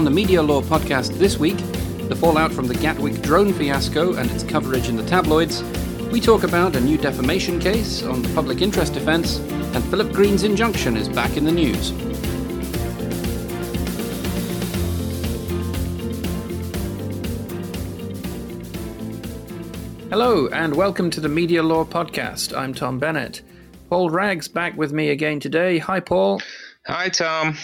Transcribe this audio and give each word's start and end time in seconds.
On 0.00 0.04
the 0.04 0.10
Media 0.10 0.40
Law 0.40 0.62
podcast 0.62 1.18
this 1.18 1.36
week, 1.36 1.58
the 2.08 2.16
fallout 2.16 2.54
from 2.54 2.66
the 2.66 2.72
Gatwick 2.72 3.20
drone 3.20 3.52
fiasco 3.52 4.14
and 4.14 4.30
its 4.30 4.42
coverage 4.42 4.88
in 4.88 4.96
the 4.96 5.04
tabloids, 5.04 5.62
we 6.10 6.22
talk 6.22 6.42
about 6.42 6.74
a 6.74 6.80
new 6.80 6.96
defamation 6.96 7.60
case 7.60 8.02
on 8.02 8.22
the 8.22 8.34
public 8.34 8.62
interest 8.62 8.94
defence, 8.94 9.40
and 9.40 9.84
Philip 9.90 10.10
Green's 10.10 10.42
injunction 10.42 10.96
is 10.96 11.06
back 11.06 11.36
in 11.36 11.44
the 11.44 11.52
news. 11.52 11.90
Hello, 20.08 20.48
and 20.48 20.74
welcome 20.74 21.10
to 21.10 21.20
the 21.20 21.28
Media 21.28 21.62
Law 21.62 21.84
Podcast. 21.84 22.56
I'm 22.56 22.72
Tom 22.72 22.98
Bennett. 22.98 23.42
Paul 23.90 24.08
Wragg's 24.08 24.48
back 24.48 24.78
with 24.78 24.94
me 24.94 25.10
again 25.10 25.40
today. 25.40 25.76
Hi, 25.76 26.00
Paul. 26.00 26.40
Hi, 26.86 27.10
Tom. 27.10 27.58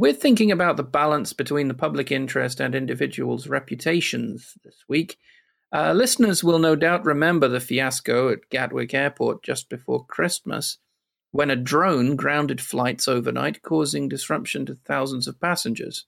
We're 0.00 0.14
thinking 0.14 0.50
about 0.50 0.78
the 0.78 0.82
balance 0.82 1.34
between 1.34 1.68
the 1.68 1.74
public 1.74 2.10
interest 2.10 2.58
and 2.58 2.74
individuals' 2.74 3.48
reputations 3.48 4.54
this 4.64 4.82
week. 4.88 5.18
Uh, 5.74 5.92
listeners 5.92 6.42
will 6.42 6.58
no 6.58 6.74
doubt 6.74 7.04
remember 7.04 7.48
the 7.48 7.60
fiasco 7.60 8.30
at 8.30 8.48
Gatwick 8.48 8.94
Airport 8.94 9.42
just 9.42 9.68
before 9.68 10.06
Christmas, 10.06 10.78
when 11.32 11.50
a 11.50 11.54
drone 11.54 12.16
grounded 12.16 12.62
flights 12.62 13.08
overnight, 13.08 13.60
causing 13.60 14.08
disruption 14.08 14.64
to 14.64 14.78
thousands 14.86 15.28
of 15.28 15.38
passengers. 15.38 16.06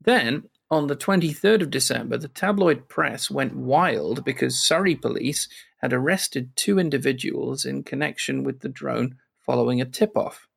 Then, 0.00 0.44
on 0.70 0.86
the 0.86 0.96
23rd 0.96 1.60
of 1.60 1.70
December, 1.70 2.16
the 2.16 2.28
tabloid 2.28 2.88
press 2.88 3.30
went 3.30 3.54
wild 3.54 4.24
because 4.24 4.66
Surrey 4.66 4.94
police 4.94 5.46
had 5.82 5.92
arrested 5.92 6.56
two 6.56 6.78
individuals 6.78 7.66
in 7.66 7.82
connection 7.82 8.44
with 8.44 8.60
the 8.60 8.70
drone 8.70 9.18
following 9.44 9.78
a 9.78 9.84
tip 9.84 10.16
off. 10.16 10.48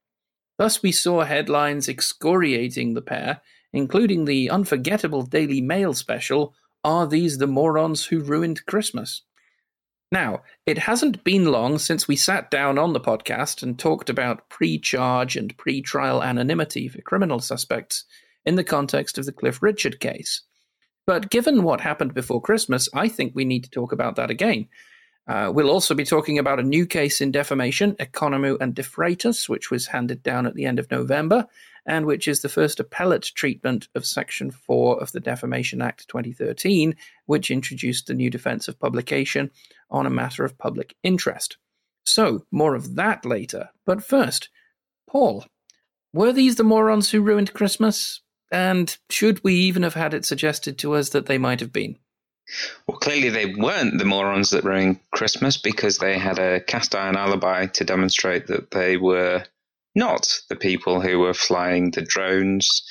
Thus, 0.63 0.81
we 0.81 0.93
saw 0.93 1.25
headlines 1.25 1.89
excoriating 1.89 2.93
the 2.93 3.01
pair, 3.01 3.41
including 3.73 4.23
the 4.23 4.49
unforgettable 4.49 5.23
Daily 5.23 5.59
Mail 5.59 5.93
special, 5.93 6.53
Are 6.85 7.05
These 7.05 7.37
the 7.37 7.47
Morons 7.47 8.05
Who 8.05 8.21
Ruined 8.21 8.65
Christmas? 8.65 9.23
Now, 10.09 10.43
it 10.65 10.77
hasn't 10.77 11.25
been 11.25 11.51
long 11.51 11.79
since 11.79 12.07
we 12.07 12.15
sat 12.15 12.49
down 12.49 12.79
on 12.79 12.93
the 12.93 13.01
podcast 13.01 13.61
and 13.61 13.77
talked 13.77 14.09
about 14.09 14.47
pre 14.47 14.79
charge 14.79 15.35
and 15.35 15.57
pre 15.57 15.81
trial 15.81 16.23
anonymity 16.23 16.87
for 16.87 17.01
criminal 17.01 17.41
suspects 17.41 18.05
in 18.45 18.55
the 18.55 18.63
context 18.63 19.17
of 19.17 19.25
the 19.25 19.33
Cliff 19.33 19.61
Richard 19.61 19.99
case. 19.99 20.43
But 21.05 21.29
given 21.29 21.63
what 21.63 21.81
happened 21.81 22.13
before 22.13 22.41
Christmas, 22.41 22.87
I 22.93 23.09
think 23.09 23.33
we 23.35 23.43
need 23.43 23.65
to 23.65 23.69
talk 23.69 23.91
about 23.91 24.15
that 24.15 24.31
again 24.31 24.69
uh, 25.27 25.51
we'll 25.53 25.69
also 25.69 25.95
be 25.95 26.03
talking 26.03 26.37
about 26.37 26.59
a 26.59 26.63
new 26.63 26.85
case 26.85 27.21
in 27.21 27.31
defamation, 27.31 27.95
Economou 27.95 28.57
and 28.59 28.75
De 28.75 28.83
Freitas, 28.83 29.47
which 29.47 29.71
was 29.71 29.87
handed 29.87 30.21
down 30.21 30.45
at 30.45 30.53
the 30.53 30.65
end 30.65 30.79
of 30.79 30.91
November, 30.91 31.47
and 31.85 32.05
which 32.05 32.27
is 32.27 32.41
the 32.41 32.49
first 32.49 32.79
appellate 32.79 33.31
treatment 33.35 33.87
of 33.95 34.05
Section 34.05 34.51
4 34.51 35.01
of 35.01 35.11
the 35.13 35.19
Defamation 35.19 35.81
Act 35.81 36.07
2013, 36.09 36.95
which 37.25 37.51
introduced 37.51 38.07
the 38.07 38.13
new 38.13 38.29
defense 38.29 38.67
of 38.67 38.79
publication 38.79 39.49
on 39.89 40.05
a 40.05 40.11
matter 40.11 40.43
of 40.43 40.57
public 40.57 40.95
interest. 41.03 41.57
So, 42.05 42.45
more 42.51 42.75
of 42.75 42.95
that 42.95 43.25
later. 43.25 43.69
But 43.85 44.03
first, 44.03 44.49
Paul, 45.09 45.45
were 46.13 46.33
these 46.33 46.57
the 46.57 46.63
morons 46.63 47.11
who 47.11 47.21
ruined 47.21 47.53
Christmas? 47.53 48.21
And 48.51 48.95
should 49.09 49.43
we 49.43 49.55
even 49.55 49.83
have 49.83 49.93
had 49.93 50.13
it 50.13 50.25
suggested 50.25 50.77
to 50.79 50.95
us 50.95 51.09
that 51.09 51.27
they 51.27 51.37
might 51.37 51.59
have 51.61 51.71
been? 51.71 51.97
Well, 52.87 52.97
clearly 52.97 53.29
they 53.29 53.45
weren't 53.45 53.97
the 53.97 54.05
morons 54.05 54.49
that 54.49 54.63
ruined 54.63 54.99
Christmas 55.11 55.57
because 55.57 55.97
they 55.97 56.17
had 56.17 56.39
a 56.39 56.59
cast 56.59 56.93
iron 56.93 57.15
alibi 57.15 57.67
to 57.67 57.85
demonstrate 57.85 58.47
that 58.47 58.71
they 58.71 58.97
were 58.97 59.45
not 59.95 60.41
the 60.49 60.55
people 60.55 61.01
who 61.01 61.19
were 61.19 61.33
flying 61.33 61.91
the 61.91 62.01
drones. 62.01 62.83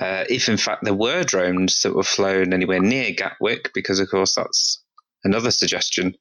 Uh, 0.00 0.24
if 0.28 0.48
in 0.48 0.56
fact 0.56 0.84
there 0.84 0.94
were 0.94 1.22
drones 1.22 1.82
that 1.82 1.94
were 1.94 2.02
flown 2.02 2.52
anywhere 2.52 2.80
near 2.80 3.12
Gatwick, 3.12 3.72
because 3.72 4.00
of 4.00 4.10
course 4.10 4.34
that's 4.34 4.82
another 5.24 5.50
suggestion 5.50 6.14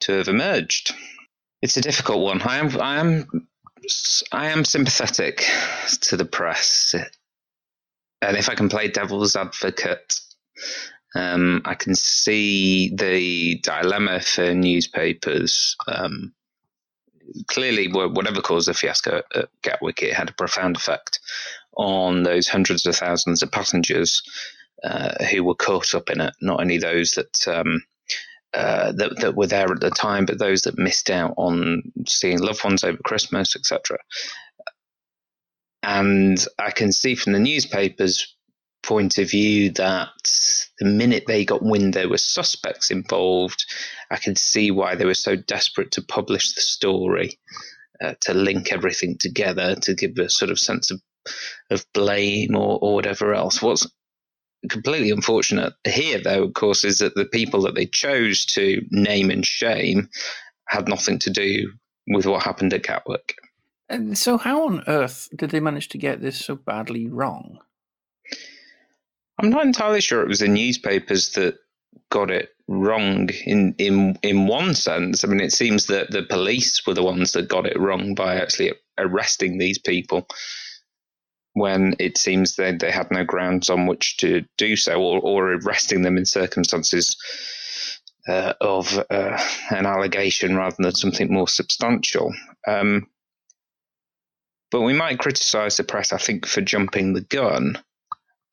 to 0.00 0.12
have 0.12 0.28
emerged. 0.28 0.94
It's 1.60 1.76
a 1.76 1.82
difficult 1.82 2.22
one. 2.22 2.40
I 2.42 2.58
am, 2.58 2.80
I 2.80 2.98
am, 2.98 3.48
I 4.32 4.48
am 4.48 4.64
sympathetic 4.64 5.44
to 6.02 6.16
the 6.16 6.24
press, 6.24 6.94
and 8.22 8.36
if 8.36 8.48
I 8.48 8.54
can 8.54 8.68
play 8.68 8.88
devil's 8.88 9.36
advocate, 9.36 10.20
um, 11.14 11.62
I 11.64 11.74
can 11.74 11.94
see 11.94 12.94
the 12.94 13.58
dilemma 13.62 14.20
for 14.20 14.54
newspapers. 14.54 15.76
Um, 15.86 16.32
clearly, 17.48 17.88
whatever 17.88 18.40
caused 18.40 18.68
the 18.68 18.74
fiasco 18.74 19.22
at 19.34 19.48
Gatwick, 19.62 20.02
it 20.02 20.14
had 20.14 20.30
a 20.30 20.34
profound 20.34 20.76
effect 20.76 21.20
on 21.76 22.22
those 22.22 22.48
hundreds 22.48 22.86
of 22.86 22.96
thousands 22.96 23.42
of 23.42 23.50
passengers 23.50 24.22
uh, 24.84 25.24
who 25.26 25.44
were 25.44 25.54
caught 25.54 25.94
up 25.94 26.10
in 26.10 26.20
it. 26.20 26.34
Not 26.40 26.60
only 26.60 26.78
those 26.78 27.12
that, 27.12 27.48
um, 27.48 27.82
uh, 28.54 28.92
that 28.92 29.18
that 29.20 29.34
were 29.34 29.46
there 29.46 29.70
at 29.70 29.80
the 29.80 29.90
time, 29.90 30.26
but 30.26 30.38
those 30.38 30.62
that 30.62 30.78
missed 30.78 31.10
out 31.10 31.34
on 31.36 31.82
seeing 32.06 32.38
loved 32.38 32.64
ones 32.64 32.84
over 32.84 32.98
Christmas, 33.04 33.56
etc. 33.56 33.98
And 35.82 36.44
I 36.58 36.70
can 36.70 36.92
see 36.92 37.14
from 37.14 37.32
the 37.32 37.38
newspapers 37.38 38.31
point 38.82 39.18
of 39.18 39.30
view 39.30 39.70
that 39.70 40.10
the 40.78 40.86
minute 40.86 41.24
they 41.26 41.44
got 41.44 41.62
wind 41.62 41.94
there 41.94 42.08
were 42.08 42.18
suspects 42.18 42.90
involved, 42.90 43.64
I 44.10 44.16
can 44.16 44.36
see 44.36 44.70
why 44.70 44.94
they 44.94 45.04
were 45.04 45.14
so 45.14 45.36
desperate 45.36 45.92
to 45.92 46.02
publish 46.02 46.54
the 46.54 46.60
story, 46.60 47.38
uh, 48.02 48.14
to 48.22 48.34
link 48.34 48.72
everything 48.72 49.16
together, 49.18 49.76
to 49.76 49.94
give 49.94 50.18
a 50.18 50.28
sort 50.28 50.50
of 50.50 50.58
sense 50.58 50.90
of 50.90 51.00
of 51.70 51.86
blame 51.94 52.56
or, 52.56 52.78
or 52.82 52.94
whatever 52.94 53.34
else. 53.34 53.62
What's 53.62 53.86
completely 54.68 55.10
unfortunate 55.10 55.72
here, 55.86 56.20
though, 56.20 56.44
of 56.44 56.54
course, 56.54 56.84
is 56.84 56.98
that 56.98 57.14
the 57.14 57.24
people 57.24 57.62
that 57.62 57.74
they 57.74 57.86
chose 57.86 58.44
to 58.46 58.82
name 58.90 59.30
and 59.30 59.44
shame 59.44 60.08
had 60.68 60.88
nothing 60.88 61.18
to 61.20 61.30
do 61.30 61.72
with 62.08 62.26
what 62.26 62.42
happened 62.42 62.72
at 62.72 62.82
Gatwick. 62.82 63.36
And 63.88 64.16
so, 64.16 64.38
how 64.38 64.66
on 64.66 64.82
earth 64.86 65.28
did 65.36 65.50
they 65.50 65.60
manage 65.60 65.88
to 65.90 65.98
get 65.98 66.20
this 66.20 66.42
so 66.42 66.54
badly 66.54 67.08
wrong? 67.08 67.58
I'm 69.42 69.50
not 69.50 69.66
entirely 69.66 70.00
sure 70.00 70.22
it 70.22 70.28
was 70.28 70.38
the 70.38 70.48
newspapers 70.48 71.30
that 71.30 71.56
got 72.10 72.30
it 72.30 72.50
wrong 72.68 73.28
in 73.44 73.74
in 73.78 74.16
in 74.22 74.46
one 74.46 74.74
sense. 74.74 75.24
I 75.24 75.28
mean, 75.28 75.40
it 75.40 75.52
seems 75.52 75.86
that 75.86 76.12
the 76.12 76.22
police 76.22 76.86
were 76.86 76.94
the 76.94 77.02
ones 77.02 77.32
that 77.32 77.48
got 77.48 77.66
it 77.66 77.78
wrong 77.78 78.14
by 78.14 78.36
actually 78.36 78.72
arresting 78.98 79.58
these 79.58 79.78
people 79.78 80.28
when 81.54 81.94
it 81.98 82.16
seems 82.16 82.54
they 82.54 82.72
they 82.72 82.92
had 82.92 83.10
no 83.10 83.24
grounds 83.24 83.68
on 83.68 83.86
which 83.86 84.16
to 84.18 84.44
do 84.58 84.76
so, 84.76 85.02
or, 85.02 85.20
or 85.20 85.54
arresting 85.54 86.02
them 86.02 86.16
in 86.16 86.24
circumstances 86.24 87.16
uh, 88.28 88.52
of 88.60 88.96
uh, 89.10 89.42
an 89.70 89.86
allegation 89.86 90.56
rather 90.56 90.76
than 90.78 90.94
something 90.94 91.32
more 91.32 91.48
substantial. 91.48 92.32
Um, 92.68 93.08
but 94.70 94.82
we 94.82 94.92
might 94.92 95.18
criticise 95.18 95.76
the 95.76 95.84
press, 95.84 96.12
I 96.12 96.18
think, 96.18 96.46
for 96.46 96.60
jumping 96.60 97.12
the 97.12 97.20
gun 97.20 97.82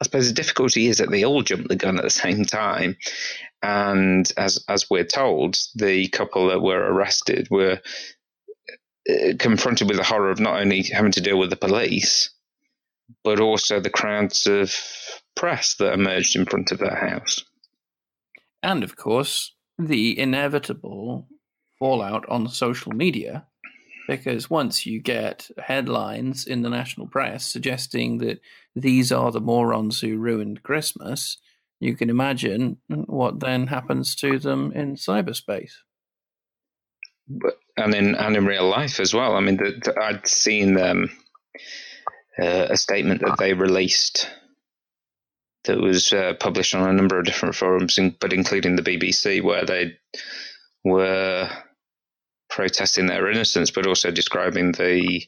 I 0.01 0.05
suppose 0.05 0.27
the 0.27 0.33
difficulty 0.33 0.87
is 0.87 0.97
that 0.99 1.11
they 1.11 1.25
all 1.25 1.41
jumped 1.41 1.67
the 1.67 1.75
gun 1.75 1.97
at 1.97 2.03
the 2.03 2.09
same 2.09 2.45
time, 2.45 2.97
and 3.61 4.31
as 4.37 4.63
as 4.69 4.89
we're 4.89 5.03
told, 5.03 5.57
the 5.75 6.07
couple 6.09 6.47
that 6.47 6.61
were 6.61 6.79
arrested 6.79 7.47
were 7.51 7.81
uh, 9.09 9.33
confronted 9.37 9.87
with 9.87 9.97
the 9.97 10.03
horror 10.03 10.31
of 10.31 10.39
not 10.39 10.59
only 10.61 10.83
having 10.83 11.11
to 11.11 11.21
deal 11.21 11.37
with 11.37 11.49
the 11.49 11.57
police, 11.57 12.29
but 13.23 13.41
also 13.41 13.79
the 13.79 13.89
crowds 13.89 14.47
of 14.47 14.73
press 15.35 15.75
that 15.75 15.93
emerged 15.93 16.35
in 16.35 16.45
front 16.45 16.71
of 16.71 16.79
their 16.79 16.95
house, 16.95 17.43
and 18.63 18.83
of 18.83 18.95
course 18.95 19.53
the 19.77 20.17
inevitable 20.17 21.27
fallout 21.77 22.27
on 22.29 22.47
social 22.47 22.91
media 22.91 23.45
because 24.09 24.49
once 24.49 24.87
you 24.87 24.99
get 24.99 25.49
headlines 25.59 26.47
in 26.47 26.63
the 26.63 26.69
national 26.69 27.07
press 27.07 27.45
suggesting 27.45 28.17
that 28.17 28.39
these 28.81 29.11
are 29.11 29.31
the 29.31 29.41
morons 29.41 30.01
who 30.01 30.17
ruined 30.17 30.63
Christmas, 30.63 31.37
you 31.79 31.95
can 31.95 32.09
imagine 32.09 32.77
what 32.87 33.39
then 33.39 33.67
happens 33.67 34.15
to 34.15 34.39
them 34.39 34.71
in 34.73 34.95
cyberspace. 34.95 35.73
But, 37.27 37.59
and 37.77 37.93
in 37.93 38.15
and 38.15 38.35
in 38.35 38.45
real 38.45 38.67
life 38.67 38.99
as 38.99 39.13
well. 39.13 39.35
I 39.35 39.39
mean, 39.39 39.57
the, 39.57 39.79
the, 39.83 39.99
I'd 40.01 40.27
seen 40.27 40.77
um, 40.77 41.09
uh, 42.41 42.67
a 42.69 42.77
statement 42.77 43.21
that 43.21 43.37
they 43.37 43.53
released 43.53 44.29
that 45.65 45.79
was 45.79 46.11
uh, 46.11 46.33
published 46.39 46.73
on 46.73 46.89
a 46.89 46.93
number 46.93 47.19
of 47.19 47.25
different 47.25 47.55
forums, 47.55 47.99
but 48.19 48.33
including 48.33 48.75
the 48.75 48.81
BBC, 48.81 49.43
where 49.43 49.65
they 49.65 49.97
were 50.83 51.49
protesting 52.49 53.05
their 53.05 53.29
innocence, 53.29 53.71
but 53.71 53.85
also 53.85 54.11
describing 54.11 54.71
the 54.71 55.21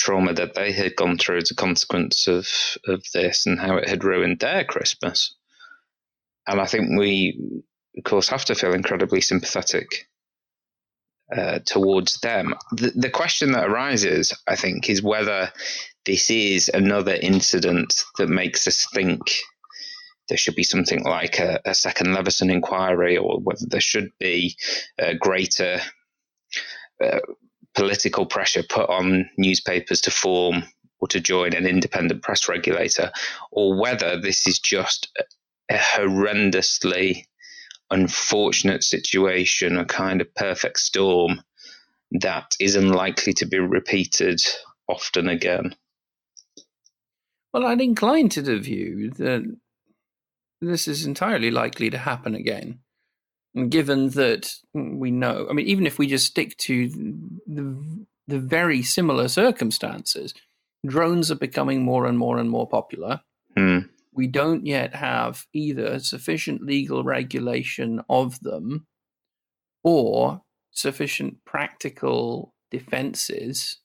trauma 0.00 0.32
that 0.32 0.54
they 0.54 0.72
had 0.72 0.96
gone 0.96 1.18
through 1.18 1.36
as 1.38 1.50
a 1.50 1.54
consequence 1.54 2.26
of 2.26 2.48
of 2.86 3.04
this 3.12 3.46
and 3.46 3.60
how 3.60 3.76
it 3.76 3.88
had 3.88 4.02
ruined 4.02 4.40
their 4.40 4.64
Christmas. 4.64 5.36
And 6.46 6.60
I 6.60 6.66
think 6.66 6.98
we, 6.98 7.62
of 7.98 8.04
course, 8.04 8.28
have 8.28 8.46
to 8.46 8.54
feel 8.54 8.72
incredibly 8.74 9.20
sympathetic 9.20 10.08
uh, 11.36 11.58
towards 11.66 12.20
them. 12.20 12.54
The, 12.72 12.92
the 12.96 13.10
question 13.10 13.52
that 13.52 13.68
arises, 13.68 14.32
I 14.48 14.56
think, 14.56 14.88
is 14.88 15.02
whether 15.02 15.52
this 16.06 16.30
is 16.30 16.70
another 16.72 17.14
incident 17.14 18.04
that 18.16 18.28
makes 18.28 18.66
us 18.66 18.86
think 18.94 19.20
there 20.28 20.38
should 20.38 20.56
be 20.56 20.64
something 20.64 21.04
like 21.04 21.38
a, 21.38 21.60
a 21.64 21.74
second 21.74 22.14
Leveson 22.14 22.50
inquiry, 22.50 23.18
or 23.18 23.38
whether 23.40 23.66
there 23.68 23.80
should 23.80 24.10
be 24.18 24.56
a 24.98 25.14
greater 25.14 25.80
uh, 27.04 27.20
political 27.74 28.26
pressure 28.26 28.62
put 28.62 28.88
on 28.90 29.28
newspapers 29.38 30.00
to 30.02 30.10
form 30.10 30.64
or 30.98 31.08
to 31.08 31.20
join 31.20 31.54
an 31.54 31.66
independent 31.66 32.22
press 32.22 32.48
regulator, 32.48 33.10
or 33.50 33.80
whether 33.80 34.20
this 34.20 34.46
is 34.46 34.58
just 34.58 35.10
a 35.70 35.76
horrendously 35.76 37.24
unfortunate 37.90 38.84
situation, 38.84 39.78
a 39.78 39.84
kind 39.84 40.20
of 40.20 40.34
perfect 40.34 40.78
storm 40.78 41.40
that 42.12 42.54
is 42.60 42.76
unlikely 42.76 43.32
to 43.32 43.46
be 43.46 43.58
repeated 43.58 44.40
often 44.88 45.28
again. 45.28 45.74
Well, 47.52 47.66
I'd 47.66 47.80
incline 47.80 48.28
to 48.30 48.42
the 48.42 48.58
view 48.58 49.10
that 49.16 49.44
this 50.60 50.86
is 50.86 51.06
entirely 51.06 51.50
likely 51.50 51.90
to 51.90 51.98
happen 51.98 52.34
again. 52.34 52.80
Given 53.68 54.10
that 54.10 54.52
we 54.72 55.10
know, 55.10 55.46
I 55.50 55.52
mean, 55.52 55.66
even 55.66 55.86
if 55.86 55.98
we 55.98 56.06
just 56.06 56.26
stick 56.26 56.56
to 56.58 56.88
the, 57.46 58.06
the 58.28 58.38
very 58.38 58.82
similar 58.82 59.26
circumstances, 59.26 60.34
drones 60.86 61.30
are 61.30 61.36
becoming 61.36 61.82
more 61.82 62.06
and 62.06 62.16
more 62.16 62.38
and 62.38 62.48
more 62.48 62.68
popular. 62.68 63.22
Hmm. 63.56 63.80
We 64.12 64.28
don't 64.28 64.66
yet 64.66 64.94
have 64.94 65.46
either 65.52 65.98
sufficient 65.98 66.62
legal 66.62 67.02
regulation 67.02 68.02
of 68.08 68.40
them 68.40 68.86
or 69.82 70.42
sufficient 70.70 71.44
practical 71.44 72.54
defenses 72.70 73.78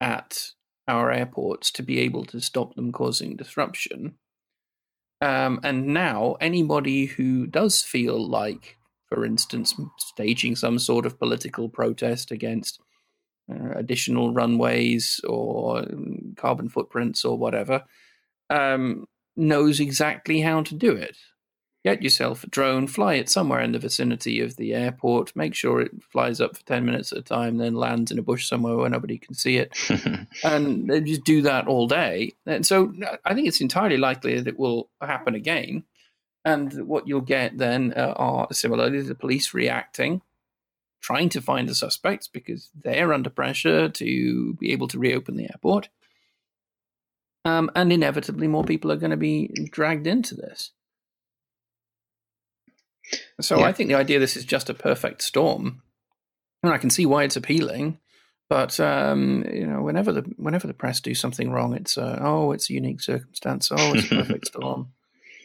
at 0.00 0.50
our 0.88 1.10
airports 1.10 1.70
to 1.70 1.82
be 1.82 2.00
able 2.00 2.24
to 2.26 2.40
stop 2.40 2.74
them 2.74 2.92
causing 2.92 3.36
disruption. 3.36 4.16
Um, 5.20 5.60
and 5.62 5.88
now, 5.88 6.36
anybody 6.40 7.06
who 7.06 7.46
does 7.46 7.82
feel 7.82 8.26
like, 8.26 8.76
for 9.10 9.24
instance, 9.24 9.74
staging 9.98 10.56
some 10.56 10.78
sort 10.78 11.04
of 11.04 11.18
political 11.18 11.68
protest 11.68 12.30
against 12.30 12.80
uh, 13.50 13.72
additional 13.74 14.32
runways 14.32 15.20
or 15.28 15.80
um, 15.80 16.34
carbon 16.36 16.68
footprints 16.68 17.24
or 17.24 17.36
whatever, 17.36 17.84
um, 18.48 19.06
knows 19.36 19.80
exactly 19.80 20.40
how 20.40 20.62
to 20.62 20.74
do 20.74 20.92
it. 20.92 21.16
Get 21.82 22.02
yourself 22.02 22.44
a 22.44 22.46
drone, 22.46 22.86
fly 22.86 23.14
it 23.14 23.30
somewhere 23.30 23.62
in 23.62 23.72
the 23.72 23.78
vicinity 23.78 24.40
of 24.40 24.56
the 24.56 24.74
airport, 24.74 25.34
make 25.34 25.54
sure 25.54 25.80
it 25.80 25.90
flies 26.12 26.40
up 26.40 26.56
for 26.56 26.62
10 26.64 26.84
minutes 26.84 27.10
at 27.10 27.18
a 27.18 27.22
time, 27.22 27.56
then 27.56 27.74
lands 27.74 28.10
in 28.10 28.18
a 28.18 28.22
bush 28.22 28.46
somewhere 28.46 28.76
where 28.76 28.90
nobody 28.90 29.16
can 29.18 29.34
see 29.34 29.56
it. 29.56 29.74
and 30.44 31.06
just 31.06 31.24
do 31.24 31.42
that 31.42 31.66
all 31.66 31.88
day. 31.88 32.34
And 32.44 32.66
so 32.66 32.92
I 33.24 33.34
think 33.34 33.48
it's 33.48 33.62
entirely 33.62 33.96
likely 33.96 34.36
that 34.36 34.46
it 34.46 34.58
will 34.58 34.90
happen 35.00 35.34
again. 35.34 35.84
And 36.44 36.86
what 36.86 37.06
you'll 37.06 37.20
get 37.20 37.58
then 37.58 37.92
uh, 37.96 38.14
are 38.16 38.48
similarly 38.52 39.02
the 39.02 39.14
police 39.14 39.52
reacting, 39.52 40.22
trying 41.02 41.28
to 41.30 41.42
find 41.42 41.68
the 41.68 41.74
suspects 41.74 42.28
because 42.28 42.70
they're 42.74 43.12
under 43.12 43.30
pressure 43.30 43.88
to 43.88 44.54
be 44.54 44.72
able 44.72 44.88
to 44.88 44.98
reopen 44.98 45.36
the 45.36 45.50
airport. 45.50 45.90
Um, 47.44 47.70
and 47.74 47.92
inevitably, 47.92 48.48
more 48.48 48.64
people 48.64 48.92
are 48.92 48.96
going 48.96 49.10
to 49.10 49.16
be 49.16 49.48
dragged 49.70 50.06
into 50.06 50.34
this. 50.34 50.72
So 53.40 53.58
yeah. 53.58 53.64
I 53.64 53.72
think 53.72 53.88
the 53.88 53.96
idea 53.96 54.18
this 54.18 54.36
is 54.36 54.44
just 54.44 54.70
a 54.70 54.74
perfect 54.74 55.22
storm, 55.22 55.82
and 56.62 56.72
I 56.72 56.78
can 56.78 56.90
see 56.90 57.06
why 57.06 57.24
it's 57.24 57.36
appealing. 57.36 57.98
But 58.48 58.78
um, 58.78 59.44
you 59.52 59.66
know, 59.66 59.82
whenever 59.82 60.12
the 60.12 60.22
whenever 60.36 60.66
the 60.66 60.74
press 60.74 61.00
do 61.00 61.14
something 61.14 61.50
wrong, 61.50 61.74
it's 61.74 61.96
uh, 61.96 62.18
oh, 62.20 62.52
it's 62.52 62.68
a 62.70 62.74
unique 62.74 63.00
circumstance. 63.00 63.70
Oh, 63.72 63.94
it's 63.94 64.10
a 64.10 64.16
perfect 64.16 64.46
storm. 64.48 64.92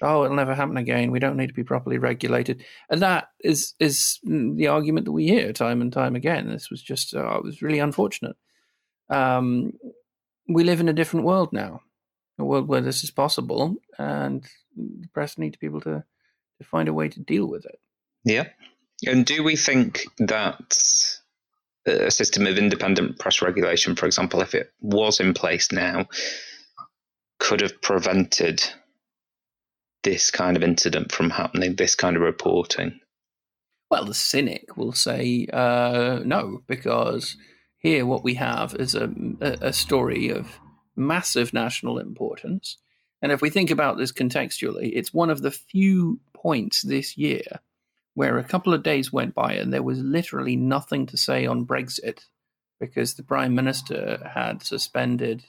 Oh, 0.06 0.24
it'll 0.24 0.38
never 0.38 0.54
happen 0.54 0.78
again. 0.78 1.10
We 1.10 1.20
don't 1.20 1.36
need 1.36 1.48
to 1.48 1.54
be 1.54 1.64
properly 1.64 1.98
regulated, 1.98 2.64
and 2.92 3.02
that 3.02 3.30
is 3.40 3.74
is 3.80 4.20
the 4.24 4.68
argument 4.68 5.06
that 5.06 5.12
we 5.12 5.28
hear 5.28 5.52
time 5.52 5.82
and 5.82 5.92
time 5.92 6.16
again. 6.16 6.48
This 6.48 6.70
was 6.70 6.82
just 6.82 7.16
uh, 7.16 7.38
it 7.38 7.44
was 7.44 7.64
really 7.64 7.80
unfortunate. 7.80 8.36
Um, 9.10 9.74
we 10.48 10.64
live 10.64 10.80
in 10.80 10.90
a 10.90 10.94
different 10.94 11.26
world 11.26 11.52
now, 11.52 11.82
a 12.38 12.46
world 12.46 12.68
where 12.68 12.82
this 12.82 13.04
is 13.04 13.10
possible, 13.10 13.78
and 13.98 14.46
the 14.76 15.08
press 15.12 15.40
need 15.40 15.54
to 15.54 15.60
be 15.60 15.66
able 15.66 15.82
to 15.82 16.04
to 16.60 16.64
find 16.64 16.88
a 16.88 16.94
way 16.94 17.10
to 17.10 17.20
deal 17.20 17.48
with 17.48 17.66
it. 17.66 17.80
Yeah. 18.24 18.50
And 19.08 19.26
do 19.26 19.44
we 19.44 19.56
think 19.56 20.06
that 20.20 21.20
a 21.88 22.12
system 22.12 22.46
of 22.46 22.58
independent 22.58 23.18
press 23.20 23.42
regulation, 23.42 23.96
for 23.96 24.06
example, 24.06 24.42
if 24.42 24.54
it 24.54 24.72
was 24.82 25.20
in 25.20 25.34
place 25.34 25.72
now, 25.72 26.08
could 27.40 27.62
have 27.62 27.82
prevented 27.82 28.64
this 30.06 30.32
kind 30.32 30.56
of 30.56 30.64
incident 30.64 31.12
from 31.12 31.32
happening, 31.32 31.76
this 31.76 31.96
kind 31.96 32.16
of 32.16 32.22
reporting? 32.22 33.00
Well, 33.92 34.06
the 34.06 34.14
cynic 34.14 34.78
will 34.78 34.94
say 34.94 35.48
uh, 35.52 36.22
no, 36.24 36.62
because 36.68 37.36
here 37.78 38.06
what 38.06 38.24
we 38.24 38.36
have 38.36 38.76
is 38.76 38.96
a, 38.96 39.10
a 39.42 39.74
story 39.74 40.30
of 40.30 40.60
massive 40.96 41.54
national 41.54 42.00
importance. 42.00 42.78
And 43.22 43.32
if 43.32 43.42
we 43.42 43.50
think 43.50 43.72
about 43.72 43.98
this 43.98 44.12
contextually, 44.12 44.92
it's 44.94 45.14
one 45.14 45.30
of 45.30 45.42
the 45.42 45.52
few 45.52 46.20
points 46.34 46.82
this 46.82 47.18
year 47.18 47.44
where 48.14 48.38
a 48.38 48.44
couple 48.44 48.74
of 48.74 48.84
days 48.84 49.12
went 49.12 49.36
by 49.36 49.54
and 49.54 49.74
there 49.74 49.84
was 49.84 50.00
literally 50.00 50.56
nothing 50.56 51.06
to 51.08 51.18
say 51.18 51.46
on 51.46 51.66
Brexit 51.66 52.20
because 52.80 53.16
the 53.16 53.24
Prime 53.24 53.56
Minister 53.56 54.32
had 54.34 54.64
suspended 54.64 55.44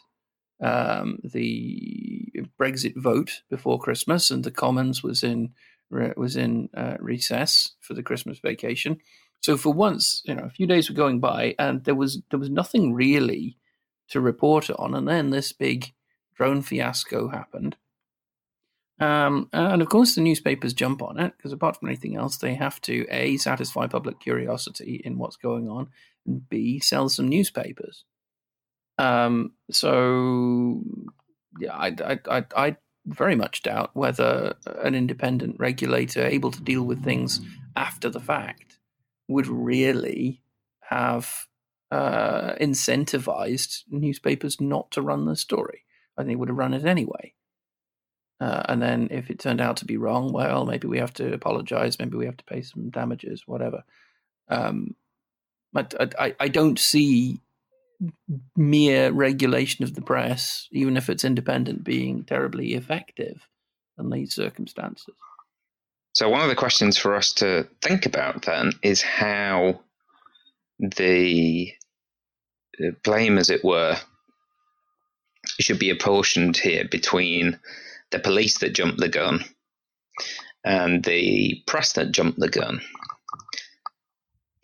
um, 0.61 1.19
the 1.23 2.26
Brexit 2.61 2.97
vote 2.97 3.43
before 3.51 3.79
Christmas, 3.79 4.31
and 4.31 4.45
the 4.45 4.51
Commons 4.51 5.03
was 5.03 5.23
in 5.23 5.53
was 5.91 6.37
in 6.37 6.69
uh, 6.77 6.97
recess 6.99 7.73
for 7.81 7.95
the 7.95 8.03
Christmas 8.03 8.39
vacation. 8.41 8.99
So 9.41 9.57
for 9.57 9.73
once, 9.73 10.23
you 10.25 10.35
know, 10.35 10.43
a 10.43 10.51
few 10.51 10.67
days 10.67 10.89
were 10.89 10.97
going 10.97 11.21
by, 11.21 11.55
and 11.59 11.85
there 11.85 11.95
was 11.95 12.23
there 12.31 12.41
was 12.41 12.51
nothing 12.51 12.95
really 12.95 13.59
to 14.09 14.21
report 14.21 14.71
on, 14.71 14.95
and 14.95 15.07
then 15.07 15.31
this 15.31 15.53
big 15.53 15.93
drone 16.35 16.63
fiasco 16.63 17.29
happened. 17.29 17.77
Um, 18.99 19.51
and 19.53 19.83
of 19.83 19.89
course, 19.89 20.15
the 20.15 20.23
newspapers 20.23 20.73
jump 20.73 21.03
on 21.03 21.19
it 21.19 21.35
because, 21.37 21.53
apart 21.53 21.77
from 21.77 21.89
anything 21.89 22.17
else, 22.17 22.39
they 22.39 22.55
have 22.55 22.81
to 22.83 23.07
a 23.11 23.37
satisfy 23.37 23.87
public 23.87 24.21
curiosity 24.21 25.03
in 25.05 25.19
what's 25.19 25.37
going 25.37 25.69
on, 25.69 25.89
and 26.27 26.49
b 26.49 26.81
sell 26.81 27.09
some 27.09 27.29
newspapers. 27.29 28.05
Um, 28.99 29.53
so, 29.71 30.83
I, 31.71 31.95
I, 32.05 32.19
I, 32.31 32.45
I 32.57 32.77
very 33.07 33.37
much 33.37 33.63
doubt 33.63 33.91
whether 33.95 34.55
an 34.83 34.95
independent 34.95 35.57
regulator 35.59 36.25
able 36.27 36.51
to 36.51 36.63
deal 36.63 36.83
with 36.83 37.05
things 37.05 37.41
after 37.77 38.09
the 38.11 38.21
fact 38.21 38.79
would 39.29 39.47
really 39.47 40.43
have 40.81 41.47
uh, 41.91 42.55
incentivized 42.61 43.85
newspapers 43.91 44.61
not 44.61 44.91
to 44.91 45.03
run 45.03 45.25
the 45.25 45.37
story. 45.37 45.85
I 46.17 46.23
think 46.23 46.29
they 46.31 46.37
would 46.37 46.49
have 46.49 46.59
run 46.59 46.75
it 46.75 46.85
anyway. 46.85 47.35
Uh, 48.41 48.63
and 48.69 48.83
then 48.83 49.09
if 49.11 49.31
it 49.31 49.39
turned 49.39 49.61
out 49.61 49.79
to 49.79 49.85
be 49.85 49.97
wrong, 49.97 50.33
well, 50.33 50.67
maybe 50.67 50.87
we 50.87 50.99
have 50.99 51.15
to 51.15 51.33
apologize. 51.33 51.99
Maybe 51.99 52.17
we 52.17 52.27
have 52.27 52.37
to 52.37 52.45
pay 52.45 52.63
some 52.63 52.91
damages, 52.91 53.45
whatever. 53.47 53.85
Um, 54.49 54.95
but 55.73 55.95
I, 56.19 56.35
I 56.39 56.49
don't 56.49 56.79
see 56.79 57.41
mere 58.57 59.11
regulation 59.11 59.85
of 59.85 59.95
the 59.95 60.03
press, 60.03 60.69
even 60.73 60.97
if 60.97 61.09
it's 61.09 61.25
independent, 61.25 61.85
being 61.85 62.25
terribly 62.25 62.75
effective 62.75 63.47
in 63.99 64.11
these 64.11 64.35
circumstances. 64.35 65.15
So, 66.13 66.29
one 66.29 66.41
of 66.41 66.49
the 66.49 66.55
questions 66.55 66.97
for 66.97 67.15
us 67.15 67.33
to 67.35 67.69
think 67.83 68.07
about 68.07 68.43
then 68.43 68.73
is 68.83 69.03
how 69.03 69.81
the 70.79 71.73
blame, 73.05 73.39
as 73.39 73.51
it 73.51 73.65
were, 73.65 73.97
should 75.61 75.79
be 75.79 75.91
apportioned 75.91 76.57
here 76.57 76.87
between 76.91 77.59
the 78.11 78.19
police 78.19 78.59
that 78.59 78.75
jumped 78.75 78.99
the 78.99 79.09
gun 79.09 79.45
and 80.65 81.05
the 81.05 81.63
press 81.67 81.93
that 81.93 82.13
jumped 82.13 82.39
the 82.39 82.49
gun. 82.49 82.81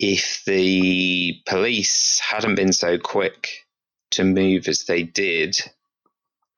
If 0.05 0.43
the 0.45 1.41
police 1.45 2.19
hadn't 2.19 2.55
been 2.55 2.73
so 2.73 2.97
quick 2.97 3.65
to 4.11 4.25
move 4.25 4.67
as 4.67 4.83
they 4.83 5.03
did, 5.03 5.55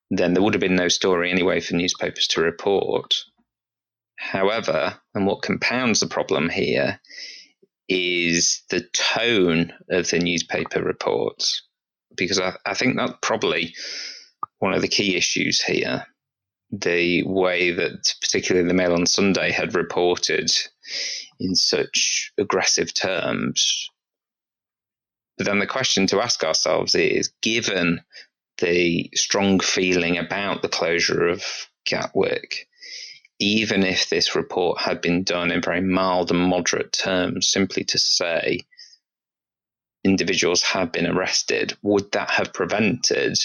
then 0.10 0.34
there 0.34 0.42
would 0.42 0.56
have 0.56 0.62
been 0.62 0.75
no 0.75 0.88
story 0.88 1.30
anyway 1.30 1.60
for 1.60 1.75
newspapers 1.75 2.25
to 2.30 2.42
report. 2.42 3.14
However, 4.16 5.00
and 5.14 5.28
what 5.28 5.44
compounds 5.44 6.00
the 6.00 6.08
problem 6.08 6.50
here 6.50 7.00
is 7.88 8.64
the 8.72 8.82
tone 8.94 9.74
of 9.92 10.10
the 10.10 10.18
newspaper 10.18 10.82
reports, 10.82 11.62
because 12.18 12.40
I, 12.40 12.56
I 12.66 12.74
think 12.74 12.98
that's 12.98 13.14
probably 13.22 13.75
one 14.58 14.74
of 14.74 14.82
the 14.82 14.88
key 14.88 15.16
issues 15.16 15.62
here 15.62 16.08
the 16.72 17.22
way 17.22 17.70
that 17.74 18.16
particularly 18.22 18.68
the 18.68 18.74
Mail 18.74 18.94
on 18.94 19.06
Sunday 19.06 19.52
had 19.52 19.75
reported 19.75 20.52
in 21.39 21.56
such 21.56 22.32
aggressive 22.38 22.94
terms. 22.94 23.89
But 25.38 25.48
then 25.48 25.60
the 25.60 25.68
question 25.68 26.08
to 26.08 26.22
ask 26.22 26.44
ourselves 26.44 26.96
is 26.96 27.34
given 27.42 28.01
the 28.60 29.10
strong 29.13 29.60
feeling 29.60 30.18
about 30.18 30.62
the 30.62 30.70
closure 30.70 31.27
of 31.27 31.44
Gatwick, 31.86 32.68
even 33.39 33.84
if 33.84 34.10
this 34.10 34.36
report 34.36 34.80
had 34.80 35.01
been 35.01 35.24
done 35.24 35.51
in 35.51 35.62
very 35.62 35.82
mild 35.82 36.32
and 36.32 36.39
moderate 36.39 36.94
terms, 36.94 37.50
simply 37.50 37.84
to 37.84 38.00
say 38.00 38.62
individuals 40.06 40.62
have 40.62 40.92
been 40.92 41.08
arrested, 41.08 41.75
would 41.82 42.12
that 42.13 42.30
have 42.30 42.54
prevented 42.54 43.38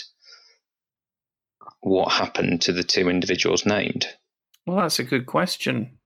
what 1.81 2.13
happened 2.13 2.61
to 2.63 2.73
the 2.73 2.85
two 2.85 3.09
individuals 3.09 3.67
named? 3.67 4.07
Well, 4.67 4.77
that's 4.77 4.99
a 4.99 5.05
good 5.05 5.27
question. 5.27 5.99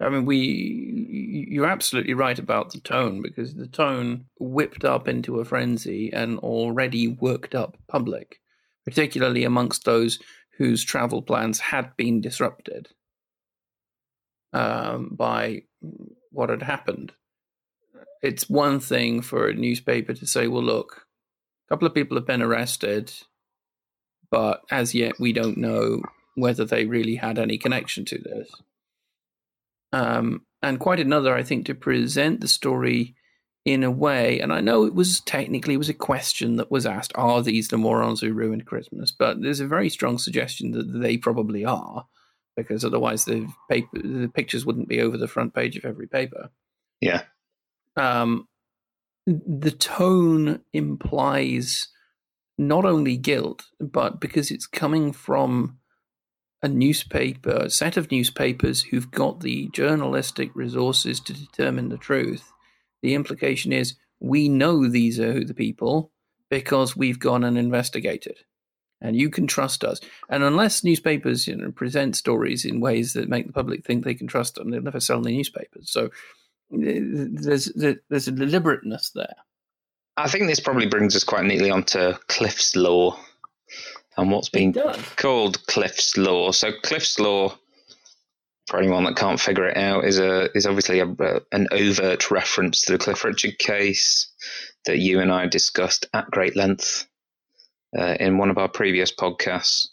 I 0.00 0.08
mean, 0.08 0.26
we 0.26 1.46
you're 1.48 1.66
absolutely 1.66 2.14
right 2.14 2.38
about 2.38 2.72
the 2.72 2.80
tone 2.80 3.22
because 3.22 3.54
the 3.54 3.68
tone 3.68 4.26
whipped 4.40 4.84
up 4.84 5.06
into 5.06 5.38
a 5.38 5.44
frenzy 5.44 6.12
and 6.12 6.38
already 6.40 7.08
worked 7.08 7.54
up 7.54 7.76
public, 7.86 8.40
particularly 8.84 9.44
amongst 9.44 9.84
those 9.84 10.18
whose 10.58 10.84
travel 10.84 11.22
plans 11.22 11.60
had 11.60 11.96
been 11.96 12.20
disrupted 12.20 12.88
um, 14.52 15.10
by 15.12 15.62
what 16.30 16.50
had 16.50 16.62
happened. 16.62 17.12
It's 18.22 18.48
one 18.48 18.80
thing 18.80 19.22
for 19.22 19.48
a 19.48 19.54
newspaper 19.54 20.14
to 20.14 20.26
say, 20.26 20.48
"Well, 20.48 20.62
look, 20.62 21.06
a 21.66 21.74
couple 21.74 21.86
of 21.86 21.94
people 21.94 22.16
have 22.16 22.26
been 22.26 22.42
arrested, 22.42 23.12
but 24.30 24.62
as 24.70 24.94
yet 24.94 25.20
we 25.20 25.32
don't 25.32 25.58
know 25.58 26.02
whether 26.34 26.64
they 26.64 26.84
really 26.84 27.14
had 27.16 27.38
any 27.38 27.58
connection 27.58 28.04
to 28.06 28.18
this." 28.18 28.50
Um, 29.94 30.44
and 30.60 30.80
quite 30.80 30.98
another, 30.98 31.34
I 31.34 31.42
think, 31.42 31.66
to 31.66 31.74
present 31.74 32.40
the 32.40 32.48
story 32.48 33.14
in 33.64 33.84
a 33.84 33.90
way. 33.90 34.40
And 34.40 34.52
I 34.52 34.60
know 34.60 34.84
it 34.84 34.94
was 34.94 35.20
technically 35.20 35.74
it 35.74 35.78
was 35.78 35.88
a 35.88 35.94
question 35.94 36.56
that 36.56 36.70
was 36.70 36.84
asked: 36.84 37.12
Are 37.14 37.42
these 37.42 37.68
the 37.68 37.78
morons 37.78 38.20
who 38.20 38.32
ruined 38.32 38.66
Christmas? 38.66 39.12
But 39.12 39.40
there's 39.40 39.60
a 39.60 39.68
very 39.68 39.88
strong 39.88 40.18
suggestion 40.18 40.72
that 40.72 41.00
they 41.00 41.16
probably 41.16 41.64
are, 41.64 42.06
because 42.56 42.84
otherwise 42.84 43.24
the 43.24 43.48
paper, 43.70 43.98
the 44.02 44.30
pictures 44.34 44.66
wouldn't 44.66 44.88
be 44.88 45.00
over 45.00 45.16
the 45.16 45.28
front 45.28 45.54
page 45.54 45.76
of 45.76 45.84
every 45.84 46.08
paper. 46.08 46.50
Yeah. 47.00 47.22
Um, 47.96 48.48
the 49.26 49.70
tone 49.70 50.60
implies 50.72 51.88
not 52.58 52.84
only 52.84 53.16
guilt, 53.16 53.64
but 53.80 54.20
because 54.20 54.50
it's 54.50 54.66
coming 54.66 55.12
from 55.12 55.78
a 56.64 56.68
newspaper, 56.68 57.50
a 57.50 57.70
set 57.70 57.98
of 57.98 58.10
newspapers 58.10 58.84
who've 58.84 59.10
got 59.10 59.40
the 59.40 59.68
journalistic 59.74 60.50
resources 60.54 61.20
to 61.20 61.34
determine 61.34 61.90
the 61.90 61.98
truth, 61.98 62.50
the 63.02 63.14
implication 63.14 63.70
is 63.70 63.96
we 64.18 64.48
know 64.48 64.88
these 64.88 65.20
are 65.20 65.34
who 65.34 65.44
the 65.44 65.52
people 65.52 66.10
because 66.48 66.96
we've 66.96 67.18
gone 67.18 67.44
and 67.44 67.58
investigated. 67.58 68.38
And 69.02 69.14
you 69.14 69.28
can 69.28 69.46
trust 69.46 69.84
us. 69.84 70.00
And 70.30 70.42
unless 70.42 70.82
newspapers 70.82 71.46
you 71.46 71.54
know, 71.54 71.70
present 71.70 72.16
stories 72.16 72.64
in 72.64 72.80
ways 72.80 73.12
that 73.12 73.28
make 73.28 73.46
the 73.46 73.52
public 73.52 73.84
think 73.84 74.02
they 74.02 74.14
can 74.14 74.26
trust 74.26 74.54
them, 74.54 74.70
they'll 74.70 74.80
never 74.80 75.00
sell 75.00 75.20
the 75.20 75.36
newspapers. 75.36 75.90
So 75.90 76.08
there's 76.70 77.66
there's 77.74 78.28
a 78.28 78.32
deliberateness 78.32 79.10
there. 79.14 79.34
I 80.16 80.28
think 80.28 80.46
this 80.46 80.60
probably 80.60 80.86
brings 80.86 81.14
us 81.14 81.24
quite 81.24 81.44
neatly 81.44 81.70
onto 81.70 82.14
Cliff's 82.28 82.74
law 82.74 83.18
and 84.16 84.30
what's 84.30 84.48
been 84.48 84.74
called 85.16 85.66
Cliff's 85.66 86.16
Law. 86.16 86.52
So 86.52 86.70
Cliff's 86.82 87.18
Law, 87.18 87.56
for 88.66 88.78
anyone 88.78 89.04
that 89.04 89.16
can't 89.16 89.40
figure 89.40 89.68
it 89.68 89.76
out, 89.76 90.04
is 90.04 90.18
a 90.18 90.50
is 90.56 90.66
obviously 90.66 91.00
a, 91.00 91.06
an 91.52 91.68
overt 91.72 92.30
reference 92.30 92.82
to 92.82 92.92
the 92.92 92.98
Cliff 92.98 93.24
Richard 93.24 93.58
case 93.58 94.30
that 94.86 94.98
you 94.98 95.20
and 95.20 95.32
I 95.32 95.46
discussed 95.46 96.06
at 96.12 96.30
great 96.30 96.56
length 96.56 97.06
uh, 97.96 98.16
in 98.20 98.38
one 98.38 98.50
of 98.50 98.58
our 98.58 98.68
previous 98.68 99.12
podcasts. 99.12 99.88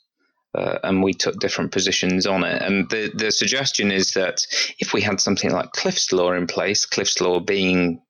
Uh, 0.53 0.77
and 0.83 1.01
we 1.01 1.13
took 1.13 1.39
different 1.39 1.71
positions 1.71 2.27
on 2.27 2.43
it. 2.43 2.61
And 2.61 2.89
the, 2.89 3.09
the 3.15 3.31
suggestion 3.31 3.89
is 3.89 4.11
that 4.15 4.45
if 4.79 4.91
we 4.91 4.99
had 5.01 5.21
something 5.21 5.49
like 5.49 5.71
Cliff's 5.71 6.11
Law 6.11 6.33
in 6.33 6.45
place, 6.45 6.85
Cliff's 6.85 7.21
Law 7.21 7.39
being 7.39 8.01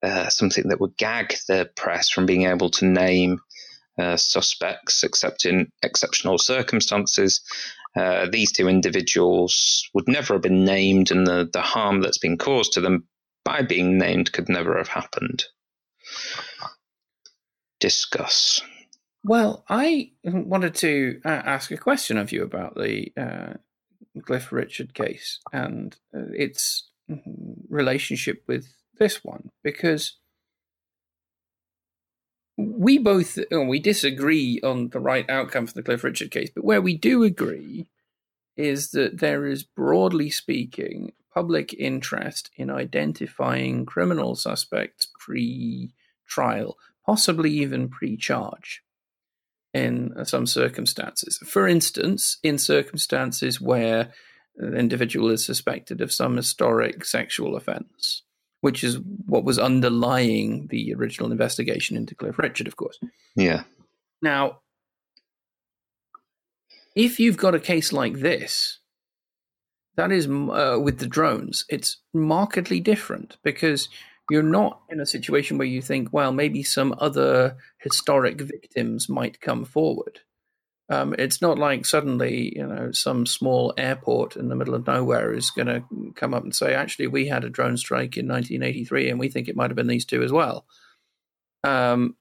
uh, 0.00 0.28
something 0.28 0.68
that 0.68 0.80
would 0.80 0.96
gag 0.96 1.34
the 1.48 1.68
press 1.74 2.08
from 2.08 2.24
being 2.24 2.44
able 2.46 2.70
to 2.70 2.86
name 2.86 3.40
uh, 3.98 4.16
suspects, 4.16 5.02
except 5.02 5.44
in 5.44 5.68
exceptional 5.82 6.38
circumstances. 6.38 7.40
Uh, 7.94 8.26
these 8.30 8.50
two 8.50 8.68
individuals 8.68 9.88
would 9.92 10.08
never 10.08 10.34
have 10.34 10.42
been 10.42 10.64
named, 10.64 11.10
and 11.10 11.26
the, 11.26 11.48
the 11.52 11.60
harm 11.60 12.00
that's 12.00 12.18
been 12.18 12.38
caused 12.38 12.72
to 12.72 12.80
them 12.80 13.06
by 13.44 13.62
being 13.62 13.98
named 13.98 14.32
could 14.32 14.48
never 14.48 14.78
have 14.78 14.88
happened. 14.88 15.44
Discuss. 17.80 18.62
Well, 19.24 19.64
I 19.68 20.12
wanted 20.24 20.74
to 20.76 21.20
uh, 21.24 21.28
ask 21.28 21.70
a 21.70 21.76
question 21.76 22.16
of 22.16 22.32
you 22.32 22.42
about 22.42 22.74
the 22.74 23.12
uh, 23.16 23.54
Cliff 24.22 24.52
Richard 24.52 24.94
case 24.94 25.40
and 25.52 25.96
uh, 26.16 26.32
its 26.32 26.88
mm-hmm, 27.10 27.52
relationship 27.68 28.42
with 28.48 28.66
this 28.98 29.22
one, 29.22 29.50
because 29.62 30.18
we 32.62 32.98
both 32.98 33.38
oh, 33.50 33.64
we 33.64 33.78
disagree 33.78 34.60
on 34.62 34.88
the 34.88 35.00
right 35.00 35.28
outcome 35.28 35.66
for 35.66 35.74
the 35.74 35.82
Cliff 35.82 36.04
Richard 36.04 36.30
case, 36.30 36.50
but 36.54 36.64
where 36.64 36.82
we 36.82 36.96
do 36.96 37.22
agree 37.22 37.86
is 38.56 38.90
that 38.90 39.18
there 39.20 39.46
is, 39.46 39.62
broadly 39.62 40.30
speaking, 40.30 41.12
public 41.32 41.74
interest 41.74 42.50
in 42.56 42.70
identifying 42.70 43.86
criminal 43.86 44.34
suspects 44.34 45.08
pre-trial, 45.18 46.76
possibly 47.06 47.50
even 47.50 47.88
pre-charge 47.88 48.82
in 49.72 50.12
some 50.24 50.46
circumstances. 50.46 51.38
For 51.46 51.66
instance, 51.66 52.36
in 52.42 52.58
circumstances 52.58 53.60
where 53.60 54.12
an 54.58 54.76
individual 54.76 55.30
is 55.30 55.44
suspected 55.44 56.02
of 56.02 56.12
some 56.12 56.36
historic 56.36 57.06
sexual 57.06 57.56
offense 57.56 58.22
which 58.62 58.82
is 58.82 58.98
what 59.26 59.44
was 59.44 59.58
underlying 59.58 60.68
the 60.68 60.94
original 60.94 61.30
investigation 61.30 61.96
into 61.96 62.14
Cliff 62.14 62.38
Richard, 62.38 62.68
of 62.68 62.76
course. 62.76 62.98
Yeah. 63.36 63.64
Now, 64.22 64.60
if 66.94 67.18
you've 67.18 67.36
got 67.36 67.56
a 67.56 67.60
case 67.60 67.92
like 67.92 68.20
this, 68.20 68.78
that 69.96 70.12
is 70.12 70.26
uh, 70.28 70.78
with 70.80 70.98
the 70.98 71.08
drones, 71.08 71.64
it's 71.68 71.98
markedly 72.14 72.78
different 72.78 73.36
because 73.42 73.88
you're 74.30 74.44
not 74.44 74.80
in 74.88 75.00
a 75.00 75.06
situation 75.06 75.58
where 75.58 75.66
you 75.66 75.82
think, 75.82 76.12
well, 76.12 76.30
maybe 76.30 76.62
some 76.62 76.94
other 76.98 77.56
historic 77.78 78.40
victims 78.40 79.08
might 79.08 79.40
come 79.40 79.64
forward. 79.64 80.20
Um, 80.88 81.14
it's 81.18 81.40
not 81.40 81.58
like 81.58 81.86
suddenly, 81.86 82.54
you 82.54 82.66
know, 82.66 82.92
some 82.92 83.24
small 83.24 83.72
airport 83.78 84.36
in 84.36 84.48
the 84.48 84.56
middle 84.56 84.74
of 84.74 84.86
nowhere 84.86 85.32
is 85.32 85.50
going 85.50 85.68
to 85.68 86.12
come 86.14 86.34
up 86.34 86.42
and 86.42 86.54
say, 86.54 86.74
actually, 86.74 87.06
we 87.06 87.28
had 87.28 87.44
a 87.44 87.50
drone 87.50 87.76
strike 87.76 88.16
in 88.16 88.28
1983 88.28 89.08
and 89.08 89.18
we 89.18 89.28
think 89.28 89.48
it 89.48 89.56
might 89.56 89.70
have 89.70 89.76
been 89.76 89.86
these 89.86 90.04
two 90.04 90.22
as 90.22 90.32
well. 90.32 90.66
Um, 91.64 92.16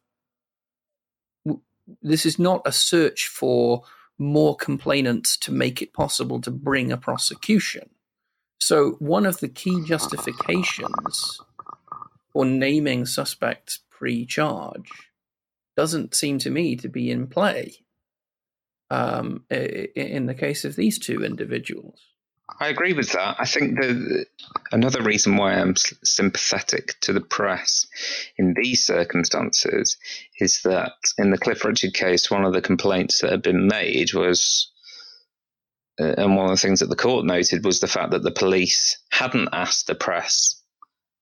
this 2.01 2.25
is 2.25 2.39
not 2.39 2.61
a 2.65 2.71
search 2.71 3.27
for 3.27 3.83
more 4.17 4.55
complainants 4.55 5.35
to 5.37 5.51
make 5.51 5.81
it 5.81 5.93
possible 5.93 6.39
to 6.41 6.51
bring 6.51 6.91
a 6.91 6.97
prosecution. 6.97 7.89
So, 8.59 8.91
one 8.99 9.25
of 9.25 9.39
the 9.39 9.49
key 9.49 9.83
justifications 9.83 11.39
for 12.31 12.45
naming 12.45 13.07
suspects 13.07 13.79
pre 13.89 14.25
charge 14.25 14.89
doesn't 15.75 16.13
seem 16.13 16.37
to 16.39 16.51
me 16.51 16.75
to 16.75 16.87
be 16.87 17.09
in 17.09 17.25
play 17.25 17.77
um, 18.91 19.45
in 19.49 20.25
the 20.25 20.35
case 20.35 20.65
of 20.65 20.75
these 20.75 20.99
two 20.99 21.23
individuals. 21.23 21.97
I 22.59 22.67
agree 22.67 22.91
with 22.91 23.13
that. 23.13 23.37
I 23.39 23.45
think 23.45 23.79
that 23.79 24.25
another 24.73 25.01
reason 25.01 25.37
why 25.37 25.53
I'm 25.53 25.75
sympathetic 26.03 26.99
to 27.01 27.13
the 27.13 27.21
press 27.21 27.87
in 28.37 28.53
these 28.53 28.85
circumstances 28.85 29.97
is 30.37 30.61
that 30.63 30.91
in 31.17 31.31
the 31.31 31.37
Cliff 31.37 31.63
Richard 31.63 31.93
case, 31.93 32.29
one 32.29 32.43
of 32.43 32.51
the 32.51 32.61
complaints 32.61 33.21
that 33.21 33.31
had 33.31 33.41
been 33.41 33.67
made 33.67 34.13
was, 34.13 34.69
uh, 35.99 36.13
and 36.17 36.35
one 36.35 36.47
of 36.47 36.51
the 36.51 36.61
things 36.61 36.81
that 36.81 36.89
the 36.89 36.97
court 36.97 37.25
noted 37.25 37.63
was 37.63 37.79
the 37.79 37.87
fact 37.87 38.11
that 38.11 38.23
the 38.23 38.31
police 38.31 38.97
hadn't 39.09 39.49
asked 39.53 39.87
the 39.87 39.95
press 39.95 40.61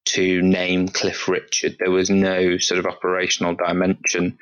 to 0.05 0.41
name 0.41 0.87
Cliff 0.87 1.27
Richard. 1.27 1.75
There 1.77 1.91
was 1.91 2.09
no 2.09 2.57
sort 2.57 2.79
of 2.79 2.87
operational 2.87 3.55
dimension 3.55 4.39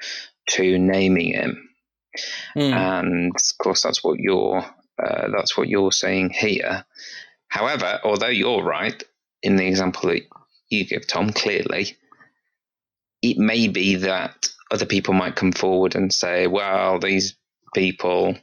to 0.51 0.79
naming 0.79 1.33
him. 1.33 1.66
Mm. 2.55 2.73
And 2.73 3.35
of 3.35 3.57
course, 3.57 3.83
that's 3.83 4.03
what 4.03 4.19
you're 4.19 4.65
uh, 5.03 5.27
that's 5.35 5.57
what 5.57 5.69
you're 5.69 5.91
saying 5.91 6.31
here. 6.31 6.85
However, 7.49 7.99
although 8.03 8.27
you're 8.27 8.63
right 8.63 9.01
in 9.43 9.55
the 9.55 9.67
example 9.67 10.09
that 10.09 10.23
you 10.69 10.85
give, 10.85 11.07
Tom, 11.07 11.31
clearly, 11.31 11.95
it 13.21 13.37
may 13.37 13.67
be 13.67 13.95
that 13.95 14.49
other 14.71 14.85
people 14.85 15.13
might 15.13 15.35
come 15.35 15.51
forward 15.51 15.95
and 15.95 16.11
say, 16.11 16.47
well, 16.47 16.99
these 16.99 17.35
people 17.73 18.35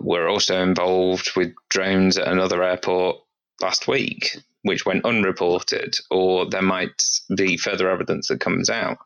were 0.00 0.28
also 0.28 0.62
involved 0.62 1.32
with 1.36 1.52
drones 1.68 2.16
at 2.16 2.28
another 2.28 2.62
airport 2.62 3.16
last 3.60 3.86
week, 3.86 4.36
which 4.62 4.86
went 4.86 5.04
unreported, 5.04 5.96
or 6.10 6.48
there 6.48 6.62
might 6.62 7.02
be 7.36 7.56
further 7.56 7.90
evidence 7.90 8.28
that 8.28 8.40
comes 8.40 8.70
out. 8.70 8.98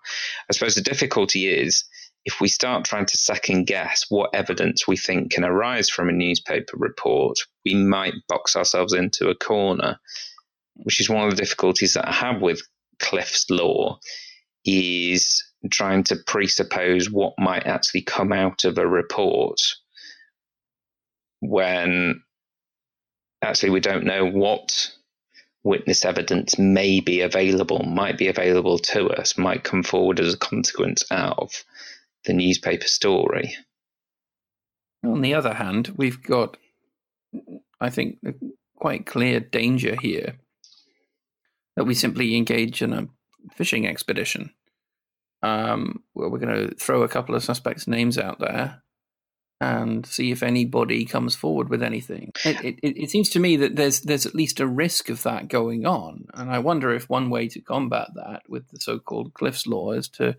I 0.49 0.53
suppose 0.53 0.75
the 0.75 0.83
difficulty 0.83 1.49
is 1.49 1.85
if 2.25 2.41
we 2.41 2.49
start 2.49 2.85
trying 2.85 3.07
to 3.07 3.17
second 3.17 3.67
guess 3.67 4.07
what 4.09 4.31
evidence 4.35 4.87
we 4.87 4.97
think 4.97 5.33
can 5.33 5.45
arise 5.45 5.89
from 5.89 6.09
a 6.09 6.13
newspaper 6.13 6.77
report, 6.77 7.39
we 7.65 7.75
might 7.75 8.15
box 8.29 8.57
ourselves 8.57 8.93
into 8.93 9.29
a 9.29 9.35
corner, 9.35 9.99
which 10.75 11.01
is 11.01 11.09
one 11.09 11.25
of 11.25 11.31
the 11.31 11.43
difficulties 11.43 11.95
that 11.95 12.09
I 12.09 12.13
have 12.13 12.43
with 12.43 12.61
Cliff's 12.99 13.49
law 13.51 13.99
is 14.65 15.43
trying 15.71 16.05
to 16.05 16.17
presuppose 16.27 17.11
what 17.11 17.35
might 17.39 17.67
actually 17.67 18.03
come 18.03 18.33
out 18.33 18.65
of 18.65 18.79
a 18.79 18.87
report 18.87 19.61
when 21.41 22.23
actually 23.43 23.71
we 23.71 23.81
don't 23.81 24.05
know 24.05 24.27
what 24.27 24.91
witness 25.63 26.05
evidence 26.05 26.59
may 26.59 27.01
be 27.01 27.21
available, 27.21 27.81
might 27.81 28.19
be 28.19 28.29
available 28.29 28.79
to 28.79 29.09
us, 29.09 29.39
might 29.39 29.65
come 29.65 29.83
forward 29.83 30.21
as 30.21 30.35
a 30.35 30.39
consequence 30.39 31.03
of 31.11 31.65
the 32.29 32.35
newspaper 32.35 32.87
story. 32.87 33.57
On 35.05 35.23
the 35.23 35.35
other 35.35 35.55
hand, 35.55 35.95
we've 35.97 36.23
got, 36.23 36.57
I 37.81 37.91
think, 37.91 38.19
quite 38.77 39.07
clear 39.07 39.41
danger 39.41 39.97
here 40.01 40.39
that 41.75 41.85
we 41.85 41.95
simply 41.95 42.37
engage 42.37 42.83
in 42.83 42.93
a 42.93 43.09
fishing 43.55 43.87
expedition 43.87 44.51
um, 45.43 46.03
where 46.13 46.29
we're 46.29 46.39
going 46.39 46.69
to 46.69 46.75
throw 46.77 47.03
a 47.03 47.09
couple 47.09 47.35
of 47.35 47.43
suspects' 47.43 47.89
names 47.89 48.19
out 48.19 48.39
there 48.41 48.83
and 49.61 50.05
see 50.05 50.31
if 50.31 50.43
anybody 50.43 51.05
comes 51.05 51.35
forward 51.35 51.69
with 51.69 51.83
anything. 51.83 52.33
It, 52.45 52.79
it, 52.83 53.03
it, 53.03 53.11
seems 53.11 53.29
to 53.31 53.41
me 53.41 53.57
that 53.57 53.75
there's 53.75 54.03
there's 54.03 54.27
at 54.27 54.35
least 54.35 54.61
a 54.61 54.67
risk 54.67 55.09
of 55.09 55.25
that 55.25 55.49
going 55.49 55.87
on, 55.87 56.27
and 56.35 56.51
I 56.51 56.61
wonder 56.61 56.95
if 56.95 57.09
one 57.09 57.31
way 57.31 57.49
to 57.49 57.61
combat 57.61 58.09
that 58.15 58.43
with 58.49 58.69
the 58.69 58.79
so-called 58.79 59.35
Cliff's 59.35 59.67
law 59.67 59.93
is 59.93 60.09
to 60.11 60.37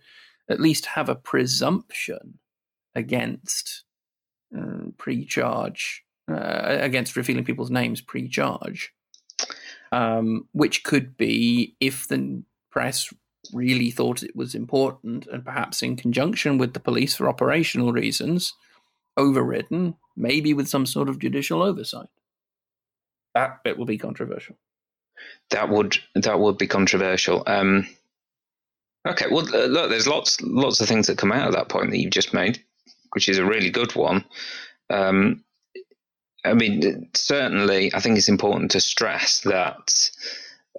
least 0.58 0.86
have 0.86 1.10
a 1.10 1.16
presumption 1.16 2.40
against 2.96 3.84
uh, 4.58 4.92
pre-charge 4.98 6.04
uh, 6.32 6.78
against 6.82 7.16
revealing 7.16 7.44
people's 7.44 7.72
names 7.72 8.02
pre-charge, 8.02 8.94
um, 9.92 10.48
which 10.52 10.84
could 10.84 11.18
be 11.18 11.76
if 11.80 12.08
the 12.08 12.44
press 12.72 13.12
really 13.54 13.90
thought 13.90 14.24
it 14.24 14.36
was 14.36 14.54
important 14.54 15.26
and 15.28 15.44
perhaps 15.44 15.82
in 15.82 15.96
conjunction 15.96 16.58
with 16.58 16.74
the 16.74 16.80
police 16.80 17.16
for 17.16 17.28
operational 17.28 17.92
reasons 17.92 18.54
overridden, 19.18 19.96
maybe 20.16 20.54
with 20.54 20.68
some 20.68 20.86
sort 20.86 21.10
of 21.10 21.20
judicial 21.20 21.62
oversight. 21.62 22.10
That 23.34 23.64
bit 23.64 23.78
will 23.78 23.86
be 23.86 23.98
controversial. 23.98 24.56
That 25.50 25.70
would 25.70 25.98
that 26.16 26.40
would 26.40 26.58
be 26.58 26.68
controversial. 26.68 27.44
Um, 27.46 27.88
okay, 29.08 29.26
well, 29.32 29.46
look, 29.46 29.90
there's 29.90 30.08
lots 30.08 30.42
lots 30.42 30.82
of 30.82 30.88
things 30.88 31.08
that 31.08 31.18
come 31.18 31.32
out 31.32 31.48
of 31.48 31.54
that 31.54 31.70
point 31.70 31.92
that 31.92 32.00
you've 32.00 32.12
just 32.12 32.34
made, 32.34 32.64
which 33.14 33.30
is 33.30 33.38
a 33.38 33.46
really 33.46 33.70
good 33.70 33.96
one. 33.96 34.26
Um, 34.90 35.44
I 36.46 36.54
mean, 36.54 37.10
certainly, 37.16 37.94
I 37.94 38.00
think 38.00 38.18
it's 38.18 38.30
important 38.30 38.72
to 38.72 38.80
stress 38.80 39.42
that 39.42 40.10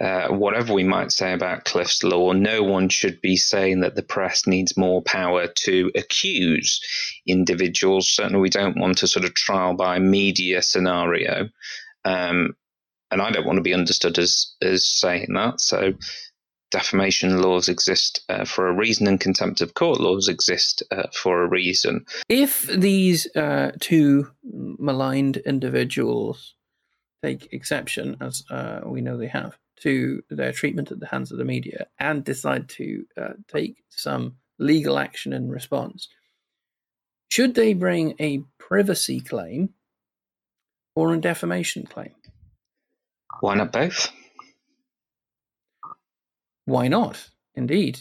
uh, 0.01 0.29
whatever 0.29 0.73
we 0.73 0.85
might 0.85 1.13
say 1.13 1.33
about 1.33 1.65
Cliff's 1.67 2.03
Law, 2.03 2.33
no 2.33 2.63
one 2.63 2.89
should 2.89 3.21
be 3.21 3.37
saying 3.37 3.81
that 3.81 3.95
the 3.95 4.03
press 4.03 4.47
needs 4.47 4.77
more 4.77 5.03
power 5.03 5.47
to 5.47 5.91
accuse 5.95 6.81
individuals. 7.27 8.09
Certainly, 8.09 8.41
we 8.41 8.49
don't 8.49 8.79
want 8.79 9.03
a 9.03 9.07
sort 9.07 9.27
of 9.27 9.35
trial 9.35 9.75
by 9.75 9.99
media 9.99 10.63
scenario. 10.63 11.49
Um, 12.05 12.57
and 13.11 13.21
I 13.21 13.31
don't 13.31 13.47
want 13.47 13.57
to 13.57 13.63
be 13.63 13.75
understood 13.75 14.19
as, 14.19 14.55
as 14.63 14.87
saying 14.87 15.35
that. 15.35 15.61
So, 15.61 15.93
defamation 16.71 17.43
laws 17.43 17.69
exist 17.69 18.23
uh, 18.29 18.45
for 18.45 18.69
a 18.69 18.73
reason 18.73 19.07
and 19.07 19.21
contempt 19.21 19.61
of 19.61 19.75
court 19.75 20.01
laws 20.01 20.29
exist 20.29 20.83
uh, 20.91 21.09
for 21.13 21.43
a 21.43 21.49
reason. 21.49 22.05
If 22.29 22.63
these 22.67 23.27
uh, 23.37 23.73
two 23.81 24.31
maligned 24.43 25.39
individuals 25.39 26.55
take 27.23 27.53
exception, 27.53 28.17
as 28.21 28.45
uh, 28.51 28.81
we 28.87 29.01
know 29.01 29.17
they 29.17 29.29
have, 29.29 29.57
to 29.81 30.23
their 30.29 30.53
treatment 30.53 30.91
at 30.91 31.01
the 31.01 31.07
hands 31.07 31.33
of 31.33 31.39
the 31.39 31.45
media 31.45 31.87
and 31.99 32.23
decide 32.25 32.69
to 32.69 33.05
uh, 33.21 33.33
take 33.49 33.83
some 33.91 34.37
legal 34.59 34.99
action 34.99 35.33
in 35.33 35.49
response, 35.49 36.09
should 37.31 37.55
they 37.55 37.75
bring 37.75 38.15
a 38.21 38.43
privacy 38.59 39.21
claim 39.21 39.71
or 40.95 41.15
a 41.15 41.21
defamation 41.21 41.85
claim? 41.85 42.15
Why 43.41 43.55
not 43.55 43.73
both? 43.73 44.11
Why 46.65 46.89
not? 46.89 47.29
Indeed. 47.55 48.01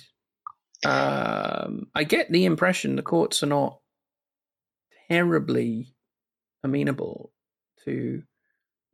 Um, 0.86 1.88
I 1.94 2.04
get 2.04 2.32
the 2.32 2.46
impression 2.46 2.96
the 2.96 3.02
courts 3.02 3.44
are 3.44 3.48
not 3.48 3.80
terribly 5.10 5.94
amenable 6.64 7.32
to 7.86 8.24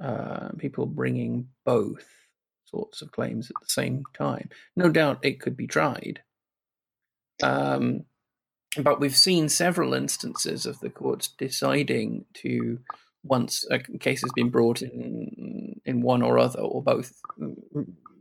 uh, 0.01 0.49
people 0.58 0.86
bringing 0.86 1.49
both 1.65 2.06
sorts 2.65 3.01
of 3.01 3.12
claims 3.12 3.49
at 3.49 3.56
the 3.62 3.69
same 3.69 4.04
time. 4.17 4.49
No 4.75 4.89
doubt 4.89 5.19
it 5.23 5.39
could 5.39 5.56
be 5.56 5.67
tried. 5.67 6.21
Um, 7.43 8.06
but 8.78 8.99
we've 8.99 9.15
seen 9.15 9.49
several 9.49 9.93
instances 9.93 10.65
of 10.65 10.80
the 10.80 10.89
courts 10.89 11.30
deciding 11.38 12.25
to, 12.36 12.80
once 13.23 13.65
a 13.69 13.80
case 13.80 14.21
has 14.21 14.32
been 14.36 14.49
brought 14.49 14.82
in 14.82 15.80
in 15.86 16.01
one 16.01 16.21
or 16.21 16.39
other 16.39 16.60
or 16.60 16.82
both, 16.82 17.13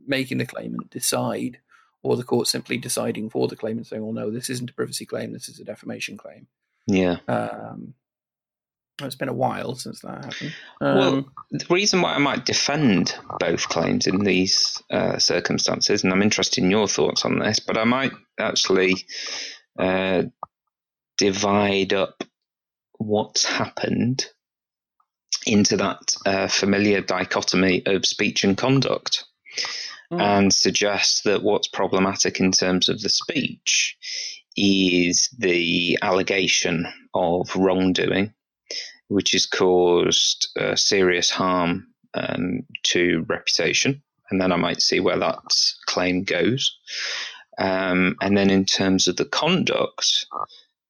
making 0.06 0.38
the 0.38 0.46
claimant 0.46 0.90
decide, 0.90 1.58
or 2.02 2.16
the 2.16 2.24
court 2.24 2.46
simply 2.46 2.76
deciding 2.76 3.30
for 3.30 3.48
the 3.48 3.56
claimant, 3.56 3.86
saying, 3.86 4.02
"Well, 4.02 4.12
no, 4.12 4.30
this 4.30 4.50
isn't 4.50 4.70
a 4.70 4.74
privacy 4.74 5.06
claim. 5.06 5.32
This 5.32 5.48
is 5.48 5.60
a 5.60 5.64
defamation 5.64 6.16
claim." 6.16 6.46
Yeah. 6.86 7.18
Um, 7.28 7.94
it's 9.02 9.16
been 9.16 9.28
a 9.28 9.32
while 9.32 9.74
since 9.74 10.00
that 10.00 10.24
happened. 10.24 10.54
Um, 10.80 10.98
well, 10.98 11.24
the 11.50 11.66
reason 11.68 12.00
why 12.00 12.14
I 12.14 12.18
might 12.18 12.44
defend 12.44 13.16
both 13.40 13.68
claims 13.68 14.06
in 14.06 14.20
these 14.20 14.80
uh, 14.90 15.18
circumstances, 15.18 16.04
and 16.04 16.12
I'm 16.12 16.22
interested 16.22 16.62
in 16.62 16.70
your 16.70 16.86
thoughts 16.86 17.24
on 17.24 17.40
this, 17.40 17.58
but 17.58 17.76
I 17.76 17.84
might 17.84 18.12
actually 18.38 19.04
uh, 19.78 20.22
divide 21.16 21.92
up 21.92 22.22
what's 22.98 23.44
happened 23.44 24.26
into 25.46 25.76
that 25.76 26.16
uh, 26.24 26.48
familiar 26.48 27.00
dichotomy 27.00 27.82
of 27.86 28.06
speech 28.06 28.44
and 28.44 28.56
conduct. 28.56 29.24
Mm. 30.12 30.20
And 30.20 30.52
suggest 30.52 31.24
that 31.24 31.42
what's 31.42 31.68
problematic 31.68 32.40
in 32.40 32.52
terms 32.52 32.88
of 32.88 33.00
the 33.00 33.08
speech 33.08 33.96
is 34.56 35.28
the 35.38 35.98
allegation 36.02 36.86
of 37.14 37.54
wrongdoing 37.56 38.32
which 39.08 39.32
has 39.32 39.46
caused 39.46 40.48
uh, 40.58 40.74
serious 40.74 41.30
harm 41.30 41.86
um, 42.14 42.60
to 42.82 43.24
reputation. 43.28 44.02
And 44.30 44.40
then 44.40 44.52
I 44.52 44.56
might 44.56 44.80
see 44.80 45.00
where 45.00 45.18
that 45.18 45.38
claim 45.86 46.24
goes. 46.24 46.76
Um, 47.58 48.16
and 48.20 48.36
then 48.36 48.50
in 48.50 48.64
terms 48.64 49.06
of 49.06 49.16
the 49.16 49.26
conduct, 49.26 50.26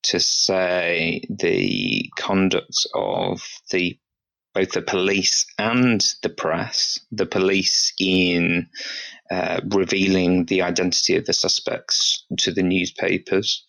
to 0.05 0.21
say 0.21 1.25
the 1.29 2.11
conduct 2.17 2.87
of 2.95 3.43
the 3.71 3.99
both 4.55 4.73
the 4.73 4.83
police 4.83 5.47
and 5.59 6.05
the 6.23 6.29
press, 6.29 6.99
the 7.11 7.27
police 7.27 7.93
in 7.99 8.69
uh, 9.31 9.61
revealing 9.69 10.45
the 10.47 10.63
identity 10.63 11.17
of 11.17 11.27
the 11.27 11.33
suspects 11.33 12.25
to 12.39 12.53
the 12.53 12.63
newspapers, 12.63 13.65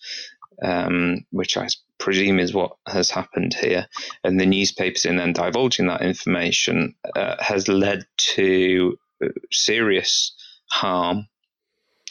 um, 0.63 1.25
which 1.31 1.57
I 1.57 1.67
presume 1.97 2.39
is 2.39 2.53
what 2.53 2.77
has 2.87 3.09
happened 3.09 3.53
here, 3.53 3.87
and 4.23 4.39
the 4.39 4.45
newspapers 4.45 5.05
in 5.05 5.17
then 5.17 5.33
divulging 5.33 5.87
that 5.87 6.01
information 6.01 6.95
uh, 7.15 7.35
has 7.39 7.67
led 7.67 8.05
to 8.35 8.97
uh, 9.23 9.29
serious 9.51 10.35
harm 10.69 11.27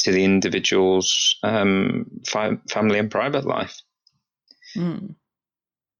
to 0.00 0.12
the 0.12 0.24
individual's 0.24 1.37
um, 1.42 2.06
fi- 2.26 2.58
family 2.70 2.98
and 2.98 3.10
private 3.10 3.44
life. 3.44 3.80
Mm. 4.76 5.14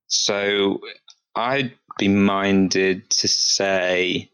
So 0.07 0.81
I'd 1.37 1.75
be 1.99 2.09
minded 2.09 3.09
to 3.11 3.29
say 3.29 4.31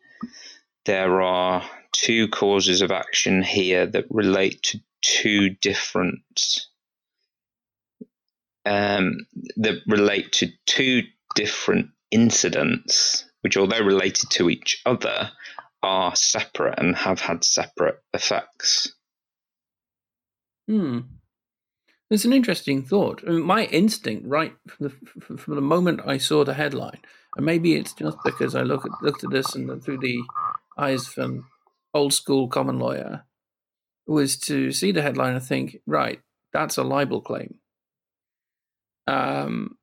there 0.84 1.22
are 1.22 1.68
two 1.92 2.28
causes 2.28 2.82
of 2.82 2.90
action 2.90 3.42
here 3.42 3.86
that 3.86 4.06
relate 4.10 4.62
to 4.62 4.80
two 5.02 5.50
different 5.50 6.20
um, 8.66 9.26
that 9.56 9.78
relate 9.86 10.32
to 10.32 10.48
two 10.66 11.02
different 11.34 11.90
incidents, 12.10 13.24
which, 13.40 13.56
although 13.56 13.80
related 13.80 14.30
to 14.30 14.50
each 14.50 14.82
other, 14.84 15.30
are 15.82 16.14
separate 16.14 16.78
and 16.78 16.94
have 16.94 17.20
had 17.20 17.42
separate 17.42 17.98
effects. 18.12 18.94
Hmm. 20.68 21.00
It's 22.10 22.24
an 22.26 22.32
interesting 22.32 22.82
thought. 22.82 23.22
I 23.26 23.32
mean, 23.32 23.42
my 23.42 23.66
instinct, 23.66 24.26
right 24.26 24.54
from 24.68 24.88
the, 24.88 25.36
from 25.38 25.54
the 25.56 25.62
moment 25.62 26.02
I 26.06 26.18
saw 26.18 26.44
the 26.44 26.54
headline, 26.54 27.00
and 27.36 27.46
maybe 27.46 27.74
it's 27.74 27.94
just 27.94 28.18
because 28.24 28.54
I 28.56 28.62
look 28.62 28.86
at, 28.86 28.92
looked 29.02 29.24
at 29.24 29.30
this 29.30 29.54
and 29.54 29.82
through 29.84 29.98
the 29.98 30.22
eyes 30.78 31.08
of 31.08 31.18
an 31.18 31.44
old 31.94 32.14
school 32.14 32.48
common 32.48 32.78
lawyer, 32.80 33.24
was 34.06 34.36
to 34.38 34.72
see 34.72 34.92
the 34.92 35.02
headline 35.02 35.34
and 35.36 35.44
think, 35.44 35.78
right, 35.86 36.20
that's 36.52 36.78
a 36.78 36.84
libel 36.84 37.20
claim 37.22 37.54
Um, 39.06 39.78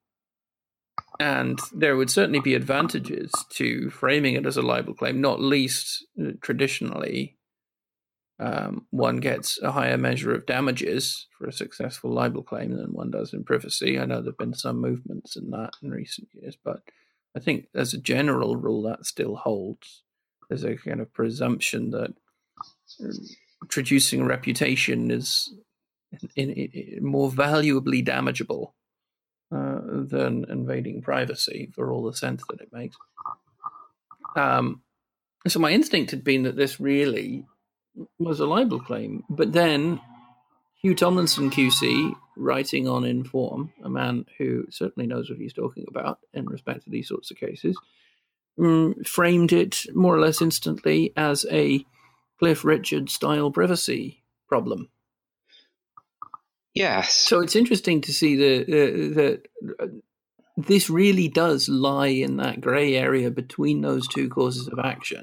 and 1.20 1.60
there 1.74 1.98
would 1.98 2.12
certainly 2.12 2.42
be 2.42 2.56
advantages 2.56 3.32
to 3.52 3.90
framing 3.92 4.36
it 4.36 4.48
as 4.48 4.58
a 4.58 4.64
libel 4.64 4.96
claim, 4.96 5.22
not 5.22 5.42
least 5.42 6.06
uh, 6.22 6.32
traditionally. 6.42 7.37
Um, 8.40 8.86
one 8.92 9.18
gets 9.18 9.60
a 9.62 9.72
higher 9.72 9.98
measure 9.98 10.32
of 10.32 10.46
damages 10.46 11.28
for 11.38 11.48
a 11.48 11.54
successful 11.54 12.12
libel 12.12 12.44
claim 12.44 12.72
than 12.78 12.94
one 12.94 13.10
does 13.10 13.34
in 13.34 13.44
privacy. 13.44 14.00
I 14.00 14.06
know 14.06 14.22
there 14.22 14.32
have 14.32 14.38
been 14.38 14.54
some 14.54 14.80
movements 14.80 15.36
in 15.36 15.50
that 15.52 15.72
in 15.82 15.90
recent 15.90 16.28
years, 16.34 16.56
but 16.64 16.82
I 17.36 17.40
think 17.40 17.66
as 17.74 17.94
a 17.94 18.00
general 18.00 18.56
rule, 18.56 18.84
that 18.84 19.06
still 19.06 19.36
holds. 19.36 20.04
There's 20.50 20.64
a 20.64 20.76
kind 20.76 21.02
of 21.02 21.12
presumption 21.14 21.92
that 21.92 22.14
traducing 23.70 24.22
a 24.22 24.26
reputation 24.26 25.12
is 25.12 25.54
in, 26.36 26.52
in, 26.52 26.70
in 26.72 27.06
more 27.06 27.30
valuably 27.30 28.04
damageable 28.04 28.74
uh, 29.52 29.80
than 29.84 30.46
invading 30.50 31.02
privacy 31.02 31.72
for 31.74 31.92
all 31.92 32.04
the 32.04 32.14
sense 32.14 32.44
that 32.50 32.62
it 32.62 32.70
makes. 32.72 32.98
Um, 34.36 34.82
so 35.48 35.60
my 35.60 35.72
instinct 35.72 36.12
had 36.12 36.24
been 36.24 36.44
that 36.44 36.56
this 36.56 36.80
really 36.80 37.46
was 38.20 38.40
a 38.40 38.46
libel 38.46 38.80
claim, 38.80 39.24
but 39.30 39.54
then 39.54 40.00
Hugh 40.82 40.96
Tomlinson 40.96 41.50
QC, 41.50 42.14
writing 42.36 42.88
on 42.88 43.04
Inforrm, 43.04 43.72
a 43.84 43.90
man 43.90 44.26
who 44.38 44.66
certainly 44.70 45.08
knows 45.08 45.30
what 45.30 45.40
he's 45.40 45.54
talking 45.54 45.86
about 45.88 46.20
in 46.34 46.46
respect 46.46 46.84
to 46.84 46.90
these 46.90 47.08
sorts 47.08 47.32
of 47.32 47.38
cases, 47.38 47.78
um, 48.60 48.96
framed 49.04 49.54
it 49.54 49.86
more 49.94 50.16
or 50.16 50.20
less 50.20 50.42
instantly 50.42 51.14
as 51.16 51.46
a 51.52 51.86
Cliff 52.40 52.64
Richard 52.64 53.10
style 53.10 53.52
privacy 53.52 54.24
problem. 54.48 54.90
Yes. 56.74 57.16
So 57.16 57.40
it's 57.40 57.56
interesting 57.56 58.02
to 58.02 58.14
see 58.14 58.36
that 58.36 59.42
uh, 59.80 59.84
uh, 59.84 59.88
this 60.58 60.90
really 60.90 61.28
does 61.28 61.68
lie 61.68 62.08
in 62.08 62.38
that 62.38 62.62
grey 62.62 62.96
area 62.96 63.32
between 63.32 63.82
those 63.82 64.08
two 64.08 64.30
causes 64.30 64.68
of 64.68 64.80
action, 64.80 65.22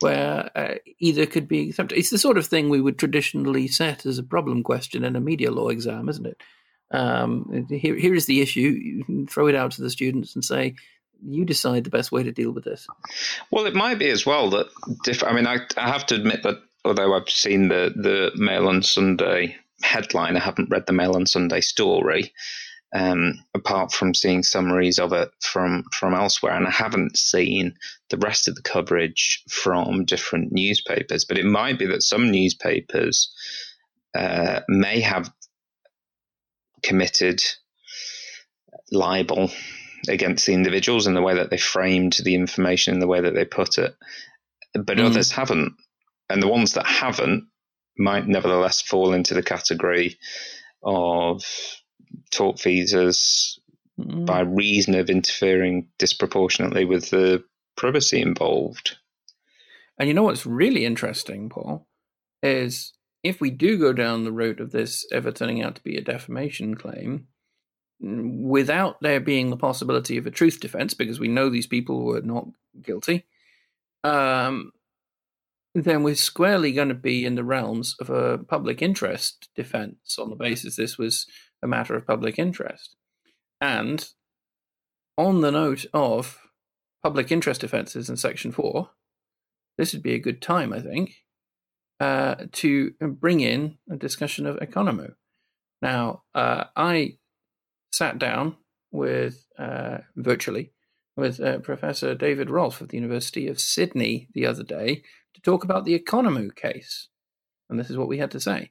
where 0.00 0.50
uh, 0.54 0.74
either 0.98 1.26
could 1.26 1.46
be 1.46 1.68
accepted. 1.68 1.98
It's 1.98 2.10
the 2.10 2.18
sort 2.18 2.38
of 2.38 2.46
thing 2.46 2.68
we 2.68 2.80
would 2.80 2.98
traditionally 2.98 3.68
set 3.68 4.06
as 4.06 4.18
a 4.18 4.22
problem 4.22 4.62
question 4.62 5.04
in 5.04 5.16
a 5.16 5.20
media 5.20 5.50
law 5.50 5.68
exam, 5.68 6.08
isn't 6.08 6.26
it? 6.26 6.40
Um, 6.90 7.66
here, 7.70 7.94
here 7.94 8.14
is 8.14 8.26
the 8.26 8.40
issue. 8.40 9.04
You 9.06 9.26
throw 9.26 9.46
it 9.46 9.54
out 9.54 9.72
to 9.72 9.82
the 9.82 9.90
students 9.90 10.34
and 10.34 10.44
say, 10.44 10.74
you 11.22 11.44
decide 11.44 11.84
the 11.84 11.90
best 11.90 12.10
way 12.10 12.22
to 12.22 12.32
deal 12.32 12.50
with 12.50 12.64
this. 12.64 12.86
Well, 13.50 13.66
it 13.66 13.74
might 13.74 13.98
be 13.98 14.08
as 14.08 14.24
well 14.24 14.50
that 14.50 14.66
diff- 15.04 15.24
I 15.24 15.32
mean, 15.32 15.46
I, 15.46 15.58
I 15.76 15.88
have 15.88 16.06
to 16.06 16.14
admit 16.14 16.42
that 16.42 16.56
although 16.84 17.14
I've 17.14 17.28
seen 17.28 17.68
the 17.68 17.92
the 17.94 18.32
Mail 18.36 18.68
on 18.68 18.82
Sunday 18.82 19.56
headline, 19.82 20.36
I 20.36 20.40
haven't 20.40 20.70
read 20.70 20.86
the 20.86 20.92
Mail 20.92 21.14
on 21.14 21.26
Sunday 21.26 21.60
story. 21.60 22.32
Um, 22.92 23.34
apart 23.54 23.92
from 23.92 24.14
seeing 24.14 24.42
summaries 24.42 24.98
of 24.98 25.12
it 25.12 25.30
from 25.40 25.84
from 25.92 26.12
elsewhere, 26.12 26.56
and 26.56 26.66
I 26.66 26.72
haven't 26.72 27.16
seen 27.16 27.76
the 28.08 28.16
rest 28.16 28.48
of 28.48 28.56
the 28.56 28.62
coverage 28.62 29.44
from 29.48 30.04
different 30.04 30.50
newspapers. 30.50 31.24
But 31.24 31.38
it 31.38 31.44
might 31.44 31.78
be 31.78 31.86
that 31.86 32.02
some 32.02 32.32
newspapers 32.32 33.32
uh, 34.12 34.60
may 34.68 35.00
have 35.00 35.32
committed 36.82 37.42
libel 38.90 39.50
against 40.08 40.46
the 40.46 40.54
individuals 40.54 41.06
in 41.06 41.14
the 41.14 41.22
way 41.22 41.34
that 41.34 41.50
they 41.50 41.58
framed 41.58 42.18
the 42.24 42.34
information 42.34 42.94
in 42.94 43.00
the 43.00 43.06
way 43.06 43.20
that 43.20 43.34
they 43.34 43.44
put 43.44 43.78
it, 43.78 43.94
but 44.74 44.96
mm. 44.96 45.04
others 45.04 45.30
haven't. 45.30 45.74
And 46.28 46.42
the 46.42 46.48
ones 46.48 46.74
that 46.74 46.86
haven't 46.86 47.48
might 47.98 48.26
nevertheless 48.26 48.80
fall 48.80 49.12
into 49.12 49.34
the 49.34 49.42
category 49.42 50.18
of 50.82 51.44
tortfeasors 52.30 53.58
mm. 53.98 54.26
by 54.26 54.40
reason 54.40 54.94
of 54.94 55.10
interfering 55.10 55.88
disproportionately 55.98 56.84
with 56.84 57.10
the 57.10 57.42
privacy 57.76 58.20
involved. 58.20 58.96
And 59.98 60.08
you 60.08 60.14
know 60.14 60.22
what's 60.24 60.46
really 60.46 60.84
interesting, 60.84 61.48
Paul, 61.48 61.86
is 62.42 62.92
if 63.22 63.40
we 63.40 63.50
do 63.50 63.78
go 63.78 63.92
down 63.92 64.24
the 64.24 64.32
route 64.32 64.60
of 64.60 64.72
this 64.72 65.06
ever 65.12 65.30
turning 65.30 65.62
out 65.62 65.74
to 65.76 65.82
be 65.82 65.96
a 65.96 66.02
defamation 66.02 66.74
claim, 66.74 67.26
without 68.00 68.96
there 69.02 69.20
being 69.20 69.50
the 69.50 69.56
possibility 69.56 70.16
of 70.16 70.26
a 70.26 70.30
truth 70.30 70.58
defense, 70.60 70.94
because 70.94 71.20
we 71.20 71.28
know 71.28 71.50
these 71.50 71.66
people 71.66 72.04
were 72.04 72.22
not 72.22 72.46
guilty, 72.80 73.26
um, 74.04 74.72
then 75.74 76.02
we're 76.02 76.14
squarely 76.14 76.72
going 76.72 76.88
to 76.88 76.94
be 76.94 77.24
in 77.24 77.34
the 77.34 77.44
realms 77.44 77.94
of 78.00 78.10
a 78.10 78.38
public 78.38 78.82
interest 78.82 79.48
defense 79.54 80.18
on 80.18 80.30
the 80.30 80.36
basis 80.36 80.76
this 80.76 80.98
was 80.98 81.26
a 81.62 81.68
matter 81.68 81.94
of 81.94 82.06
public 82.06 82.38
interest. 82.38 82.96
And 83.60 84.08
on 85.16 85.40
the 85.40 85.50
note 85.50 85.86
of 85.92 86.38
public 87.02 87.30
interest 87.30 87.62
offences 87.62 88.08
in 88.08 88.16
Section 88.16 88.52
4, 88.52 88.90
this 89.78 89.92
would 89.92 90.02
be 90.02 90.14
a 90.14 90.18
good 90.18 90.42
time, 90.42 90.72
I 90.72 90.80
think, 90.80 91.14
uh, 92.00 92.36
to 92.52 92.92
bring 93.00 93.40
in 93.40 93.78
a 93.90 93.96
discussion 93.96 94.46
of 94.46 94.56
Economou. 94.56 95.14
Now, 95.82 96.22
uh, 96.34 96.64
I 96.76 97.18
sat 97.92 98.18
down 98.18 98.56
with 98.92 99.46
uh, 99.58 99.98
virtually 100.16 100.72
with 101.16 101.40
uh, 101.40 101.58
Professor 101.58 102.14
David 102.14 102.50
Rolph 102.50 102.80
of 102.80 102.88
the 102.88 102.96
University 102.96 103.46
of 103.46 103.60
Sydney 103.60 104.28
the 104.32 104.46
other 104.46 104.62
day 104.62 105.02
to 105.34 105.40
talk 105.42 105.64
about 105.64 105.84
the 105.84 105.98
Economou 105.98 106.54
case. 106.54 107.08
And 107.68 107.78
this 107.78 107.90
is 107.90 107.96
what 107.96 108.08
we 108.08 108.18
had 108.18 108.30
to 108.32 108.40
say. 108.40 108.70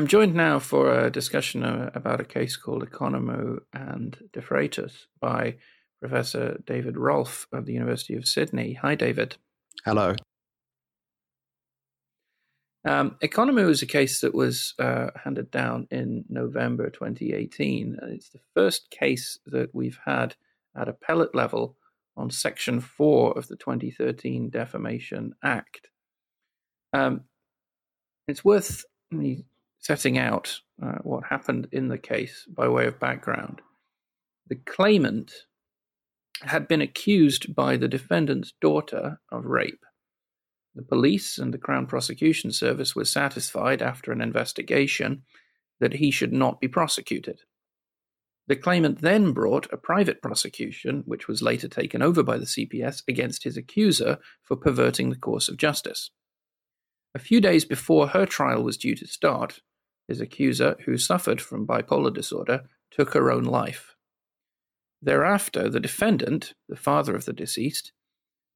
I'm 0.00 0.06
joined 0.06 0.34
now 0.34 0.58
for 0.58 0.98
a 0.98 1.10
discussion 1.10 1.62
about 1.62 2.22
a 2.22 2.24
case 2.24 2.56
called 2.56 2.88
Economou 2.88 3.58
and 3.74 4.16
De 4.32 4.40
Freitas 4.40 5.04
by 5.20 5.56
Professor 6.00 6.58
David 6.66 6.96
Rolph 6.96 7.46
of 7.52 7.66
the 7.66 7.74
University 7.74 8.16
of 8.16 8.26
Sydney. 8.26 8.72
Hi, 8.80 8.94
David. 8.94 9.36
Hello. 9.84 10.14
Um, 12.88 13.18
Economou 13.22 13.68
is 13.68 13.82
a 13.82 13.86
case 13.86 14.22
that 14.22 14.34
was 14.34 14.72
uh, 14.78 15.08
handed 15.22 15.50
down 15.50 15.86
in 15.90 16.24
November 16.30 16.88
2018. 16.88 17.98
And 18.00 18.14
it's 18.14 18.30
the 18.30 18.40
first 18.54 18.90
case 18.90 19.38
that 19.44 19.74
we've 19.74 20.00
had 20.06 20.34
at 20.74 20.88
appellate 20.88 21.34
level 21.34 21.76
on 22.16 22.30
Section 22.30 22.80
4 22.80 23.36
of 23.36 23.48
the 23.48 23.56
2013 23.56 24.48
Defamation 24.48 25.34
Act. 25.44 25.90
Um, 26.94 27.24
it's 28.26 28.42
worth 28.42 28.86
setting 29.80 30.18
out 30.18 30.60
uh, 30.82 30.98
what 31.02 31.24
happened 31.24 31.68
in 31.72 31.88
the 31.88 31.98
case 31.98 32.46
by 32.48 32.68
way 32.68 32.86
of 32.86 33.00
background. 33.00 33.60
The 34.48 34.56
claimant 34.56 35.32
had 36.42 36.68
been 36.68 36.80
accused 36.80 37.54
by 37.54 37.76
the 37.76 37.88
defendant's 37.88 38.52
daughter 38.60 39.20
of 39.30 39.44
rape. 39.44 39.84
The 40.74 40.82
police 40.82 41.38
and 41.38 41.52
the 41.52 41.58
Crown 41.58 41.86
Prosecution 41.86 42.52
Service 42.52 42.94
were 42.94 43.04
satisfied 43.04 43.82
after 43.82 44.12
an 44.12 44.20
investigation 44.20 45.22
that 45.80 45.94
he 45.94 46.10
should 46.10 46.32
not 46.32 46.60
be 46.60 46.68
prosecuted. 46.68 47.40
The 48.46 48.56
claimant 48.56 49.00
then 49.00 49.32
brought 49.32 49.72
a 49.72 49.76
private 49.76 50.22
prosecution, 50.22 51.02
which 51.06 51.28
was 51.28 51.42
later 51.42 51.68
taken 51.68 52.02
over 52.02 52.22
by 52.22 52.38
the 52.38 52.46
CPS, 52.46 53.02
against 53.08 53.44
his 53.44 53.56
accuser 53.56 54.18
for 54.42 54.56
perverting 54.56 55.10
the 55.10 55.16
course 55.16 55.48
of 55.48 55.56
justice. 55.56 56.10
A 57.14 57.18
few 57.18 57.40
days 57.40 57.64
before 57.64 58.08
her 58.08 58.26
trial 58.26 58.62
was 58.62 58.76
due 58.76 58.94
to 58.96 59.06
start, 59.06 59.60
his 60.10 60.20
accuser, 60.20 60.76
who 60.84 60.98
suffered 60.98 61.40
from 61.40 61.66
bipolar 61.66 62.12
disorder, 62.12 62.64
took 62.90 63.14
her 63.14 63.30
own 63.30 63.44
life. 63.44 63.94
Thereafter, 65.00 65.70
the 65.70 65.78
defendant, 65.78 66.52
the 66.68 66.76
father 66.76 67.14
of 67.14 67.24
the 67.26 67.32
deceased, 67.32 67.92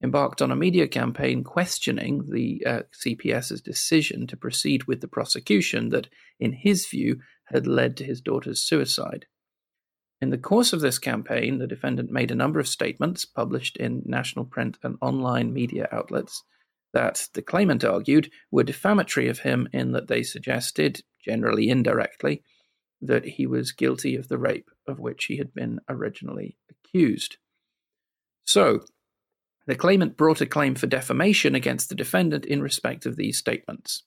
embarked 0.03 0.41
on 0.41 0.51
a 0.51 0.55
media 0.55 0.85
campaign 0.85 1.45
questioning 1.45 2.25
the 2.29 2.61
uh, 2.65 2.79
CPS's 2.93 3.61
decision 3.61 4.27
to 4.27 4.35
proceed 4.35 4.83
with 4.83 4.99
the 4.99 5.07
prosecution 5.07 5.89
that, 5.89 6.09
in 6.41 6.51
his 6.51 6.85
view, 6.87 7.21
had 7.45 7.65
led 7.65 7.95
to 7.97 8.03
his 8.03 8.19
daughter's 8.19 8.61
suicide. 8.61 9.25
In 10.19 10.31
the 10.31 10.37
course 10.37 10.73
of 10.73 10.81
this 10.81 10.99
campaign, 10.99 11.57
the 11.57 11.67
defendant 11.67 12.11
made 12.11 12.31
a 12.31 12.35
number 12.35 12.59
of 12.59 12.67
statements 12.67 13.23
published 13.23 13.77
in 13.77 14.03
national 14.05 14.43
print 14.43 14.77
and 14.83 14.97
online 15.01 15.53
media 15.53 15.87
outlets 15.91 16.43
that 16.93 17.27
the 17.33 17.41
claimant 17.41 17.83
argued 17.83 18.31
were 18.51 18.63
defamatory 18.63 19.27
of 19.27 19.39
him 19.39 19.67
in 19.73 19.91
that 19.91 20.07
they 20.07 20.23
suggested, 20.23 21.01
generally 21.25 21.69
indirectly, 21.69 22.43
that 23.01 23.25
he 23.25 23.47
was 23.47 23.71
guilty 23.71 24.15
of 24.15 24.27
the 24.27 24.37
rape 24.37 24.69
of 24.87 24.99
which 24.99 25.25
he 25.25 25.37
had 25.37 25.53
been 25.53 25.79
originally 25.89 26.57
accused. 26.69 27.37
So, 28.43 28.81
the 29.67 29.75
claimant 29.75 30.15
brought 30.15 30.41
a 30.41 30.45
claim 30.45 30.75
for 30.75 30.87
defamation 30.87 31.55
against 31.55 31.89
the 31.89 31.95
defendant 31.95 32.45
in 32.45 32.61
respect 32.61 33.05
of 33.05 33.15
these 33.15 33.37
statements. 33.37 34.03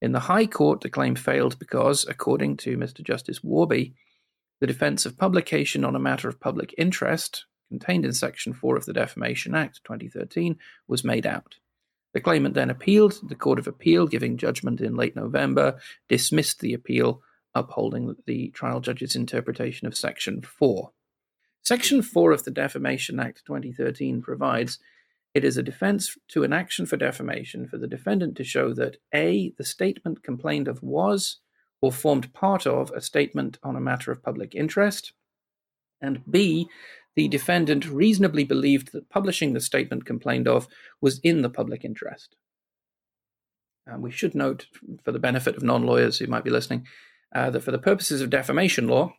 In 0.00 0.12
the 0.12 0.20
High 0.20 0.46
Court, 0.46 0.80
the 0.80 0.90
claim 0.90 1.14
failed 1.14 1.58
because, 1.58 2.06
according 2.08 2.56
to 2.58 2.76
Mr. 2.76 3.02
Justice 3.02 3.42
Warby, 3.42 3.94
the 4.60 4.66
defense 4.66 5.04
of 5.06 5.18
publication 5.18 5.84
on 5.84 5.96
a 5.96 6.00
matter 6.00 6.28
of 6.28 6.40
public 6.40 6.74
interest, 6.78 7.46
contained 7.68 8.04
in 8.04 8.12
Section 8.12 8.52
4 8.52 8.76
of 8.76 8.84
the 8.84 8.92
Defamation 8.92 9.54
Act 9.54 9.80
2013, 9.84 10.58
was 10.86 11.04
made 11.04 11.26
out. 11.26 11.56
The 12.14 12.20
claimant 12.20 12.54
then 12.54 12.70
appealed. 12.70 13.20
The 13.28 13.34
Court 13.34 13.58
of 13.58 13.66
Appeal, 13.66 14.06
giving 14.06 14.36
judgment 14.36 14.80
in 14.80 14.94
late 14.94 15.16
November, 15.16 15.78
dismissed 16.08 16.60
the 16.60 16.74
appeal, 16.74 17.22
upholding 17.54 18.14
the 18.26 18.50
trial 18.50 18.80
judge's 18.80 19.16
interpretation 19.16 19.86
of 19.86 19.96
Section 19.96 20.42
4. 20.42 20.90
Section 21.62 22.02
4 22.02 22.32
of 22.32 22.44
the 22.44 22.50
Defamation 22.50 23.20
Act 23.20 23.44
2013 23.46 24.20
provides 24.20 24.78
it 25.34 25.44
is 25.44 25.56
a 25.56 25.62
defense 25.62 26.16
to 26.28 26.44
an 26.44 26.52
action 26.52 26.84
for 26.84 26.96
defamation 26.96 27.66
for 27.66 27.78
the 27.78 27.86
defendant 27.86 28.36
to 28.36 28.44
show 28.44 28.74
that 28.74 28.98
A, 29.14 29.54
the 29.56 29.64
statement 29.64 30.22
complained 30.22 30.68
of 30.68 30.82
was 30.82 31.38
or 31.80 31.90
formed 31.90 32.32
part 32.34 32.66
of 32.66 32.90
a 32.90 33.00
statement 33.00 33.58
on 33.62 33.76
a 33.76 33.80
matter 33.80 34.12
of 34.12 34.22
public 34.22 34.54
interest, 34.54 35.12
and 36.00 36.22
B, 36.30 36.68
the 37.14 37.28
defendant 37.28 37.88
reasonably 37.88 38.44
believed 38.44 38.92
that 38.92 39.10
publishing 39.10 39.52
the 39.52 39.60
statement 39.60 40.06
complained 40.06 40.48
of 40.48 40.68
was 41.00 41.18
in 41.20 41.42
the 41.42 41.50
public 41.50 41.84
interest. 41.84 42.36
And 43.86 44.02
we 44.02 44.10
should 44.10 44.34
note, 44.34 44.66
for 45.04 45.12
the 45.12 45.18
benefit 45.18 45.56
of 45.56 45.62
non 45.62 45.84
lawyers 45.84 46.18
who 46.18 46.26
might 46.26 46.44
be 46.44 46.50
listening, 46.50 46.86
uh, 47.34 47.50
that 47.50 47.62
for 47.62 47.72
the 47.72 47.78
purposes 47.78 48.20
of 48.20 48.30
defamation 48.30 48.86
law, 48.86 49.14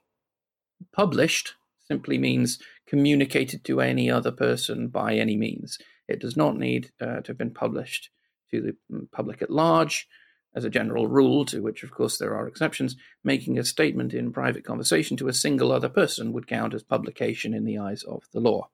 published 0.91 1.53
simply 1.87 2.17
means 2.17 2.59
communicated 2.87 3.63
to 3.65 3.81
any 3.81 4.09
other 4.09 4.31
person 4.31 4.87
by 4.87 5.15
any 5.15 5.35
means. 5.35 5.77
It 6.07 6.19
does 6.19 6.37
not 6.37 6.57
need 6.57 6.91
uh, 7.01 7.21
to 7.21 7.27
have 7.27 7.37
been 7.37 7.53
published 7.53 8.09
to 8.51 8.61
the 8.61 9.07
public 9.11 9.41
at 9.41 9.49
large. 9.49 10.07
As 10.55 10.63
a 10.63 10.69
general 10.69 11.07
rule, 11.07 11.45
to 11.45 11.61
which 11.61 11.83
of 11.83 11.91
course 11.91 12.17
there 12.17 12.35
are 12.35 12.47
exceptions, 12.47 12.95
making 13.23 13.57
a 13.57 13.63
statement 13.63 14.13
in 14.13 14.31
private 14.31 14.63
conversation 14.63 15.17
to 15.17 15.27
a 15.27 15.33
single 15.33 15.71
other 15.71 15.89
person 15.89 16.31
would 16.33 16.47
count 16.47 16.73
as 16.73 16.83
publication 16.83 17.53
in 17.53 17.65
the 17.65 17.79
eyes 17.79 18.03
of 18.03 18.23
the 18.33 18.39
law. 18.39 18.69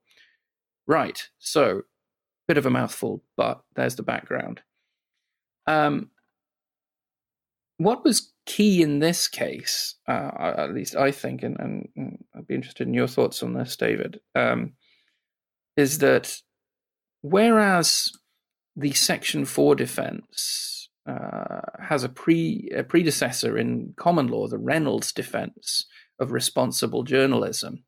Right, 0.86 1.28
so, 1.38 1.82
bit 2.46 2.58
of 2.58 2.66
a 2.66 2.70
mouthful, 2.70 3.22
but 3.36 3.62
there's 3.76 3.94
the 3.94 4.02
background. 4.02 4.60
Um, 5.66 6.10
what 7.78 8.04
was 8.04 8.32
key 8.44 8.82
in 8.82 8.98
this 8.98 9.28
case, 9.28 9.94
uh, 10.06 10.30
at 10.36 10.74
least 10.74 10.96
I 10.96 11.12
think, 11.12 11.42
and, 11.42 11.56
and, 11.94 12.24
I'd 12.34 12.46
be 12.46 12.54
interested 12.54 12.86
in 12.86 12.94
your 12.94 13.06
thoughts 13.06 13.42
on 13.42 13.54
this, 13.54 13.76
David, 13.76 14.20
um, 14.34 14.72
is 15.76 15.98
that 15.98 16.42
whereas 17.22 18.12
the 18.76 18.92
Section 18.92 19.44
4 19.44 19.76
defense 19.76 20.79
uh, 21.10 21.82
has 21.82 22.04
a, 22.04 22.08
pre, 22.08 22.70
a 22.74 22.84
predecessor 22.84 23.58
in 23.58 23.94
common 23.96 24.28
law, 24.28 24.46
the 24.46 24.58
Reynolds 24.58 25.12
defense 25.12 25.86
of 26.18 26.32
responsible 26.32 27.02
journalism, 27.02 27.84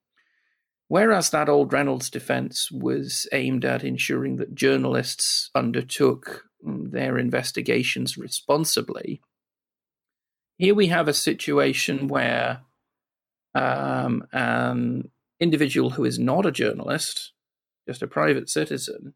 Whereas 0.92 1.30
that 1.30 1.48
old 1.48 1.72
Reynolds 1.72 2.10
defense 2.10 2.70
was 2.70 3.26
aimed 3.32 3.64
at 3.64 3.82
ensuring 3.82 4.36
that 4.36 4.54
journalists 4.54 5.48
undertook 5.54 6.44
mm, 6.62 6.90
their 6.90 7.16
investigations 7.16 8.18
responsibly, 8.18 9.22
here 10.58 10.74
we 10.74 10.88
have 10.88 11.08
a 11.08 11.14
situation 11.14 12.08
where 12.08 12.60
um, 13.54 14.26
an 14.34 15.10
individual 15.40 15.88
who 15.88 16.04
is 16.04 16.18
not 16.18 16.44
a 16.44 16.52
journalist, 16.52 17.32
just 17.88 18.02
a 18.02 18.06
private 18.06 18.50
citizen, 18.50 19.14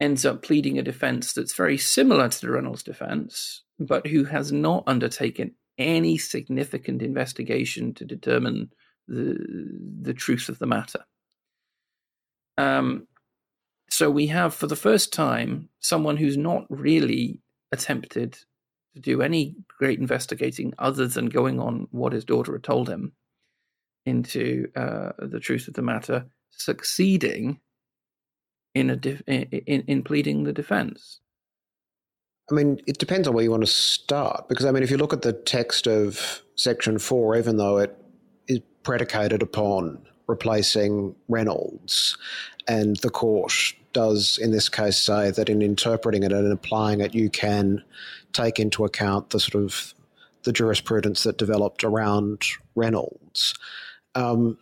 ends 0.00 0.26
up 0.26 0.42
pleading 0.42 0.78
a 0.78 0.82
defense 0.82 1.32
that's 1.32 1.54
very 1.54 1.78
similar 1.78 2.28
to 2.28 2.40
the 2.40 2.50
Reynolds 2.50 2.82
defense, 2.82 3.62
but 3.78 4.06
who 4.06 4.24
has 4.24 4.52
not 4.52 4.84
undertaken 4.86 5.54
any 5.78 6.18
significant 6.18 7.02
investigation 7.02 7.94
to 7.94 8.04
determine 8.04 8.70
the 9.08 9.36
the 10.02 10.14
truth 10.14 10.48
of 10.48 10.58
the 10.58 10.66
matter. 10.66 11.04
Um, 12.58 13.06
so 13.90 14.10
we 14.10 14.26
have, 14.28 14.54
for 14.54 14.66
the 14.66 14.76
first 14.76 15.12
time, 15.12 15.68
someone 15.80 16.16
who's 16.16 16.36
not 16.36 16.64
really 16.68 17.40
attempted 17.72 18.38
to 18.94 19.00
do 19.00 19.22
any 19.22 19.54
great 19.78 19.98
investigating 19.98 20.72
other 20.78 21.06
than 21.06 21.26
going 21.26 21.60
on 21.60 21.86
what 21.90 22.12
his 22.12 22.24
daughter 22.24 22.52
had 22.52 22.64
told 22.64 22.88
him 22.88 23.12
into 24.04 24.68
uh, 24.76 25.12
the 25.18 25.40
truth 25.40 25.68
of 25.68 25.74
the 25.74 25.82
matter, 25.82 26.26
succeeding 26.50 27.60
in 28.76 28.90
a 28.90 28.96
def- 28.96 29.22
in, 29.26 29.82
in 29.86 30.02
pleading 30.02 30.44
the 30.44 30.52
defense. 30.52 31.20
I 32.50 32.54
mean, 32.54 32.78
it 32.86 32.98
depends 32.98 33.26
on 33.26 33.34
where 33.34 33.42
you 33.42 33.50
want 33.50 33.64
to 33.64 33.72
start. 33.72 34.48
Because, 34.48 34.66
I 34.66 34.70
mean, 34.70 34.82
if 34.82 34.90
you 34.90 34.98
look 34.98 35.14
at 35.14 35.22
the 35.22 35.32
text 35.32 35.88
of 35.88 36.42
Section 36.56 36.98
4, 36.98 37.36
even 37.36 37.56
though 37.56 37.78
it 37.78 37.96
is 38.46 38.60
predicated 38.82 39.42
upon 39.42 40.06
replacing 40.26 41.16
Reynolds, 41.28 42.18
and 42.68 42.96
the 42.98 43.10
court 43.10 43.52
does, 43.94 44.38
in 44.38 44.52
this 44.52 44.68
case, 44.68 44.98
say 44.98 45.30
that 45.30 45.48
in 45.48 45.62
interpreting 45.62 46.22
it 46.22 46.32
and 46.32 46.52
applying 46.52 47.00
it, 47.00 47.14
you 47.14 47.30
can 47.30 47.82
take 48.34 48.60
into 48.60 48.84
account 48.84 49.30
the 49.30 49.40
sort 49.40 49.64
of 49.64 49.94
the 50.42 50.52
jurisprudence 50.52 51.22
that 51.22 51.38
developed 51.38 51.82
around 51.82 52.44
Reynolds. 52.74 53.54
Um, 54.14 54.58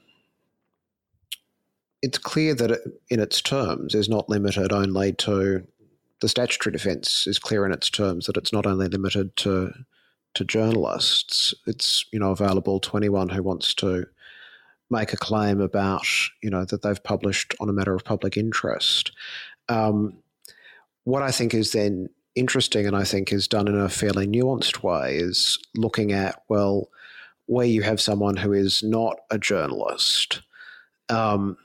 it's 2.05 2.19
clear 2.19 2.55
that 2.55 2.71
it, 2.71 2.81
in 3.09 3.19
its 3.19 3.41
terms 3.41 3.95
is 3.95 4.11
not 4.11 4.29
limited 4.29 4.73
only 4.73 5.13
to 5.15 5.67
the 6.21 6.29
statutory 6.29 6.73
defence 6.73 7.27
is 7.27 7.39
clear 7.39 7.65
in 7.65 7.73
its 7.73 7.89
terms 7.91 8.27
that 8.27 8.37
it's 8.37 8.53
not 8.53 8.67
only 8.67 8.89
limited 8.89 9.35
to 9.37 9.73
to 10.35 10.45
journalists. 10.45 11.55
It's 11.67 12.05
you 12.13 12.19
know 12.19 12.31
available 12.31 12.79
to 12.81 12.97
anyone 12.97 13.31
who 13.31 13.43
wants 13.43 13.73
to 13.75 14.07
make 14.91 15.13
a 15.13 15.17
claim 15.17 15.61
about 15.61 16.07
you 16.43 16.51
know 16.51 16.65
that 16.67 16.83
they've 16.83 17.03
published 17.03 17.55
on 17.59 17.69
a 17.69 17.73
matter 17.73 17.95
of 17.95 18.05
public 18.05 18.37
interest. 18.37 19.13
Um, 19.69 20.19
what 21.05 21.23
I 21.23 21.31
think 21.31 21.55
is 21.55 21.73
then 21.73 22.09
interesting, 22.35 22.87
and 22.87 22.97
I 22.97 23.05
think 23.05 23.33
is 23.33 23.49
done 23.49 23.69
in 23.69 23.79
a 23.79 23.89
fairly 23.89 24.27
nuanced 24.27 24.83
way, 24.83 25.17
is 25.17 25.59
looking 25.75 26.13
at 26.13 26.43
well 26.49 26.91
where 27.47 27.67
you 27.67 27.83
have 27.83 28.01
someone 28.01 28.37
who 28.37 28.53
is 28.53 28.83
not 28.83 29.21
a 29.31 29.39
journalist. 29.39 30.43
Um, 31.09 31.57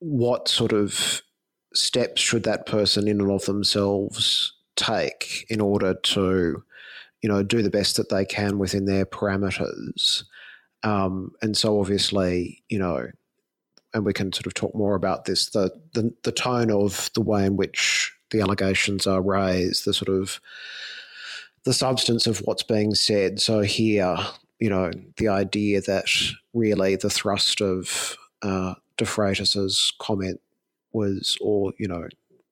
what 0.00 0.48
sort 0.48 0.72
of 0.72 1.22
steps 1.72 2.20
should 2.20 2.42
that 2.44 2.66
person 2.66 3.06
in 3.06 3.20
and 3.20 3.30
of 3.30 3.44
themselves 3.44 4.52
take 4.76 5.46
in 5.48 5.60
order 5.60 5.94
to, 5.94 6.62
you 7.22 7.28
know, 7.28 7.42
do 7.42 7.62
the 7.62 7.70
best 7.70 7.96
that 7.96 8.08
they 8.08 8.24
can 8.24 8.58
within 8.58 8.86
their 8.86 9.06
parameters? 9.06 10.24
Um, 10.82 11.32
and 11.42 11.56
so 11.56 11.78
obviously, 11.78 12.62
you 12.68 12.78
know, 12.78 13.08
and 13.92 14.04
we 14.04 14.12
can 14.12 14.32
sort 14.32 14.46
of 14.46 14.54
talk 14.54 14.74
more 14.74 14.94
about 14.94 15.24
this, 15.24 15.50
the, 15.50 15.70
the, 15.92 16.12
the 16.22 16.32
tone 16.32 16.70
of 16.70 17.10
the 17.14 17.20
way 17.20 17.44
in 17.44 17.56
which 17.56 18.12
the 18.30 18.40
allegations 18.40 19.06
are 19.06 19.20
raised, 19.20 19.84
the 19.84 19.92
sort 19.92 20.08
of 20.08 20.40
the 21.64 21.72
substance 21.72 22.26
of 22.26 22.38
what's 22.38 22.62
being 22.62 22.94
said. 22.94 23.40
So 23.40 23.60
here, 23.60 24.16
you 24.58 24.70
know, 24.70 24.90
the 25.16 25.28
idea 25.28 25.80
that 25.82 26.06
really 26.54 26.96
the 26.96 27.10
thrust 27.10 27.60
of 27.60 28.16
uh, 28.42 28.74
De 29.00 29.06
Freitas's 29.06 29.94
comment 29.98 30.42
was, 30.92 31.38
or 31.40 31.72
you 31.78 31.88
know, 31.88 32.06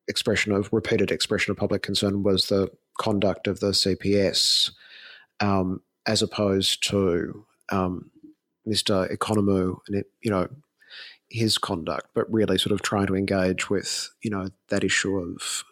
expression 0.08 0.50
of 0.50 0.72
repeated 0.72 1.10
expression 1.10 1.50
of 1.50 1.58
public 1.58 1.82
concern 1.82 2.22
was 2.22 2.46
the 2.46 2.70
conduct 2.98 3.46
of 3.46 3.60
the 3.60 3.72
CPS, 3.72 4.70
um, 5.40 5.82
as 6.06 6.22
opposed 6.22 6.82
to 6.88 7.44
um, 7.68 8.10
Mr. 8.66 9.14
Economou 9.14 9.80
and 9.88 9.98
it, 9.98 10.06
you 10.22 10.30
know 10.30 10.48
his 11.28 11.58
conduct, 11.58 12.06
but 12.14 12.32
really 12.32 12.56
sort 12.56 12.72
of 12.72 12.80
trying 12.80 13.06
to 13.08 13.14
engage 13.14 13.68
with 13.68 14.08
you 14.22 14.30
know 14.30 14.48
that 14.70 14.82
issue 14.82 15.18
of 15.18 15.64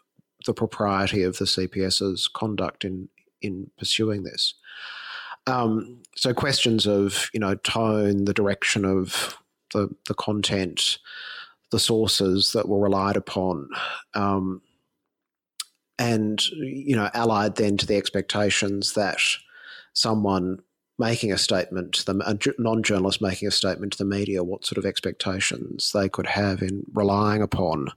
the 0.45 0.53
propriety 0.53 1.23
of 1.23 1.39
the 1.39 1.47
CPS's 1.47 2.29
conduct 2.29 2.85
in 2.85 3.09
in 3.41 3.71
pursuing 3.79 4.25
this. 4.25 4.53
Um, 5.47 6.03
so 6.17 6.35
questions 6.35 6.87
of 6.87 7.31
you 7.33 7.41
know 7.41 7.55
tone, 7.55 8.27
the 8.27 8.35
direction 8.35 8.85
of 8.85 9.39
the 9.73 9.89
the 10.07 10.15
content, 10.15 10.99
the 11.71 11.79
sources 11.79 12.53
that 12.53 12.69
were 12.69 12.81
relied 12.81 13.17
upon, 13.17 13.69
um, 14.15 14.63
and 15.99 16.47
you 16.51 16.97
know, 16.97 17.11
allied 17.15 17.57
then 17.57 17.77
to 17.77 17.87
the 17.87 17.97
expectations 17.97 18.95
that 18.95 19.21
someone 19.93 20.59
making 20.99 21.31
a 21.31 21.39
statement 21.39 21.93
to 21.93 22.05
them, 22.05 22.23
a 22.23 22.39
non-journalist 22.59 23.21
making 23.21 23.49
a 23.49 23.51
statement 23.51 23.93
to 23.93 23.99
the 23.99 24.05
media, 24.05 24.43
what 24.43 24.65
sort 24.65 24.79
of 24.79 24.87
expectations 24.87 25.93
they 25.93 26.09
could 26.09 26.27
have 26.27 26.63
in 26.63 26.85
relying 26.95 27.43
upon 27.43 27.89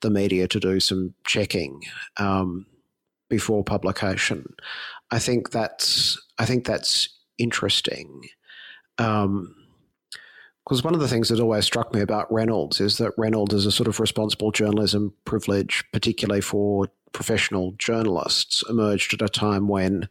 the 0.00 0.10
media 0.10 0.48
to 0.48 0.58
do 0.58 0.80
some 0.80 1.14
checking 1.24 1.80
um, 2.16 2.66
before 3.28 3.62
publication. 3.62 4.52
I 5.10 5.18
think 5.18 5.50
that's 5.50 6.20
I 6.38 6.46
think 6.46 6.66
that's 6.66 7.08
interesting. 7.38 8.28
Um, 8.98 9.54
because 10.64 10.82
one 10.82 10.94
of 10.94 11.00
the 11.00 11.08
things 11.08 11.28
that 11.28 11.40
always 11.40 11.66
struck 11.66 11.92
me 11.92 12.00
about 12.00 12.32
Reynolds 12.32 12.80
is 12.80 12.96
that 12.98 13.12
Reynolds 13.18 13.52
is 13.52 13.66
a 13.66 13.72
sort 13.72 13.86
of 13.86 14.00
responsible 14.00 14.50
journalism 14.50 15.12
privilege, 15.26 15.84
particularly 15.92 16.40
for 16.40 16.88
professional 17.12 17.72
journalists, 17.78 18.64
emerged 18.68 19.12
at 19.12 19.22
a 19.22 19.28
time 19.28 19.68
when, 19.68 20.08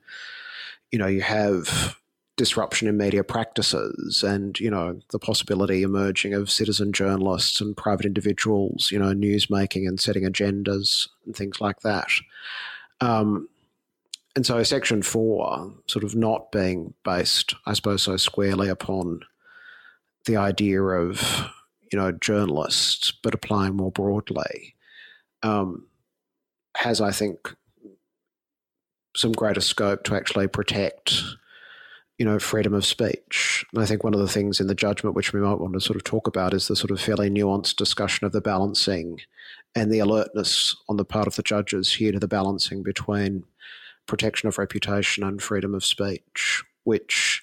you 0.91 0.99
know, 0.99 1.07
you 1.07 1.21
have 1.21 1.97
disruption 2.35 2.87
in 2.87 2.97
media 2.97 3.23
practices 3.23 4.23
and 4.23 4.59
you 4.59 4.69
know 4.69 4.99
the 5.11 5.19
possibility 5.19 5.83
emerging 5.83 6.33
of 6.33 6.49
citizen 6.49 6.91
journalists 6.91 7.61
and 7.61 7.77
private 7.77 8.07
individuals 8.07 8.89
you 8.91 8.97
know 8.97 9.13
news 9.13 9.51
making 9.51 9.85
and 9.85 9.99
setting 9.99 10.23
agendas 10.23 11.07
and 11.25 11.35
things 11.35 11.61
like 11.61 11.81
that. 11.81 12.07
Um, 13.01 13.47
and 14.35 14.47
so 14.47 14.63
section 14.63 15.03
4 15.03 15.73
sort 15.85 16.03
of 16.03 16.15
not 16.15 16.51
being 16.51 16.95
based 17.03 17.53
i 17.67 17.73
suppose 17.73 18.01
so 18.01 18.17
squarely 18.17 18.67
upon 18.67 19.21
the 20.25 20.37
idea 20.37 20.81
of 20.81 21.47
you 21.91 21.99
know 21.99 22.11
journalists 22.11 23.13
but 23.23 23.33
applying 23.33 23.75
more 23.75 23.91
broadly 23.91 24.75
um, 25.43 25.87
has 26.77 27.01
i 27.01 27.11
think 27.11 27.55
some 29.15 29.31
greater 29.31 29.61
scope 29.61 30.03
to 30.03 30.15
actually 30.15 30.47
protect 30.47 31.23
you 32.17 32.25
know, 32.25 32.39
freedom 32.39 32.73
of 32.73 32.85
speech. 32.85 33.65
And 33.73 33.81
I 33.81 33.85
think 33.85 34.03
one 34.03 34.13
of 34.13 34.19
the 34.19 34.27
things 34.27 34.59
in 34.59 34.67
the 34.67 34.75
judgment 34.75 35.15
which 35.15 35.33
we 35.33 35.39
might 35.39 35.59
want 35.59 35.73
to 35.73 35.81
sort 35.81 35.95
of 35.95 36.03
talk 36.03 36.27
about 36.27 36.53
is 36.53 36.67
the 36.67 36.75
sort 36.75 36.91
of 36.91 37.01
fairly 37.01 37.29
nuanced 37.29 37.75
discussion 37.75 38.25
of 38.25 38.31
the 38.31 38.41
balancing 38.41 39.19
and 39.75 39.91
the 39.91 39.99
alertness 39.99 40.75
on 40.87 40.97
the 40.97 41.05
part 41.05 41.27
of 41.27 41.35
the 41.35 41.43
judges 41.43 41.93
here 41.93 42.11
to 42.11 42.19
the 42.19 42.27
balancing 42.27 42.83
between 42.83 43.43
protection 44.05 44.47
of 44.47 44.57
reputation 44.57 45.23
and 45.23 45.41
freedom 45.41 45.73
of 45.73 45.83
speech, 45.83 46.63
which, 46.83 47.41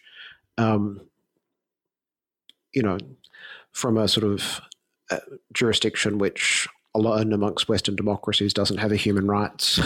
um, 0.56 1.00
you 2.74 2.82
know, 2.82 2.98
from 3.72 3.96
a 3.96 4.08
sort 4.08 4.24
of 4.24 4.60
uh, 5.10 5.18
jurisdiction 5.52 6.18
which 6.18 6.68
alone 6.94 7.32
amongst 7.32 7.68
Western 7.68 7.96
democracies 7.96 8.52
doesn't 8.52 8.78
have 8.78 8.92
a 8.92 8.96
human 8.96 9.26
rights 9.26 9.80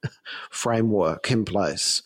framework 0.50 1.30
in 1.30 1.44
place, 1.44 2.02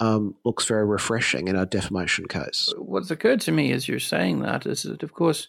um, 0.00 0.34
looks 0.44 0.64
very 0.64 0.84
refreshing 0.84 1.48
in 1.48 1.56
a 1.56 1.66
defamation 1.66 2.26
case. 2.26 2.72
What's 2.76 3.10
occurred 3.10 3.40
to 3.42 3.52
me 3.52 3.72
as 3.72 3.86
you're 3.86 4.00
saying 4.00 4.40
that 4.40 4.66
is 4.66 4.82
that, 4.82 5.02
of 5.02 5.12
course, 5.12 5.48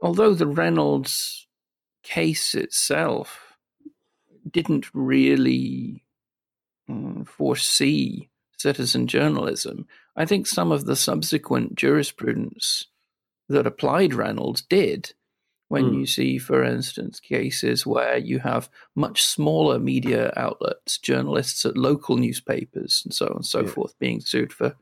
although 0.00 0.34
the 0.34 0.46
Reynolds 0.46 1.46
case 2.02 2.54
itself 2.54 3.56
didn't 4.48 4.86
really 4.94 6.04
um, 6.88 7.24
foresee 7.24 8.30
citizen 8.58 9.06
journalism, 9.06 9.86
I 10.16 10.26
think 10.26 10.46
some 10.46 10.70
of 10.70 10.84
the 10.84 10.96
subsequent 10.96 11.74
jurisprudence 11.74 12.86
that 13.48 13.66
applied 13.66 14.14
Reynolds 14.14 14.62
did 14.62 15.12
when 15.68 15.84
mm. 15.84 15.98
you 16.00 16.06
see, 16.06 16.38
for 16.38 16.62
instance, 16.62 17.18
cases 17.20 17.86
where 17.86 18.16
you 18.16 18.38
have 18.38 18.68
much 18.94 19.24
smaller 19.24 19.78
media 19.78 20.32
outlets, 20.36 20.98
journalists 20.98 21.64
at 21.64 21.76
local 21.76 22.16
newspapers, 22.16 23.02
and 23.04 23.12
so 23.12 23.26
on 23.26 23.36
and 23.36 23.46
so 23.46 23.62
yeah. 23.62 23.68
forth, 23.68 23.98
being 23.98 24.20
sued 24.20 24.52
for 24.52 24.76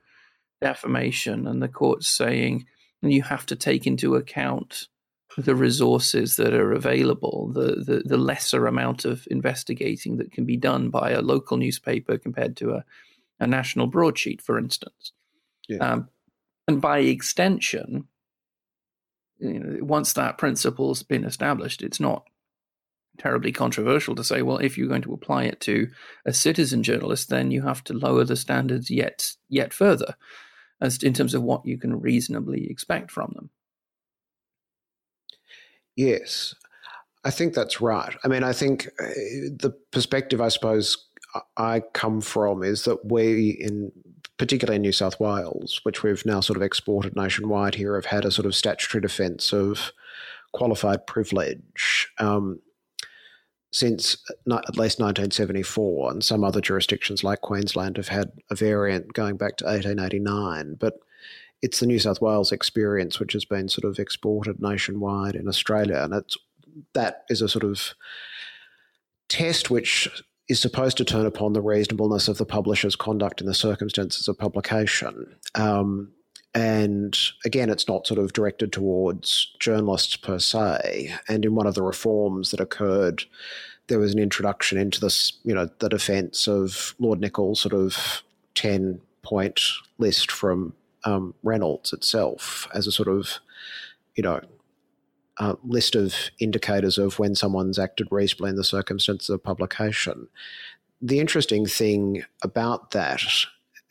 defamation, 0.61 1.47
and 1.47 1.61
the 1.61 1.67
courts 1.67 2.07
saying 2.07 2.65
you 3.01 3.23
have 3.23 3.45
to 3.47 3.55
take 3.55 3.87
into 3.87 4.15
account 4.15 4.87
the 5.37 5.55
resources 5.55 6.35
that 6.35 6.53
are 6.53 6.73
available, 6.73 7.51
the, 7.53 7.83
the, 7.83 8.03
the 8.05 8.17
lesser 8.17 8.67
amount 8.67 9.03
of 9.03 9.27
investigating 9.31 10.17
that 10.17 10.31
can 10.31 10.45
be 10.45 10.55
done 10.55 10.89
by 10.89 11.11
a 11.11 11.21
local 11.21 11.57
newspaper 11.57 12.17
compared 12.17 12.55
to 12.55 12.71
a, 12.71 12.85
a 13.39 13.47
national 13.47 13.87
broadsheet, 13.87 14.41
for 14.41 14.59
instance. 14.59 15.11
Yeah. 15.67 15.77
Um, 15.77 16.09
and 16.67 16.81
by 16.81 16.99
extension, 16.99 18.07
you 19.39 19.59
know, 19.59 19.83
once 19.83 20.13
that 20.13 20.37
principle's 20.37 21.03
been 21.03 21.25
established, 21.25 21.81
it's 21.81 21.99
not 21.99 22.25
terribly 23.17 23.51
controversial 23.51 24.15
to 24.15 24.23
say, 24.23 24.41
well, 24.41 24.57
if 24.57 24.77
you're 24.77 24.87
going 24.87 25.01
to 25.03 25.13
apply 25.13 25.43
it 25.43 25.59
to 25.61 25.89
a 26.25 26.33
citizen 26.33 26.83
journalist, 26.83 27.29
then 27.29 27.51
you 27.51 27.61
have 27.61 27.83
to 27.85 27.93
lower 27.93 28.23
the 28.23 28.35
standards 28.35 28.89
yet 28.89 29.33
yet 29.49 29.73
further, 29.73 30.15
as 30.81 31.03
in 31.03 31.13
terms 31.13 31.33
of 31.33 31.43
what 31.43 31.65
you 31.65 31.77
can 31.77 31.99
reasonably 31.99 32.69
expect 32.69 33.11
from 33.11 33.31
them. 33.35 33.49
Yes, 35.95 36.55
I 37.23 37.29
think 37.29 37.53
that's 37.53 37.81
right. 37.81 38.15
I 38.23 38.27
mean, 38.27 38.43
I 38.43 38.53
think 38.53 38.87
uh, 38.99 39.05
the 39.59 39.75
perspective, 39.91 40.41
I 40.41 40.47
suppose, 40.47 40.97
I 41.55 41.81
come 41.93 42.21
from 42.21 42.63
is 42.63 42.85
that 42.85 43.05
we 43.05 43.51
in 43.59 43.91
particularly 44.43 44.75
in 44.75 44.81
New 44.81 44.91
South 44.91 45.21
Wales, 45.21 45.79
which 45.83 46.03
we've 46.03 46.25
now 46.25 46.41
sort 46.41 46.57
of 46.57 46.63
exported 46.63 47.15
nationwide 47.15 47.75
here, 47.75 47.95
have 47.95 48.07
had 48.07 48.25
a 48.25 48.31
sort 48.31 48.45
of 48.45 48.53
statutory 48.53 48.99
defence 48.99 49.53
of 49.53 49.93
qualified 50.51 51.07
privilege 51.07 52.09
um, 52.19 52.59
since 53.71 54.17
at 54.29 54.75
least 54.75 54.99
1974, 54.99 56.11
and 56.11 56.25
some 56.25 56.43
other 56.43 56.59
jurisdictions 56.59 57.23
like 57.23 57.39
Queensland 57.39 57.95
have 57.95 58.09
had 58.09 58.33
a 58.51 58.55
variant 58.55 59.13
going 59.13 59.37
back 59.37 59.55
to 59.55 59.63
1889. 59.63 60.75
But 60.77 60.95
it's 61.61 61.79
the 61.79 61.87
New 61.87 61.99
South 61.99 62.19
Wales 62.19 62.51
experience 62.51 63.21
which 63.21 63.31
has 63.31 63.45
been 63.45 63.69
sort 63.69 63.89
of 63.89 63.97
exported 63.97 64.61
nationwide 64.61 65.35
in 65.35 65.47
Australia, 65.47 66.01
and 66.03 66.13
it's 66.13 66.37
that 66.93 67.23
is 67.29 67.41
a 67.41 67.47
sort 67.47 67.63
of 67.63 67.93
test 69.29 69.71
which 69.71 70.09
is 70.49 70.59
supposed 70.59 70.97
to 70.97 71.05
turn 71.05 71.25
upon 71.25 71.53
the 71.53 71.61
reasonableness 71.61 72.27
of 72.27 72.37
the 72.37 72.45
publisher's 72.45 72.95
conduct 72.95 73.41
in 73.41 73.47
the 73.47 73.53
circumstances 73.53 74.27
of 74.27 74.37
publication. 74.37 75.35
Um, 75.55 76.11
and 76.53 77.17
again, 77.45 77.69
it's 77.69 77.87
not 77.87 78.05
sort 78.05 78.19
of 78.19 78.33
directed 78.33 78.71
towards 78.71 79.55
journalists 79.59 80.15
per 80.15 80.37
se. 80.37 81.13
And 81.27 81.45
in 81.45 81.55
one 81.55 81.65
of 81.65 81.73
the 81.73 81.81
reforms 81.81 82.51
that 82.51 82.59
occurred, 82.59 83.23
there 83.87 83.99
was 83.99 84.13
an 84.13 84.19
introduction 84.19 84.77
into 84.77 84.99
this, 84.99 85.33
you 85.43 85.53
know, 85.53 85.69
the 85.79 85.89
defence 85.89 86.47
of 86.47 86.93
Lord 86.99 87.19
Nicholls' 87.19 87.61
sort 87.61 87.73
of 87.73 88.21
10 88.55 89.01
point 89.23 89.61
list 89.97 90.31
from 90.31 90.73
um, 91.05 91.33
Reynolds 91.41 91.91
itself 91.91 92.67
as 92.73 92.85
a 92.85 92.91
sort 92.91 93.07
of, 93.07 93.39
you 94.15 94.23
know, 94.23 94.41
uh, 95.39 95.55
list 95.63 95.95
of 95.95 96.13
indicators 96.39 96.97
of 96.97 97.19
when 97.19 97.35
someone's 97.35 97.79
acted 97.79 98.07
reasonably 98.11 98.49
in 98.51 98.55
the 98.55 98.63
circumstances 98.63 99.29
of 99.29 99.43
publication. 99.43 100.27
The 101.01 101.19
interesting 101.19 101.65
thing 101.65 102.23
about 102.43 102.91
that, 102.91 103.23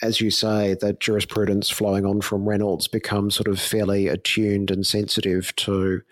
as 0.02 0.20
you 0.20 0.30
say, 0.30 0.76
that 0.80 1.00
jurisprudence 1.00 1.68
flowing 1.68 2.06
on 2.06 2.20
from 2.20 2.48
Reynolds 2.48 2.88
becomes 2.88 3.34
sort 3.34 3.48
of 3.48 3.60
fairly 3.60 4.08
attuned 4.08 4.70
and 4.70 4.86
sensitive 4.86 5.54
to 5.56 6.02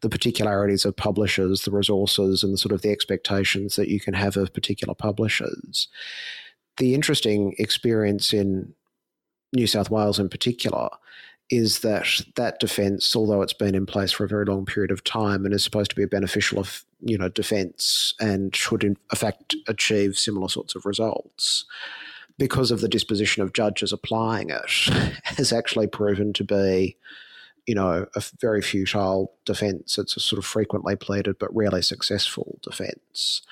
the 0.00 0.08
particularities 0.08 0.84
of 0.84 0.96
publishers, 0.96 1.62
the 1.62 1.70
resources, 1.70 2.42
and 2.42 2.52
the 2.52 2.58
sort 2.58 2.72
of 2.72 2.82
the 2.82 2.90
expectations 2.90 3.76
that 3.76 3.88
you 3.88 4.00
can 4.00 4.14
have 4.14 4.36
of 4.36 4.52
particular 4.52 4.94
publishers. 4.94 5.88
The 6.76 6.94
interesting 6.94 7.54
experience 7.58 8.32
in 8.32 8.74
New 9.52 9.66
South 9.66 9.90
Wales 9.90 10.18
in 10.18 10.28
particular 10.28 10.90
is 11.50 11.80
that 11.80 12.22
that 12.36 12.60
defence, 12.60 13.14
although 13.16 13.42
it's 13.42 13.52
been 13.52 13.74
in 13.74 13.84
place 13.84 14.12
for 14.12 14.24
a 14.24 14.28
very 14.28 14.44
long 14.44 14.64
period 14.64 14.92
of 14.92 15.02
time 15.02 15.44
and 15.44 15.52
is 15.52 15.64
supposed 15.64 15.90
to 15.90 15.96
be 15.96 16.02
a 16.04 16.08
beneficial 16.08 16.58
of 16.58 16.84
you 17.00 17.18
know 17.18 17.28
defence 17.28 18.14
and 18.20 18.54
should 18.54 18.84
in 18.84 18.96
fact 19.14 19.56
achieve 19.66 20.16
similar 20.16 20.48
sorts 20.48 20.74
of 20.74 20.86
results, 20.86 21.64
because 22.38 22.70
of 22.70 22.80
the 22.80 22.88
disposition 22.88 23.42
of 23.42 23.52
judges 23.52 23.92
applying 23.92 24.50
it, 24.50 24.70
has 25.24 25.52
actually 25.52 25.88
proven 25.88 26.32
to 26.32 26.44
be 26.44 26.96
you 27.66 27.74
know 27.74 28.06
a 28.14 28.22
very 28.40 28.62
futile 28.62 29.32
defence. 29.44 29.98
It's 29.98 30.16
a 30.16 30.20
sort 30.20 30.38
of 30.38 30.46
frequently 30.46 30.94
pleaded 30.94 31.38
but 31.38 31.54
rarely 31.54 31.82
successful 31.82 32.58
defence. 32.62 33.42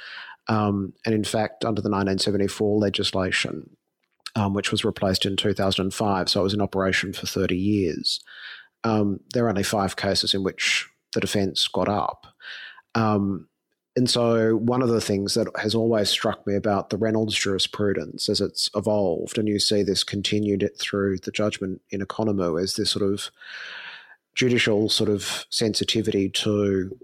Um, 0.46 0.94
and 1.04 1.14
in 1.14 1.24
fact, 1.24 1.64
under 1.64 1.82
the 1.82 1.90
1974 1.90 2.78
legislation, 2.78 3.76
um, 4.38 4.54
which 4.54 4.70
was 4.70 4.84
replaced 4.84 5.26
in 5.26 5.36
2005. 5.36 6.28
So 6.28 6.40
it 6.40 6.42
was 6.42 6.54
in 6.54 6.60
operation 6.60 7.12
for 7.12 7.26
30 7.26 7.56
years. 7.56 8.20
Um, 8.84 9.20
there 9.34 9.44
are 9.46 9.48
only 9.48 9.64
five 9.64 9.96
cases 9.96 10.32
in 10.32 10.44
which 10.44 10.88
the 11.12 11.20
defence 11.20 11.66
got 11.66 11.88
up. 11.88 12.26
Um, 12.94 13.48
and 13.96 14.08
so, 14.08 14.54
one 14.54 14.80
of 14.80 14.90
the 14.90 15.00
things 15.00 15.34
that 15.34 15.48
has 15.58 15.74
always 15.74 16.08
struck 16.08 16.46
me 16.46 16.54
about 16.54 16.90
the 16.90 16.96
Reynolds 16.96 17.34
jurisprudence 17.34 18.28
as 18.28 18.40
it's 18.40 18.70
evolved, 18.76 19.38
and 19.38 19.48
you 19.48 19.58
see 19.58 19.82
this 19.82 20.04
continued 20.04 20.70
through 20.78 21.18
the 21.18 21.32
judgment 21.32 21.82
in 21.90 22.00
Economou, 22.00 22.62
is 22.62 22.76
this 22.76 22.92
sort 22.92 23.10
of 23.10 23.32
judicial 24.36 24.88
sort 24.88 25.10
of 25.10 25.46
sensitivity 25.50 26.28
to 26.30 26.96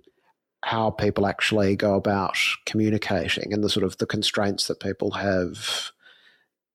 how 0.62 0.90
people 0.90 1.26
actually 1.26 1.74
go 1.74 1.94
about 1.94 2.38
communicating 2.64 3.52
and 3.52 3.64
the 3.64 3.68
sort 3.68 3.84
of 3.84 3.98
the 3.98 4.06
constraints 4.06 4.68
that 4.68 4.78
people 4.78 5.10
have 5.10 5.90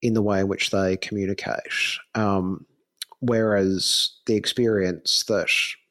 in 0.02 0.14
the 0.14 0.22
way 0.22 0.39
in 0.39 0.47
which 0.47 0.70
they 0.70 0.97
communicate. 0.97 2.00
Um, 2.16 2.66
whereas 3.20 4.12
the 4.26 4.36
experience 4.36 5.24
that 5.24 5.50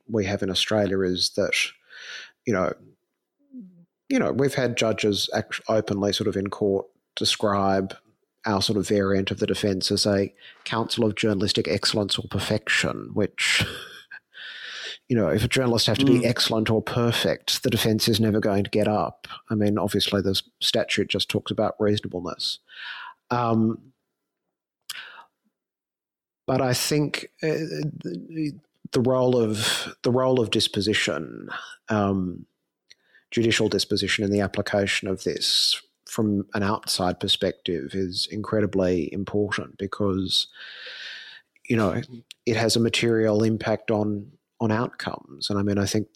we 0.08 0.24
have 0.24 0.42
in 0.42 0.50
Australia 0.50 1.00
is 1.02 1.30
that, 1.36 1.54
you 2.46 2.52
know, 2.52 2.72
you 4.08 4.18
know, 4.18 4.32
we've 4.32 4.54
had 4.54 4.76
judges 4.76 5.28
openly 5.68 6.12
sort 6.12 6.28
of 6.28 6.36
in 6.36 6.48
court 6.48 6.86
describe 7.14 7.94
our 8.46 8.62
sort 8.62 8.78
of 8.78 8.88
variant 8.88 9.30
of 9.30 9.38
the 9.38 9.46
defence 9.46 9.90
as 9.90 10.06
a 10.06 10.32
counsel 10.64 11.04
of 11.04 11.16
journalistic 11.16 11.68
excellence 11.68 12.18
or 12.18 12.26
perfection, 12.30 13.10
which, 13.12 13.66
you 15.08 15.16
know, 15.16 15.28
if 15.28 15.44
a 15.44 15.48
journalist 15.48 15.86
have 15.86 15.98
to 15.98 16.06
be 16.06 16.20
mm. 16.20 16.24
excellent 16.24 16.70
or 16.70 16.80
perfect, 16.80 17.62
the 17.62 17.70
defence 17.70 18.08
is 18.08 18.20
never 18.20 18.40
going 18.40 18.64
to 18.64 18.70
get 18.70 18.88
up. 18.88 19.26
I 19.50 19.54
mean, 19.54 19.76
obviously, 19.76 20.22
the 20.22 20.40
statute 20.60 21.08
just 21.08 21.28
talks 21.28 21.50
about 21.50 21.74
reasonableness. 21.78 22.60
Um, 23.30 23.92
but 26.48 26.62
I 26.62 26.72
think 26.72 27.28
uh, 27.42 27.60
the 28.92 29.02
role 29.02 29.36
of 29.36 29.94
the 30.02 30.10
role 30.10 30.40
of 30.40 30.50
disposition, 30.50 31.50
um, 31.90 32.46
judicial 33.30 33.68
disposition, 33.68 34.24
in 34.24 34.32
the 34.32 34.40
application 34.40 35.08
of 35.08 35.24
this 35.24 35.80
from 36.06 36.46
an 36.54 36.62
outside 36.62 37.20
perspective 37.20 37.94
is 37.94 38.26
incredibly 38.32 39.12
important 39.12 39.76
because 39.76 40.46
you 41.68 41.76
know 41.76 42.00
it 42.46 42.56
has 42.56 42.76
a 42.76 42.80
material 42.80 43.44
impact 43.44 43.90
on 43.90 44.32
on 44.58 44.72
outcomes. 44.72 45.50
And 45.50 45.58
i 45.58 45.62
mean 45.62 45.78
i 45.78 45.84
think 45.84 46.08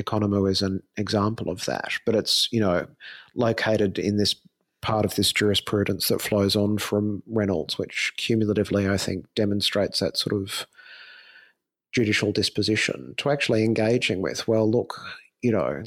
Economou 0.00 0.50
is 0.50 0.62
an 0.62 0.82
example 0.96 1.50
of 1.50 1.66
that. 1.66 1.92
But 2.06 2.14
it's 2.14 2.48
you 2.50 2.60
know 2.60 2.86
located 3.34 3.98
in 3.98 4.16
this 4.16 4.34
part 4.84 5.06
of 5.06 5.14
this 5.14 5.32
jurisprudence 5.32 6.08
that 6.08 6.20
flows 6.20 6.54
on 6.54 6.76
from 6.76 7.22
Reynolds, 7.26 7.78
which 7.78 8.12
cumulatively, 8.18 8.86
I 8.86 8.98
think, 8.98 9.24
demonstrates 9.34 10.00
that 10.00 10.18
sort 10.18 10.36
of 10.36 10.66
judicial 11.90 12.32
disposition 12.32 13.14
to 13.16 13.30
actually 13.30 13.64
engaging 13.64 14.20
with, 14.20 14.46
well, 14.46 14.70
look, 14.70 15.00
you 15.40 15.50
know, 15.50 15.84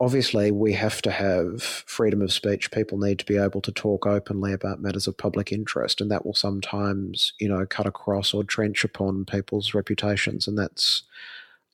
obviously 0.00 0.52
we 0.52 0.72
have 0.74 1.02
to 1.02 1.10
have 1.10 1.62
freedom 1.62 2.22
of 2.22 2.32
speech. 2.32 2.70
People 2.70 2.96
need 2.98 3.18
to 3.18 3.26
be 3.26 3.38
able 3.38 3.60
to 3.62 3.72
talk 3.72 4.06
openly 4.06 4.52
about 4.52 4.80
matters 4.80 5.08
of 5.08 5.18
public 5.18 5.50
interest, 5.50 6.00
and 6.00 6.10
that 6.12 6.24
will 6.24 6.34
sometimes, 6.34 7.32
you 7.40 7.48
know, 7.48 7.66
cut 7.66 7.86
across 7.86 8.32
or 8.32 8.44
trench 8.44 8.84
upon 8.84 9.24
people's 9.24 9.74
reputations, 9.74 10.46
and 10.46 10.56
that's 10.56 11.02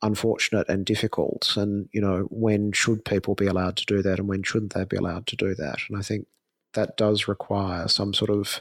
unfortunate 0.02 0.68
and 0.68 0.84
difficult. 0.84 1.56
And, 1.56 1.88
you 1.92 2.00
know, 2.00 2.26
when 2.30 2.72
should 2.72 3.04
people 3.04 3.34
be 3.34 3.46
allowed 3.46 3.76
to 3.76 3.86
do 3.86 4.02
that 4.02 4.18
and 4.18 4.28
when 4.28 4.42
shouldn't 4.42 4.74
they 4.74 4.84
be 4.84 4.96
allowed 4.96 5.26
to 5.28 5.36
do 5.36 5.54
that? 5.54 5.78
And 5.88 5.98
I 5.98 6.02
think 6.02 6.26
that 6.74 6.96
does 6.96 7.28
require 7.28 7.88
some 7.88 8.14
sort 8.14 8.30
of, 8.30 8.60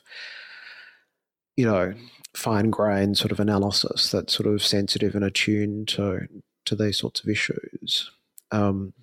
you 1.55 1.65
know, 1.65 1.93
fine 2.33 2.69
grained 2.69 3.17
sort 3.17 3.31
of 3.31 3.39
analysis 3.39 4.11
that's 4.11 4.33
sort 4.33 4.47
of 4.47 4.63
sensitive 4.63 5.15
and 5.15 5.23
attuned 5.23 5.87
to 5.89 6.27
to 6.65 6.75
these 6.75 6.97
sorts 6.97 7.21
of 7.21 7.29
issues. 7.29 8.11
Um, 8.51 8.93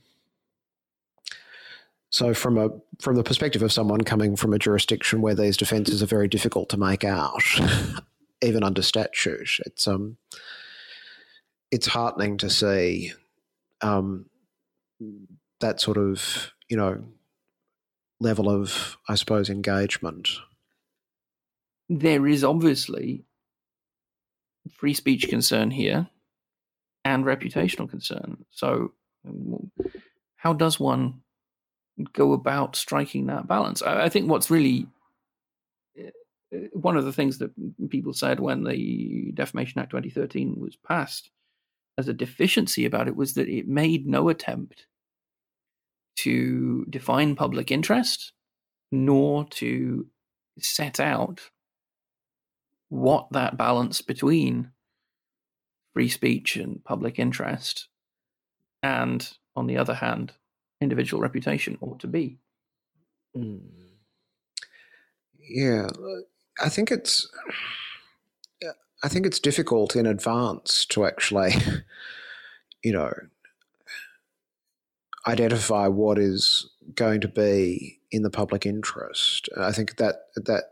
so, 2.11 2.33
from 2.33 2.57
a 2.57 2.71
from 3.01 3.17
the 3.17 3.25
perspective 3.25 3.63
of 3.63 3.73
someone 3.73 4.03
coming 4.03 4.37
from 4.37 4.53
a 4.53 4.59
jurisdiction 4.59 5.21
where 5.21 5.35
these 5.35 5.57
defences 5.57 6.03
are 6.03 6.07
very 6.07 6.29
difficult 6.29 6.69
to 6.71 6.77
make 6.77 7.05
out, 7.05 7.43
even 8.43 8.63
under 8.63 8.83
statute, 8.83 9.59
it's 9.67 9.87
um, 9.89 10.17
it's 11.77 11.87
heartening 11.87 12.39
to 12.39 12.49
see 12.49 13.13
um, 13.83 14.25
that 15.61 15.79
sort 15.79 15.99
of 15.99 16.51
you 16.71 16.77
know 16.77 17.05
level 18.19 18.49
of 18.49 18.97
I 19.11 19.15
suppose 19.15 19.51
engagement. 19.51 20.31
There 21.91 22.27
is 22.27 22.43
obviously 22.43 23.27
free 24.73 24.95
speech 24.95 25.29
concern 25.29 25.71
here 25.71 26.09
and 27.05 27.27
reputational 27.27 27.91
concern. 27.91 28.47
So, 28.51 28.95
how 30.37 30.55
does 30.55 30.81
one 30.81 31.21
go 32.15 32.33
about 32.33 32.75
striking 32.75 33.27
that 33.27 33.47
balance? 33.47 33.83
I, 33.83 34.09
think 34.09 34.31
what's 34.31 34.51
really 34.51 34.87
eh, 35.99 36.09
eh, 36.55 36.69
one 36.73 36.97
of 36.97 37.05
the 37.05 37.13
things 37.13 37.37
that 37.39 37.51
people 37.91 38.15
said 38.15 38.41
when 38.41 38.65
the 38.65 39.31
Defamation 39.35 39.83
Act 39.83 39.91
2013 39.91 40.59
was 40.59 40.75
passed 40.75 41.31
as 41.99 42.09
a 42.09 42.15
deficiency 42.15 42.85
about 42.85 43.09
it 43.09 43.17
was 43.17 43.35
that 43.35 43.49
it 43.49 43.67
made 43.67 44.07
no 44.07 44.29
attempt 44.29 44.87
to 46.17 46.85
define 46.89 47.37
public 47.37 47.71
interest 47.71 48.33
nor 48.93 49.45
to 49.47 50.07
set 50.59 51.01
out 51.01 51.51
what 52.89 53.27
that 53.33 53.57
balance 53.57 54.01
between 54.01 54.71
free 55.93 56.09
speech 56.09 56.57
and 56.57 56.85
public 56.85 57.19
interest 57.19 57.89
and 58.83 59.33
on 59.55 59.67
the 59.67 59.77
other 59.77 59.95
hand 59.95 60.33
individual 60.81 61.23
reputation 61.23 61.77
ought 61.81 62.01
to 62.01 62.07
be 62.07 62.39
mm. 63.37 63.61
yeah 65.41 65.89
i 66.61 66.69
think 66.69 66.91
it's 66.91 67.29
I 69.03 69.09
think 69.09 69.27
it's 69.27 69.41
difficult 69.41 69.95
in 69.95 70.07
advance 70.07 70.87
to 70.87 71.05
actually, 71.05 71.55
you 72.83 72.93
know, 72.93 73.13
identify 75.27 75.89
what 75.89 76.19
is 76.19 76.71
going 76.95 77.21
to 77.21 77.29
be 77.29 78.01
in 78.11 78.23
the 78.23 78.31
public 78.31 78.65
interest. 78.65 79.49
I 79.57 79.73
think 79.73 79.97
that 79.97 80.17
that 80.37 80.65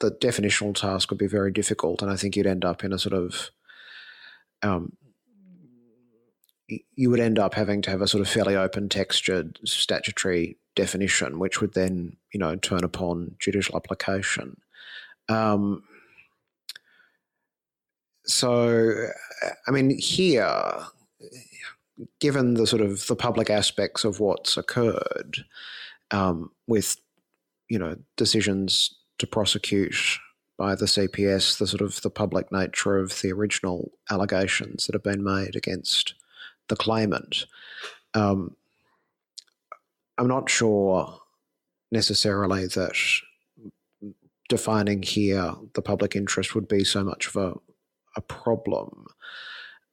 the 0.00 0.10
definitional 0.10 0.74
task 0.74 1.10
would 1.10 1.18
be 1.18 1.26
very 1.26 1.52
difficult, 1.52 2.02
and 2.02 2.10
I 2.10 2.16
think 2.16 2.36
you'd 2.36 2.46
end 2.46 2.64
up 2.64 2.84
in 2.84 2.92
a 2.92 2.98
sort 2.98 3.14
of 3.14 3.50
um, 4.62 4.96
you 6.94 7.10
would 7.10 7.20
end 7.20 7.38
up 7.38 7.54
having 7.54 7.82
to 7.82 7.90
have 7.90 8.00
a 8.00 8.08
sort 8.08 8.20
of 8.20 8.28
fairly 8.28 8.56
open 8.56 8.88
textured 8.88 9.58
statutory 9.64 10.56
definition, 10.74 11.38
which 11.38 11.60
would 11.60 11.74
then, 11.74 12.16
you 12.32 12.40
know, 12.40 12.56
turn 12.56 12.84
upon 12.84 13.34
judicial 13.38 13.76
application. 13.76 14.60
Um, 15.28 15.82
so, 18.24 19.08
I 19.66 19.70
mean, 19.70 19.98
here, 19.98 20.62
given 22.20 22.54
the 22.54 22.66
sort 22.66 22.82
of 22.82 23.06
the 23.06 23.16
public 23.16 23.50
aspects 23.50 24.04
of 24.04 24.20
what's 24.20 24.56
occurred, 24.56 25.44
um, 26.10 26.50
with 26.66 26.96
you 27.68 27.78
know 27.78 27.96
decisions 28.16 28.94
to 29.18 29.26
prosecute 29.26 30.18
by 30.58 30.74
the 30.74 30.86
CPS, 30.86 31.58
the 31.58 31.66
sort 31.66 31.80
of 31.80 32.00
the 32.02 32.10
public 32.10 32.52
nature 32.52 32.98
of 32.98 33.20
the 33.20 33.32
original 33.32 33.90
allegations 34.10 34.86
that 34.86 34.94
have 34.94 35.02
been 35.02 35.24
made 35.24 35.56
against 35.56 36.14
the 36.68 36.76
claimant. 36.76 37.46
Um, 38.14 38.56
I'm 40.18 40.28
not 40.28 40.50
sure 40.50 41.18
necessarily 41.90 42.66
that 42.66 42.96
defining 44.48 45.02
here 45.02 45.54
the 45.74 45.82
public 45.82 46.14
interest 46.14 46.54
would 46.54 46.68
be 46.68 46.84
so 46.84 47.02
much 47.02 47.26
of 47.26 47.36
a 47.36 47.54
a 48.16 48.20
problem. 48.20 49.06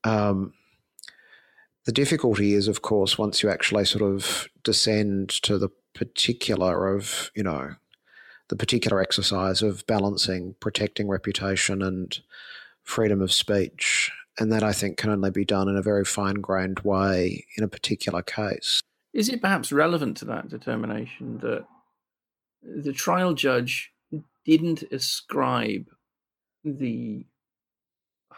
Um, 0.03 0.53
the 1.85 1.91
difficulty 1.91 2.53
is, 2.53 2.67
of 2.67 2.81
course, 2.81 3.17
once 3.17 3.41
you 3.41 3.49
actually 3.49 3.85
sort 3.85 4.03
of 4.03 4.47
descend 4.63 5.29
to 5.43 5.57
the 5.57 5.69
particular 5.93 6.93
of, 6.93 7.31
you 7.35 7.43
know, 7.43 7.75
the 8.49 8.55
particular 8.55 9.01
exercise 9.01 9.61
of 9.61 9.85
balancing 9.87 10.55
protecting 10.59 11.07
reputation 11.07 11.81
and 11.81 12.19
freedom 12.83 13.21
of 13.21 13.31
speech. 13.31 14.11
And 14.37 14.51
that 14.51 14.63
I 14.63 14.71
think 14.71 14.97
can 14.97 15.09
only 15.09 15.31
be 15.31 15.45
done 15.45 15.67
in 15.67 15.75
a 15.75 15.81
very 15.81 16.05
fine 16.05 16.35
grained 16.35 16.79
way 16.79 17.45
in 17.57 17.63
a 17.63 17.67
particular 17.67 18.21
case. 18.21 18.81
Is 19.13 19.27
it 19.27 19.41
perhaps 19.41 19.71
relevant 19.71 20.17
to 20.17 20.25
that 20.25 20.47
determination 20.47 21.39
that 21.39 21.65
the 22.61 22.93
trial 22.93 23.33
judge 23.33 23.91
didn't 24.45 24.83
ascribe 24.91 25.87
the 26.63 27.25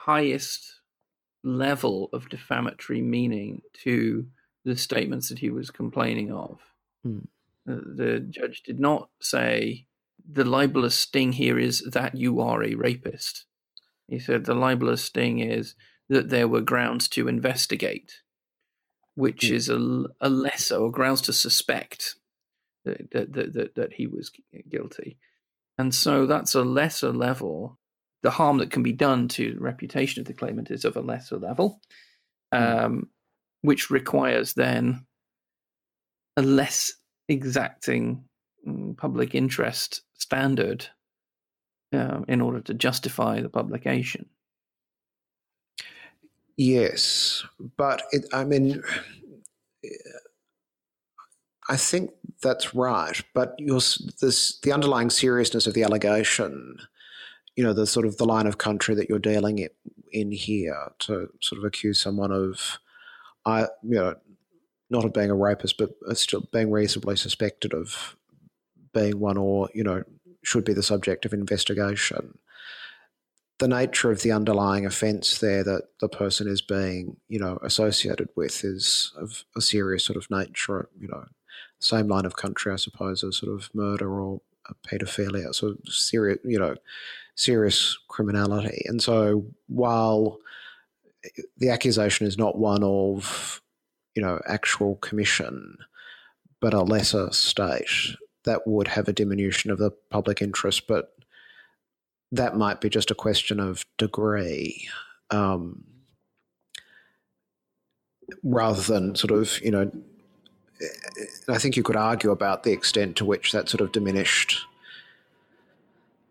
highest 0.06 0.82
level 1.44 2.10
of 2.14 2.30
defamatory 2.30 3.02
meaning 3.02 3.62
to 3.84 4.26
the 4.64 4.76
statements 4.76 5.30
that 5.30 5.40
he 5.40 5.50
was 5.50 5.72
complaining 5.72 6.32
of. 6.32 6.60
Hmm. 7.04 7.20
The 7.66 8.20
judge 8.20 8.64
did 8.64 8.80
not 8.80 9.10
say 9.22 9.86
the 10.28 10.44
libelous 10.44 10.96
sting 10.96 11.34
here 11.34 11.60
is 11.60 11.82
that 11.82 12.16
you 12.16 12.42
are 12.42 12.64
a 12.64 12.76
rapist. 12.76 13.46
He 14.08 14.20
said 14.20 14.46
the 14.46 14.56
libelous 14.56 15.04
sting 15.04 15.40
is 15.40 15.76
that 16.10 16.30
there 16.30 16.48
were 16.48 16.62
grounds 16.62 17.08
to 17.10 17.28
investigate, 17.28 18.22
which 19.16 19.48
hmm. 19.48 19.56
is 19.56 19.70
a, 19.70 20.06
a 20.20 20.30
lesser 20.30 20.78
or 20.78 20.92
grounds 20.92 21.22
to 21.22 21.34
suspect 21.34 22.16
that, 22.86 23.12
that, 23.12 23.34
that, 23.34 23.76
that 23.76 23.94
he 23.94 24.08
was 24.08 24.32
guilty. 24.70 25.18
And 25.78 25.94
so 25.94 26.26
that's 26.26 26.56
a 26.56 26.64
lesser 26.64 27.12
level 27.12 27.80
the 28.24 28.32
harm 28.32 28.58
that 28.58 28.72
can 28.72 28.84
be 28.84 28.94
done 28.94 29.28
to 29.30 29.54
the 29.54 29.60
reputation 29.60 30.22
of 30.22 30.28
the 30.28 30.34
claimant 30.34 30.72
is 30.72 30.86
of 30.86 30.96
a 30.96 31.02
lesser 31.02 31.38
level, 31.38 31.82
hmm. 32.54 32.62
um, 32.62 33.10
which 33.62 33.90
requires 33.90 34.54
then 34.54 35.06
a 36.38 36.42
less 36.42 36.94
exacting 37.28 38.24
mm, 38.68 38.96
public 38.98 39.36
interest 39.36 40.02
standard 40.14 40.88
uh, 41.94 42.22
in 42.28 42.42
order 42.42 42.62
to 42.62 42.74
justify 42.74 43.42
the 43.42 43.50
publication. 43.50 44.28
Yes, 46.58 47.44
but 47.78 48.04
it, 48.12 48.26
I 48.34 48.44
mean, 48.44 48.84
I 51.70 51.78
think 51.78 52.12
that's 52.42 52.76
right. 52.76 53.20
But 53.34 53.58
this, 53.58 54.60
the 54.62 54.72
underlying 54.72 55.10
seriousness 55.10 55.66
of 55.66 55.74
the 55.74 55.84
allegation 55.84 56.78
you 57.56 57.64
know 57.64 57.74
the 57.74 57.88
sort 57.88 58.06
of 58.06 58.18
the 58.18 58.26
line 58.26 58.48
of 58.48 58.58
country 58.58 58.96
that 58.96 59.10
you're 59.10 59.20
dealing 59.20 59.60
it 59.60 59.76
in 60.12 60.32
here 60.32 60.92
to 61.00 61.30
sort 61.42 61.60
of 61.60 61.66
accuse 61.66 62.00
someone 62.00 62.32
of 62.32 62.80
I 63.46 63.62
you 63.84 63.96
know 63.96 64.16
not 64.90 65.06
of 65.06 65.14
being 65.14 65.30
a 65.30 65.36
rapist 65.36 65.78
but 65.78 65.92
still 66.18 66.48
being 66.52 66.70
reasonably 66.72 67.16
suspected 67.16 67.74
of 67.74 68.16
being 68.94 69.20
one 69.20 69.38
or 69.38 69.70
you 69.74 69.84
know 69.84 70.04
should 70.44 70.66
be 70.66 70.74
the 70.74 70.84
subject 70.84 71.26
of 71.26 71.34
investigation. 71.34 72.38
The 73.60 73.68
nature 73.68 74.12
of 74.12 74.24
the 74.24 74.32
underlying 74.32 74.86
offence 74.86 75.38
there 75.38 75.64
that 75.64 75.84
the 76.00 76.10
person 76.10 76.48
is 76.48 76.62
being, 76.62 77.18
you 77.28 77.40
know, 77.40 77.60
associated 77.62 78.30
with 78.36 78.64
is 78.64 79.14
of 79.18 79.46
a 79.56 79.62
serious 79.62 80.04
sort 80.04 80.18
of 80.18 80.32
nature, 80.32 80.90
you 81.00 81.08
know, 81.08 81.26
same 81.80 82.08
line 82.08 82.26
of 82.26 82.36
country, 82.36 82.74
I 82.74 82.78
suppose, 82.78 83.24
as 83.24 83.38
sort 83.38 83.54
of 83.54 83.70
murder 83.74 84.20
or 84.20 84.42
paedophilia, 84.88 85.54
so 85.54 85.76
serious, 85.86 86.40
you 86.44 86.58
know, 86.58 86.76
serious 87.42 87.98
criminality. 88.08 88.84
And 88.86 89.02
so 89.02 89.46
while 89.68 90.40
the 91.58 91.70
accusation 91.70 92.28
is 92.28 92.38
not 92.38 92.58
one 92.58 92.84
of, 92.84 93.62
you 94.16 94.22
know, 94.22 94.40
actual 94.48 94.96
commission, 94.98 95.78
but 96.60 96.74
a 96.74 96.82
lesser 96.82 97.32
state, 97.32 98.16
that 98.44 98.66
would 98.66 98.88
have 98.88 99.08
a 99.08 99.14
diminution 99.14 99.72
of 99.72 99.78
the 99.78 99.92
public 100.10 100.42
interest, 100.42 100.88
but 100.88 101.14
that 102.32 102.56
might 102.56 102.82
be 102.82 102.90
just 102.90 103.12
a 103.12 103.16
question 103.16 103.60
of 103.60 103.86
degree. 103.98 104.88
Um, 105.30 105.84
rather 108.44 108.82
than 108.82 109.16
sort 109.16 109.32
of, 109.32 109.62
you 109.62 109.72
know, 109.72 109.92
I 111.48 111.58
think 111.58 111.76
you 111.76 111.84
could 111.84 111.96
argue 111.96 112.32
about 112.32 112.64
the 112.64 112.72
extent 112.72 113.16
to 113.18 113.26
which 113.26 113.52
that 113.52 113.70
sort 113.70 113.82
of 113.82 113.92
diminished 113.92 114.66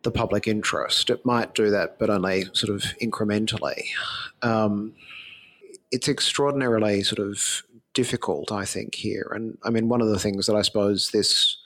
the 0.02 0.10
public 0.10 0.46
interest. 0.46 1.10
It 1.10 1.24
might 1.24 1.54
do 1.54 1.70
that, 1.70 1.98
but 1.98 2.10
only 2.10 2.44
sort 2.52 2.74
of 2.74 2.82
incrementally. 3.02 3.88
Um, 4.42 4.94
it's 5.90 6.08
extraordinarily 6.08 7.02
sort 7.02 7.18
of 7.18 7.62
difficult, 7.94 8.52
I 8.52 8.64
think, 8.64 8.94
here. 8.94 9.30
And 9.34 9.58
I 9.62 9.70
mean, 9.70 9.88
one 9.88 10.00
of 10.00 10.08
the 10.08 10.18
things 10.18 10.46
that 10.46 10.56
I 10.56 10.62
suppose 10.62 11.10
this 11.10 11.56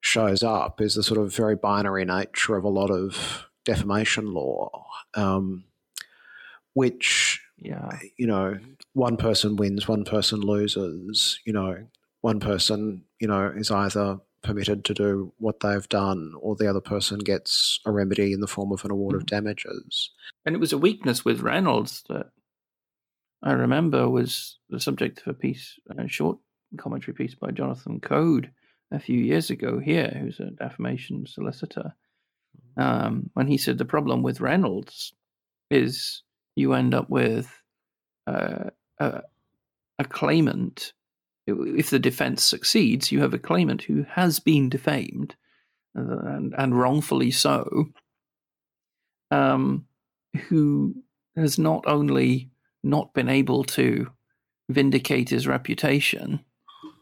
shows 0.00 0.42
up 0.42 0.80
is 0.80 0.94
the 0.94 1.02
sort 1.02 1.20
of 1.20 1.34
very 1.34 1.56
binary 1.56 2.04
nature 2.04 2.56
of 2.56 2.64
a 2.64 2.68
lot 2.68 2.90
of 2.90 3.46
defamation 3.64 4.32
law, 4.32 4.86
um, 5.14 5.64
which, 6.74 7.40
yeah. 7.58 7.98
you 8.16 8.26
know, 8.26 8.58
one 8.92 9.16
person 9.16 9.56
wins, 9.56 9.88
one 9.88 10.04
person 10.04 10.40
loses, 10.40 11.40
you 11.44 11.52
know, 11.52 11.86
one 12.20 12.40
person, 12.40 13.04
you 13.20 13.28
know, 13.28 13.52
is 13.56 13.70
either 13.70 14.18
permitted 14.42 14.84
to 14.84 14.94
do 14.94 15.32
what 15.38 15.60
they've 15.60 15.88
done, 15.88 16.32
or 16.40 16.56
the 16.56 16.68
other 16.68 16.80
person 16.80 17.18
gets 17.18 17.80
a 17.84 17.90
remedy 17.90 18.32
in 18.32 18.40
the 18.40 18.46
form 18.46 18.72
of 18.72 18.84
an 18.84 18.90
award 18.90 19.14
mm. 19.14 19.18
of 19.18 19.26
damages. 19.26 20.10
And 20.46 20.54
it 20.54 20.58
was 20.58 20.72
a 20.72 20.78
weakness 20.78 21.24
with 21.24 21.40
Reynolds 21.40 22.04
that 22.08 22.30
I 23.42 23.52
remember 23.52 24.08
was 24.08 24.58
the 24.68 24.80
subject 24.80 25.20
of 25.20 25.28
a 25.28 25.34
piece, 25.34 25.78
a 25.96 26.08
short 26.08 26.38
commentary 26.76 27.14
piece 27.14 27.34
by 27.34 27.50
Jonathan 27.50 28.00
Coad 28.00 28.50
a 28.90 28.98
few 28.98 29.18
years 29.18 29.50
ago 29.50 29.78
here, 29.78 30.16
who's 30.20 30.40
a 30.40 30.50
defamation 30.50 31.26
solicitor, 31.26 31.94
um, 32.76 33.30
when 33.34 33.46
he 33.46 33.58
said 33.58 33.78
the 33.78 33.84
problem 33.84 34.22
with 34.22 34.40
Reynolds 34.40 35.12
is 35.70 36.22
you 36.56 36.72
end 36.72 36.94
up 36.94 37.10
with 37.10 37.52
uh, 38.26 38.70
a, 38.98 39.22
a 39.98 40.04
claimant 40.04 40.92
if 41.48 41.90
the 41.90 41.98
defense 41.98 42.42
succeeds, 42.42 43.12
you 43.12 43.20
have 43.20 43.34
a 43.34 43.38
claimant 43.38 43.82
who 43.82 44.04
has 44.10 44.40
been 44.40 44.68
defamed, 44.68 45.36
uh, 45.96 46.18
and, 46.18 46.54
and 46.56 46.78
wrongfully 46.78 47.30
so, 47.30 47.86
um, 49.30 49.86
who 50.48 50.94
has 51.36 51.58
not 51.58 51.84
only 51.86 52.50
not 52.82 53.12
been 53.14 53.28
able 53.28 53.64
to 53.64 54.10
vindicate 54.68 55.30
his 55.30 55.46
reputation, 55.46 56.40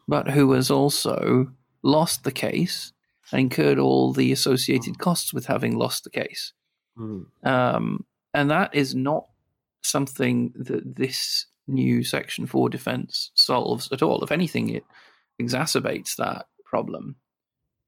but 0.08 0.30
who 0.30 0.52
has 0.52 0.70
also 0.70 1.50
lost 1.82 2.24
the 2.24 2.32
case 2.32 2.92
and 3.32 3.40
incurred 3.40 3.78
all 3.78 4.12
the 4.12 4.32
associated 4.32 4.98
costs 4.98 5.32
with 5.32 5.46
having 5.46 5.76
lost 5.76 6.04
the 6.04 6.10
case. 6.10 6.52
Mm. 6.98 7.26
Um, 7.44 8.04
and 8.32 8.50
that 8.50 8.74
is 8.74 8.94
not 8.94 9.26
something 9.82 10.52
that 10.56 10.96
this 10.96 11.46
new 11.66 12.04
Section 12.04 12.46
4 12.46 12.68
defense 12.68 13.30
solves 13.34 13.90
at 13.92 14.02
all. 14.02 14.22
If 14.22 14.32
anything, 14.32 14.70
it 14.70 14.84
exacerbates 15.40 16.16
that 16.16 16.46
problem. 16.64 17.16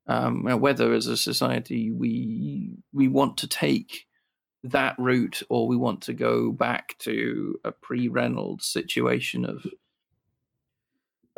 Um, 0.07 0.45
whether 0.45 0.95
as 0.95 1.07
a 1.07 1.18
society 1.18 1.91
we 1.91 2.79
we 2.95 3.09
want 3.09 3.37
to 3.39 3.47
take 3.47 4.07
that 4.64 4.97
route 4.99 5.43
or 5.51 5.68
we 5.68 5.76
want 5.76 6.01
to 6.03 6.14
go 6.14 6.51
back 6.51 6.97
to 7.01 7.61
a 7.62 7.72
pre-Reynolds 7.72 8.66
situation 8.66 9.45
of 9.45 9.66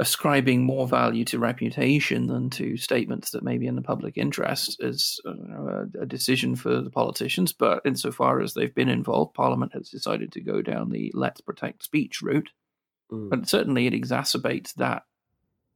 ascribing 0.00 0.64
more 0.64 0.88
value 0.88 1.26
to 1.26 1.38
reputation 1.38 2.26
than 2.26 2.48
to 2.48 2.78
statements 2.78 3.32
that 3.32 3.44
may 3.44 3.58
be 3.58 3.66
in 3.66 3.76
the 3.76 3.82
public 3.82 4.16
interest 4.16 4.82
is 4.82 5.20
uh, 5.26 5.84
a, 6.00 6.06
decision 6.06 6.56
for 6.56 6.80
the 6.80 6.88
politicians. 6.88 7.52
But 7.52 7.82
insofar 7.84 8.40
as 8.40 8.54
they've 8.54 8.74
been 8.74 8.88
involved, 8.88 9.34
Parliament 9.34 9.72
has 9.74 9.90
decided 9.90 10.32
to 10.32 10.40
go 10.40 10.62
down 10.62 10.88
the 10.88 11.12
let's 11.14 11.42
protect 11.42 11.84
speech 11.84 12.22
route. 12.22 12.48
Mm. 13.12 13.28
But 13.28 13.46
certainly 13.46 13.86
it 13.86 13.92
exacerbates 13.92 14.72
that 14.76 15.02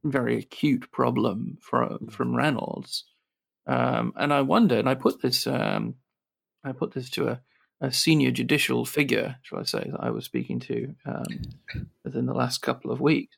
very 0.03 0.39
acute 0.39 0.91
problem 0.91 1.59
from, 1.61 1.89
mm. 1.89 2.11
from 2.11 2.35
Reynolds. 2.35 3.05
Um, 3.67 4.11
and 4.15 4.33
I 4.33 4.41
wonder, 4.41 4.79
and 4.79 4.89
I 4.89 4.95
put 4.95 5.21
this, 5.21 5.45
um, 5.45 5.95
I 6.63 6.71
put 6.71 6.95
this 6.95 7.11
to 7.11 7.27
a, 7.27 7.41
a, 7.79 7.91
senior 7.91 8.31
judicial 8.31 8.85
figure, 8.85 9.35
shall 9.43 9.59
I 9.59 9.63
say, 9.63 9.87
that 9.91 9.99
I 9.99 10.09
was 10.09 10.25
speaking 10.25 10.59
to 10.61 10.95
um, 11.05 11.25
within 12.03 12.25
the 12.25 12.33
last 12.33 12.63
couple 12.63 12.91
of 12.91 12.99
weeks 12.99 13.37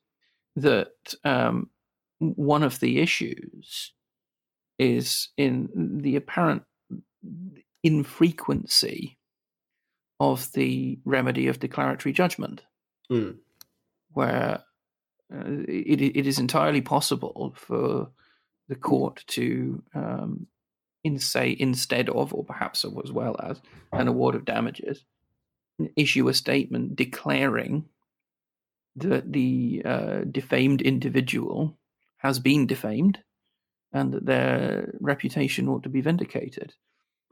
that 0.57 1.13
um, 1.23 1.69
one 2.19 2.63
of 2.63 2.79
the 2.79 2.99
issues 2.99 3.93
is 4.79 5.29
in 5.37 5.69
the 6.01 6.15
apparent 6.15 6.63
infrequency 7.83 9.17
of 10.19 10.51
the 10.53 10.97
remedy 11.05 11.47
of 11.47 11.59
declaratory 11.59 12.11
judgment, 12.11 12.63
mm. 13.11 13.35
where 14.13 14.63
uh, 15.33 15.43
it, 15.67 16.01
it 16.01 16.25
is 16.25 16.39
entirely 16.39 16.81
possible 16.81 17.53
for 17.55 18.09
the 18.67 18.75
court 18.75 19.23
to, 19.27 19.83
um, 19.93 20.47
in 21.03 21.19
say, 21.19 21.55
instead 21.59 22.09
of, 22.09 22.33
or 22.33 22.43
perhaps 22.43 22.83
as 22.83 23.11
well 23.11 23.35
as, 23.43 23.61
an 23.93 24.07
award 24.07 24.33
of 24.33 24.43
damages, 24.43 25.05
issue 25.95 26.27
a 26.27 26.33
statement 26.33 26.95
declaring 26.95 27.85
that 28.97 29.31
the 29.31 29.81
uh, 29.85 30.19
defamed 30.29 30.81
individual 30.81 31.77
has 32.17 32.39
been 32.39 32.65
defamed 32.67 33.19
and 33.93 34.13
that 34.13 34.25
their 34.25 34.93
reputation 34.99 35.67
ought 35.67 35.83
to 35.83 35.89
be 35.89 36.01
vindicated. 36.01 36.73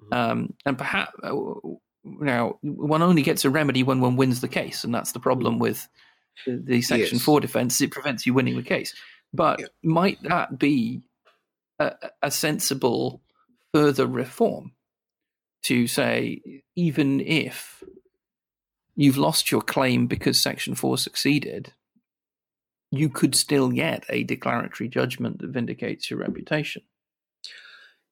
Mm-hmm. 0.02 0.14
Um, 0.14 0.54
and 0.66 0.78
perhaps 0.78 1.12
uh, 1.24 1.34
now 2.04 2.60
one 2.62 3.02
only 3.02 3.24
gets 3.24 3.46
a 3.46 3.50
remedy 3.50 3.84
when 3.84 4.00
one 4.00 4.16
wins 4.16 4.42
the 4.42 4.48
case, 4.48 4.84
and 4.84 4.94
that's 4.94 5.12
the 5.12 5.20
problem 5.20 5.60
with 5.60 5.88
the 6.46 6.82
Section 6.82 7.18
yes. 7.18 7.26
4 7.26 7.40
defense. 7.40 7.82
It 7.82 7.92
prevents 7.92 8.26
you 8.26 8.34
winning 8.34 8.58
the 8.58 8.64
case. 8.64 8.94
But 9.34 9.60
yeah. 9.60 9.68
might 9.84 10.22
that 10.24 10.58
be 10.58 11.04
a, 11.80 11.94
a 12.22 12.32
sensible 12.32 13.22
further 13.74 14.08
reform 14.08 14.72
to 15.64 15.88
say, 15.88 16.64
even 16.76 17.20
if 17.22 17.84
you've 18.96 19.18
lost 19.18 19.52
your 19.52 19.62
claim 19.62 20.08
because 20.08 20.42
Section 20.42 20.76
4 20.76 20.98
succeeded, 20.98 21.74
you 22.92 23.10
could 23.10 23.36
still 23.36 23.70
get 23.70 24.06
a 24.10 24.24
declaratory 24.24 24.88
judgment 24.88 25.40
that 25.40 25.50
vindicates 25.50 26.10
your 26.10 26.20
reputation. 26.20 26.84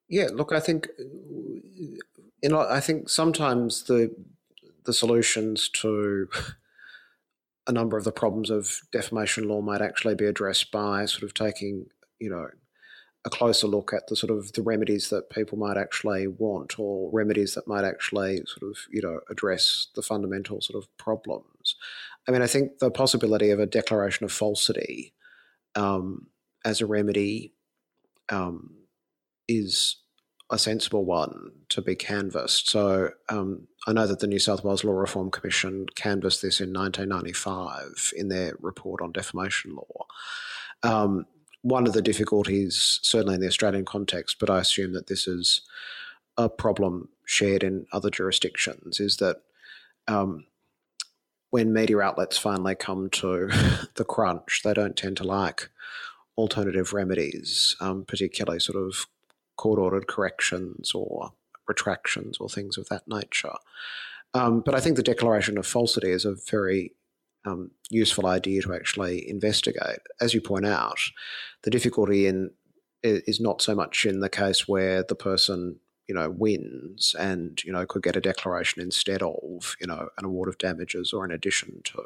Yeah, 0.08 0.28
look, 0.32 0.52
I 0.52 0.60
think 0.60 0.88
you 0.98 2.50
know, 2.50 2.60
I 2.60 2.80
think 2.80 3.08
sometimes 3.08 3.84
the 3.84 4.14
the 4.84 4.92
solutions 4.92 5.68
to 5.70 6.28
a 7.66 7.72
number 7.72 7.96
of 7.96 8.04
the 8.04 8.12
problems 8.12 8.50
of 8.50 8.82
defamation 8.92 9.48
law 9.48 9.62
might 9.62 9.80
actually 9.80 10.14
be 10.14 10.26
addressed 10.26 10.70
by 10.70 11.06
sort 11.06 11.22
of 11.22 11.32
taking, 11.32 11.86
you 12.18 12.28
know, 12.28 12.48
a 13.24 13.30
closer 13.30 13.66
look 13.66 13.92
at 13.92 14.06
the 14.08 14.16
sort 14.16 14.30
of 14.30 14.52
the 14.52 14.62
remedies 14.62 15.08
that 15.08 15.30
people 15.30 15.56
might 15.56 15.76
actually 15.76 16.26
want 16.26 16.78
or 16.78 17.10
remedies 17.10 17.54
that 17.54 17.66
might 17.66 17.84
actually 17.84 18.42
sort 18.46 18.70
of 18.70 18.78
you 18.90 19.00
know 19.00 19.20
address 19.30 19.88
the 19.94 20.02
fundamental 20.02 20.60
sort 20.60 20.82
of 20.82 20.94
problems 20.98 21.76
i 22.28 22.30
mean 22.30 22.42
i 22.42 22.46
think 22.46 22.78
the 22.78 22.90
possibility 22.90 23.50
of 23.50 23.58
a 23.58 23.66
declaration 23.66 24.24
of 24.24 24.32
falsity 24.32 25.14
um, 25.74 26.26
as 26.64 26.80
a 26.80 26.86
remedy 26.86 27.52
um, 28.28 28.74
is 29.48 29.96
a 30.50 30.58
sensible 30.58 31.04
one 31.04 31.50
to 31.70 31.80
be 31.80 31.96
canvassed. 31.96 32.68
So 32.68 33.10
um, 33.28 33.66
I 33.86 33.92
know 33.92 34.06
that 34.06 34.20
the 34.20 34.26
New 34.26 34.38
South 34.38 34.62
Wales 34.62 34.84
Law 34.84 34.92
Reform 34.92 35.30
Commission 35.30 35.86
canvassed 35.94 36.42
this 36.42 36.60
in 36.60 36.72
1995 36.72 38.12
in 38.16 38.28
their 38.28 38.54
report 38.60 39.00
on 39.00 39.12
defamation 39.12 39.74
law. 39.74 40.06
Um, 40.82 41.26
one 41.64 41.86
of 41.86 41.94
the 41.94 42.02
difficulties, 42.02 43.00
certainly 43.02 43.36
in 43.36 43.40
the 43.40 43.46
Australian 43.46 43.86
context, 43.86 44.36
but 44.38 44.50
I 44.50 44.60
assume 44.60 44.92
that 44.92 45.06
this 45.06 45.26
is 45.26 45.62
a 46.36 46.50
problem 46.50 47.08
shared 47.24 47.64
in 47.64 47.86
other 47.90 48.10
jurisdictions, 48.10 49.00
is 49.00 49.16
that 49.16 49.38
um, 50.06 50.44
when 51.48 51.72
media 51.72 52.00
outlets 52.00 52.36
finally 52.36 52.74
come 52.74 53.08
to 53.10 53.48
the 53.94 54.04
crunch, 54.04 54.60
they 54.62 54.74
don't 54.74 54.94
tend 54.94 55.16
to 55.16 55.24
like 55.24 55.70
alternative 56.36 56.92
remedies, 56.92 57.76
um, 57.80 58.04
particularly 58.04 58.60
sort 58.60 58.76
of 58.76 59.06
court 59.56 59.78
ordered 59.78 60.06
corrections 60.06 60.92
or 60.94 61.32
retractions 61.66 62.36
or 62.40 62.50
things 62.50 62.76
of 62.76 62.90
that 62.90 63.08
nature. 63.08 63.54
Um, 64.34 64.60
but 64.60 64.74
I 64.74 64.80
think 64.80 64.96
the 64.96 65.02
declaration 65.02 65.56
of 65.56 65.66
falsity 65.66 66.10
is 66.10 66.26
a 66.26 66.34
very 66.34 66.92
um, 67.44 67.70
useful 67.90 68.26
idea 68.26 68.62
to 68.62 68.74
actually 68.74 69.28
investigate. 69.28 69.98
As 70.20 70.34
you 70.34 70.40
point 70.40 70.66
out, 70.66 70.98
the 71.62 71.70
difficulty 71.70 72.26
in 72.26 72.50
is 73.02 73.38
not 73.38 73.60
so 73.60 73.74
much 73.74 74.06
in 74.06 74.20
the 74.20 74.30
case 74.30 74.66
where 74.66 75.02
the 75.02 75.14
person 75.14 75.78
you 76.08 76.14
know 76.14 76.30
wins 76.30 77.14
and 77.18 77.62
you 77.64 77.72
know 77.72 77.84
could 77.86 78.02
get 78.02 78.16
a 78.16 78.20
declaration 78.20 78.80
instead 78.82 79.22
of 79.22 79.76
you 79.80 79.86
know 79.86 80.08
an 80.18 80.24
award 80.24 80.48
of 80.48 80.58
damages 80.58 81.12
or 81.12 81.24
in 81.24 81.30
addition 81.30 81.80
to, 81.84 82.02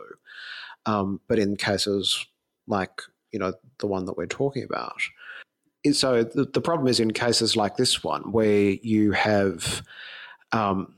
um, 0.87 1.21
but 1.29 1.39
in 1.39 1.57
cases 1.57 2.27
like 2.67 3.03
you 3.33 3.39
know 3.39 3.53
the 3.79 3.87
one 3.87 4.05
that 4.07 4.17
we're 4.17 4.27
talking 4.27 4.65
about. 4.65 5.01
So 5.93 6.25
the, 6.25 6.45
the 6.45 6.61
problem 6.61 6.89
is 6.89 7.01
in 7.01 7.13
cases 7.13 7.57
like 7.57 7.77
this 7.77 8.03
one 8.03 8.33
where 8.33 8.71
you 8.71 9.13
have 9.13 9.83
um, 10.53 10.95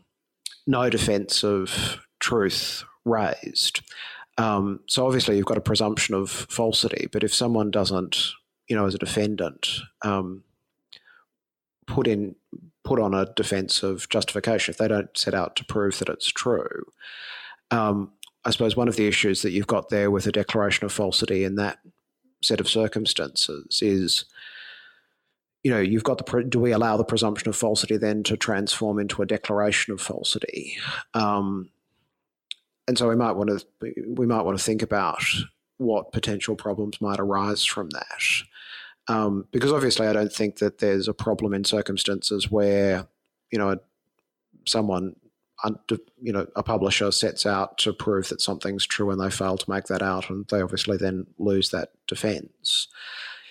no 0.66 0.88
defence 0.88 1.44
of 1.44 2.00
truth 2.18 2.82
raised. 3.04 3.82
Um, 4.40 4.80
so 4.86 5.04
obviously 5.04 5.36
you've 5.36 5.44
got 5.44 5.58
a 5.58 5.62
presumption 5.62 6.14
of 6.14 6.30
falsity, 6.30 7.08
but 7.12 7.22
if 7.22 7.34
someone 7.34 7.70
doesn't, 7.70 8.32
you 8.68 8.74
know, 8.74 8.86
as 8.86 8.94
a 8.94 8.98
defendant, 8.98 9.68
um, 10.00 10.44
put 11.86 12.06
in 12.06 12.36
put 12.82 12.98
on 12.98 13.12
a 13.12 13.26
defence 13.36 13.82
of 13.82 14.08
justification, 14.08 14.72
if 14.72 14.78
they 14.78 14.88
don't 14.88 15.14
set 15.14 15.34
out 15.34 15.56
to 15.56 15.64
prove 15.66 15.98
that 15.98 16.08
it's 16.08 16.28
true, 16.28 16.84
um, 17.70 18.12
I 18.46 18.50
suppose 18.50 18.74
one 18.74 18.88
of 18.88 18.96
the 18.96 19.06
issues 19.06 19.42
that 19.42 19.50
you've 19.50 19.66
got 19.66 19.90
there 19.90 20.10
with 20.10 20.26
a 20.26 20.32
declaration 20.32 20.86
of 20.86 20.92
falsity 20.92 21.44
in 21.44 21.56
that 21.56 21.78
set 22.42 22.60
of 22.60 22.68
circumstances 22.68 23.80
is 23.82 24.24
you 25.62 25.70
know, 25.70 25.80
you've 25.80 26.04
got 26.04 26.16
the 26.16 26.44
do 26.44 26.58
we 26.58 26.72
allow 26.72 26.96
the 26.96 27.04
presumption 27.04 27.50
of 27.50 27.56
falsity 27.56 27.98
then 27.98 28.22
to 28.22 28.38
transform 28.38 28.98
into 28.98 29.20
a 29.20 29.26
declaration 29.26 29.92
of 29.92 30.00
falsity? 30.00 30.78
Um, 31.12 31.68
and 32.90 32.98
so 32.98 33.08
we 33.08 33.14
might 33.14 33.36
want 33.36 33.50
to 33.50 33.94
we 34.16 34.26
might 34.26 34.42
want 34.42 34.58
to 34.58 34.64
think 34.64 34.82
about 34.82 35.22
what 35.78 36.10
potential 36.10 36.56
problems 36.56 37.00
might 37.00 37.20
arise 37.20 37.64
from 37.64 37.88
that, 37.90 38.22
um, 39.06 39.46
because 39.52 39.72
obviously 39.72 40.08
I 40.08 40.12
don't 40.12 40.32
think 40.32 40.58
that 40.58 40.78
there's 40.78 41.06
a 41.06 41.14
problem 41.14 41.54
in 41.54 41.62
circumstances 41.62 42.50
where 42.50 43.06
you 43.52 43.60
know 43.60 43.78
someone 44.66 45.14
you 46.20 46.32
know 46.32 46.48
a 46.56 46.64
publisher 46.64 47.12
sets 47.12 47.46
out 47.46 47.78
to 47.78 47.92
prove 47.92 48.28
that 48.30 48.40
something's 48.40 48.84
true 48.84 49.12
and 49.12 49.20
they 49.20 49.30
fail 49.30 49.56
to 49.56 49.70
make 49.70 49.84
that 49.84 50.02
out 50.02 50.28
and 50.28 50.48
they 50.48 50.60
obviously 50.60 50.96
then 50.96 51.28
lose 51.38 51.70
that 51.70 51.90
defense 52.08 52.88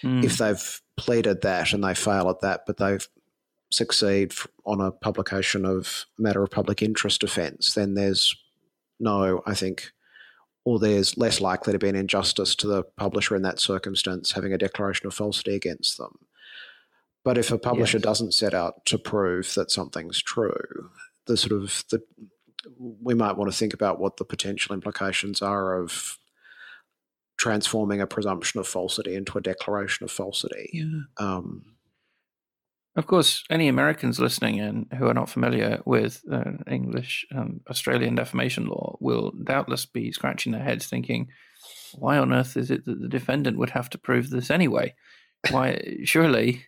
mm. 0.04 0.22
if 0.22 0.38
they've 0.38 0.82
pleaded 0.98 1.44
that 1.44 1.72
and 1.72 1.82
they 1.82 1.96
fail 1.96 2.30
at 2.30 2.42
that, 2.42 2.66
but 2.68 2.76
they 2.76 2.98
succeed 3.72 4.34
on 4.66 4.82
a 4.82 4.92
publication 4.92 5.64
of 5.64 6.08
matter 6.18 6.44
of 6.44 6.52
public 6.52 6.82
interest 6.82 7.22
defense 7.22 7.76
then 7.76 7.94
there's 7.94 8.36
no, 9.00 9.42
I 9.46 9.54
think, 9.54 9.92
or 10.66 10.80
there's 10.80 11.18
less 11.18 11.42
likely 11.42 11.74
to 11.74 11.80
be 11.80 11.90
an 11.90 11.96
injustice 11.96 12.56
to 12.56 12.68
the 12.68 12.84
publisher 12.98 13.36
in 13.36 13.42
that 13.44 13.60
circumstance 13.60 14.32
having 14.32 14.54
a 14.54 14.58
declaration 14.58 15.08
of 15.08 15.14
falsity 15.14 15.56
against 15.56 15.98
them. 15.98 16.20
But 17.24 17.38
if 17.38 17.52
a 17.52 17.58
publisher 17.58 17.98
yes. 17.98 18.04
doesn't 18.04 18.34
set 18.34 18.54
out 18.54 18.86
to 18.86 18.98
prove 18.98 19.54
that 19.56 19.72
something's 19.72 20.22
true, 20.22 20.90
the 21.26 21.38
sort 21.38 21.62
of 21.62 21.84
the 21.92 22.02
we 22.78 23.14
might 23.14 23.38
want 23.38 23.52
to 23.52 23.58
think 23.58 23.74
about 23.74 24.00
what 24.00 24.18
the 24.18 24.26
potential 24.26 24.74
implications 24.74 25.42
are 25.42 25.80
of 25.80 26.18
transforming 27.38 28.02
a 28.02 28.08
presumption 28.08 28.60
of 28.60 28.68
falsity 28.68 29.16
into 29.16 29.38
a 29.38 29.42
declaration 29.42 30.04
of 30.04 30.12
falsity. 30.12 30.70
Yeah. 30.74 31.02
Um, 31.18 31.78
of 32.96 33.08
course, 33.08 33.44
any 33.50 33.68
Americans 33.68 34.20
listening 34.20 34.58
in 34.58 34.88
who 34.98 35.08
are 35.08 35.14
not 35.14 35.30
familiar 35.30 35.82
with 35.86 36.22
uh, 36.32 36.52
English 36.68 37.26
um, 37.34 37.62
Australian 37.70 38.16
defamation 38.16 38.66
law 38.66 38.98
will 39.00 39.32
doubtless 39.44 39.86
be 39.86 40.12
scratching 40.12 40.52
their 40.52 40.64
heads 40.64 40.88
thinking, 40.88 41.30
why 41.94 42.18
on 42.18 42.34
earth 42.34 42.58
is 42.58 42.72
it 42.72 42.86
that 42.86 43.02
the 43.02 43.08
defendant 43.08 43.58
would 43.58 43.70
have 43.72 43.90
to 43.92 43.98
prove 43.98 44.30
this 44.30 44.50
anyway? 44.50 44.94
Why, 45.52 46.00
surely, 46.04 46.66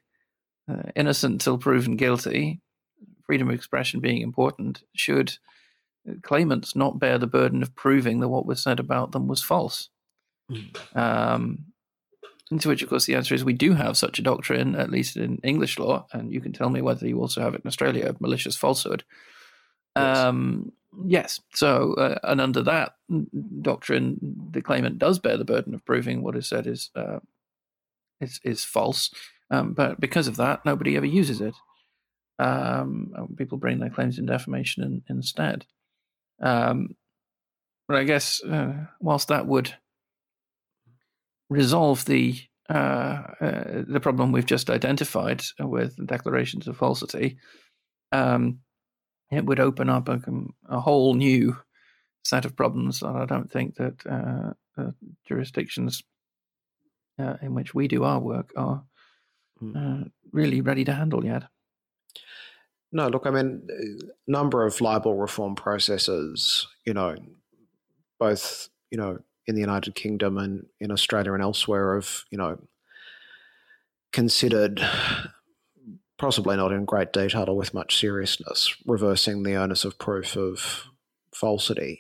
uh, 0.70 0.92
innocent 0.96 1.42
till 1.42 1.58
proven 1.58 1.96
guilty, 1.96 2.62
freedom 3.26 3.50
of 3.50 3.56
expression 3.56 4.00
being 4.00 4.22
important, 4.22 4.84
should 4.96 5.38
claimants 6.24 6.76
not 6.76 7.00
bear 7.00 7.18
the 7.18 7.28
burden 7.28 7.62
of 7.62 7.76
proving 7.76 8.20
that 8.20 8.30
what 8.30 8.46
was 8.46 8.62
said 8.62 8.80
about 8.80 9.12
them 9.12 9.28
was 9.28 9.42
false? 9.44 9.90
Um, 10.96 11.66
to 12.60 12.68
which, 12.68 12.84
of 12.84 12.90
course, 12.90 13.06
the 13.06 13.16
answer 13.16 13.34
is 13.34 13.46
we 13.46 13.54
do 13.54 13.74
have 13.74 13.98
such 13.98 14.20
a 14.20 14.22
doctrine, 14.22 14.76
at 14.76 14.92
least 14.92 15.16
in 15.16 15.38
English 15.44 15.80
law, 15.80 16.06
and 16.12 16.32
you 16.34 16.42
can 16.42 16.52
tell 16.52 16.70
me 16.70 16.82
whether 16.82 17.08
you 17.08 17.20
also 17.20 17.42
have 17.42 17.54
it 17.54 17.62
in 17.64 17.68
Australia, 17.68 18.16
malicious 18.20 18.58
falsehood. 18.58 19.04
Yes. 19.96 20.18
Um, 20.18 20.72
yes. 21.06 21.40
So, 21.54 21.94
uh, 21.94 22.20
and 22.24 22.42
under 22.42 22.62
that 22.64 22.96
doctrine, 23.62 24.20
the 24.52 24.62
claimant 24.62 25.00
does 25.00 25.20
bear 25.20 25.38
the 25.38 25.46
burden 25.46 25.74
of 25.74 25.86
proving 25.86 26.24
what 26.24 26.36
is 26.36 26.48
said 26.48 26.68
is 26.68 26.90
uh, 26.96 27.20
is 28.20 28.40
is 28.44 28.64
false. 28.64 29.12
Um, 29.50 29.74
but 29.74 30.00
because 30.00 30.28
of 30.28 30.38
that, 30.38 30.66
nobody 30.66 30.96
ever 30.96 31.06
uses 31.06 31.42
it. 31.42 31.56
Um, 32.40 33.36
people 33.38 33.58
bring 33.58 33.80
their 33.80 33.90
claims 33.90 34.18
in 34.18 34.26
defamation 34.26 34.84
in, 34.84 35.04
instead. 35.08 35.66
Um, 36.42 36.96
but 37.88 37.98
I 37.98 38.04
guess 38.04 38.42
uh, 38.44 38.88
whilst 39.00 39.28
that 39.28 39.46
would 39.46 39.76
resolve 41.52 42.06
the 42.06 42.40
uh, 42.70 43.24
uh, 43.42 43.84
the 43.86 44.00
problem 44.00 44.32
we've 44.32 44.46
just 44.46 44.70
identified 44.70 45.44
with 45.60 45.94
declarations 46.08 46.70
of 46.70 46.78
falsity, 46.78 47.38
um, 48.14 48.60
it 49.30 49.46
would 49.46 49.60
open 49.60 49.90
up 49.90 50.08
a, 50.08 50.22
a, 50.70 50.80
whole 50.80 51.14
new 51.14 51.58
set 52.24 52.46
of 52.46 52.56
problems 52.56 53.02
that 53.02 53.14
I 53.14 53.26
don't 53.26 53.52
think 53.52 53.76
that 53.76 54.06
uh, 54.06 54.54
uh 54.82 54.92
jurisdictions 55.28 56.02
uh, 57.20 57.36
in 57.42 57.54
which 57.54 57.76
we 57.76 57.90
do 57.90 58.06
our 58.06 58.22
work 58.22 58.54
are 58.56 58.86
mm. 59.62 60.10
really 60.32 60.62
ready 60.62 60.86
to 60.86 60.94
handle 60.94 61.26
yet. 61.26 61.44
No, 62.94 63.10
look, 63.10 63.26
I 63.26 63.32
mean, 63.32 63.68
a 63.70 64.32
number 64.32 64.66
of 64.66 64.80
libel 64.80 65.16
reform 65.16 65.56
processes, 65.56 66.68
you 66.86 66.94
know, 66.94 67.16
both, 68.18 68.70
you 68.90 68.98
know, 68.98 69.20
in 69.48 69.56
the 69.56 69.62
United 69.62 69.96
Kingdom 69.96 70.38
and 70.38 70.68
in 70.80 70.92
Australia 70.92 71.34
and 71.34 71.42
elsewhere 71.42 71.96
have, 71.96 72.24
you 72.30 72.38
know, 72.38 72.60
considered, 74.12 74.82
possibly 76.18 76.56
not 76.56 76.72
in 76.72 76.86
great 76.86 77.12
detail 77.12 77.46
or 77.48 77.58
with 77.58 77.74
much 77.74 77.98
seriousness, 77.98 78.76
reversing 78.86 79.44
the 79.44 79.56
onus 79.56 79.86
of 79.86 79.98
proof 79.98 80.36
of 80.36 80.86
falsity. 81.34 82.00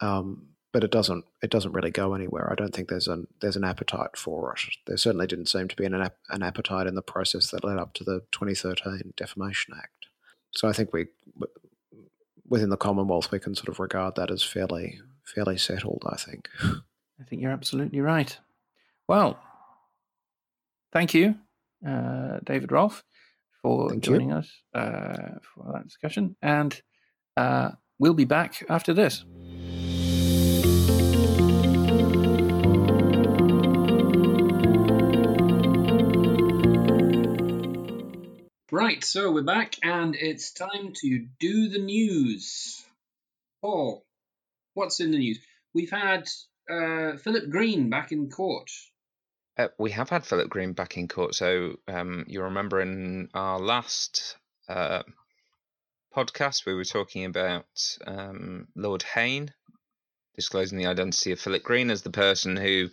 Um, 0.00 0.48
but 0.72 0.84
it 0.84 0.90
doesn't 0.90 1.24
it 1.42 1.50
doesn't 1.50 1.72
really 1.72 1.90
go 1.90 2.14
anywhere. 2.14 2.50
I 2.50 2.54
don't 2.54 2.74
think 2.74 2.88
there's 2.88 3.08
an 3.08 3.26
there's 3.40 3.56
an 3.56 3.64
appetite 3.64 4.16
for 4.16 4.52
it. 4.54 4.76
There 4.86 4.96
certainly 4.96 5.26
didn't 5.26 5.50
seem 5.50 5.68
to 5.68 5.76
be 5.76 5.84
an, 5.84 5.94
an 5.94 6.42
appetite 6.42 6.86
in 6.86 6.94
the 6.94 7.02
process 7.02 7.50
that 7.50 7.64
led 7.64 7.78
up 7.78 7.92
to 7.94 8.04
the 8.04 8.22
2013 8.32 9.12
Defamation 9.16 9.74
Act. 9.76 10.06
So 10.52 10.68
I 10.68 10.72
think 10.72 10.92
we 10.92 11.06
within 12.48 12.70
the 12.70 12.76
Commonwealth 12.76 13.30
we 13.30 13.38
can 13.38 13.54
sort 13.54 13.68
of 13.68 13.80
regard 13.80 14.14
that 14.16 14.30
as 14.30 14.42
fairly 14.42 14.98
fairly 15.24 15.58
settled, 15.58 16.04
I 16.06 16.16
think. 16.16 16.48
I 16.62 17.24
think 17.28 17.42
you're 17.42 17.52
absolutely 17.52 18.00
right. 18.00 18.36
Well, 19.08 19.38
thank 20.92 21.14
you, 21.14 21.36
uh, 21.86 22.38
David 22.44 22.72
Rolph, 22.72 23.04
for 23.60 23.90
thank 23.90 24.02
joining 24.02 24.30
you. 24.30 24.36
us 24.36 24.50
uh, 24.74 25.38
for 25.54 25.72
that 25.72 25.84
discussion. 25.84 26.36
And 26.42 26.80
uh, 27.36 27.72
we'll 27.98 28.14
be 28.14 28.24
back 28.24 28.64
after 28.68 28.92
this. 28.92 29.24
Right, 38.72 39.04
so 39.04 39.30
we're 39.30 39.42
back, 39.42 39.76
and 39.82 40.16
it's 40.16 40.50
time 40.52 40.94
to 41.02 41.26
do 41.38 41.68
the 41.68 41.78
news. 41.78 42.82
Paul, 43.60 44.02
what's 44.74 45.00
in 45.00 45.10
the 45.10 45.18
news? 45.18 45.38
We've 45.74 45.90
had 45.90 46.28
uh, 46.70 47.16
Philip 47.16 47.50
Green 47.50 47.90
back 47.90 48.12
in 48.12 48.30
court. 48.30 48.70
Uh, 49.58 49.68
we 49.78 49.90
have 49.90 50.08
had 50.08 50.24
Philip 50.24 50.48
Green 50.48 50.72
back 50.72 50.96
in 50.96 51.08
court. 51.08 51.34
So 51.34 51.76
um, 51.88 52.24
you 52.26 52.42
remember 52.42 52.80
in 52.80 53.28
our 53.34 53.58
last 53.58 54.36
uh, 54.68 55.02
podcast, 56.14 56.66
we 56.66 56.74
were 56.74 56.84
talking 56.84 57.24
about 57.24 57.66
um, 58.06 58.68
Lord 58.74 59.02
Hain 59.02 59.52
disclosing 60.34 60.78
the 60.78 60.86
identity 60.86 61.32
of 61.32 61.40
Philip 61.40 61.62
Green 61.62 61.90
as 61.90 62.02
the 62.02 62.10
person 62.10 62.56
who 62.56 62.88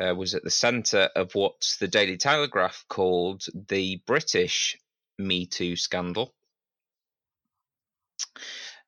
uh, 0.00 0.14
was 0.14 0.34
at 0.34 0.42
the 0.42 0.50
centre 0.50 1.08
of 1.14 1.34
what 1.34 1.76
the 1.80 1.88
Daily 1.88 2.16
Telegraph 2.16 2.84
called 2.88 3.44
the 3.68 4.02
British 4.06 4.76
Me 5.18 5.46
Too 5.46 5.76
scandal. 5.76 6.34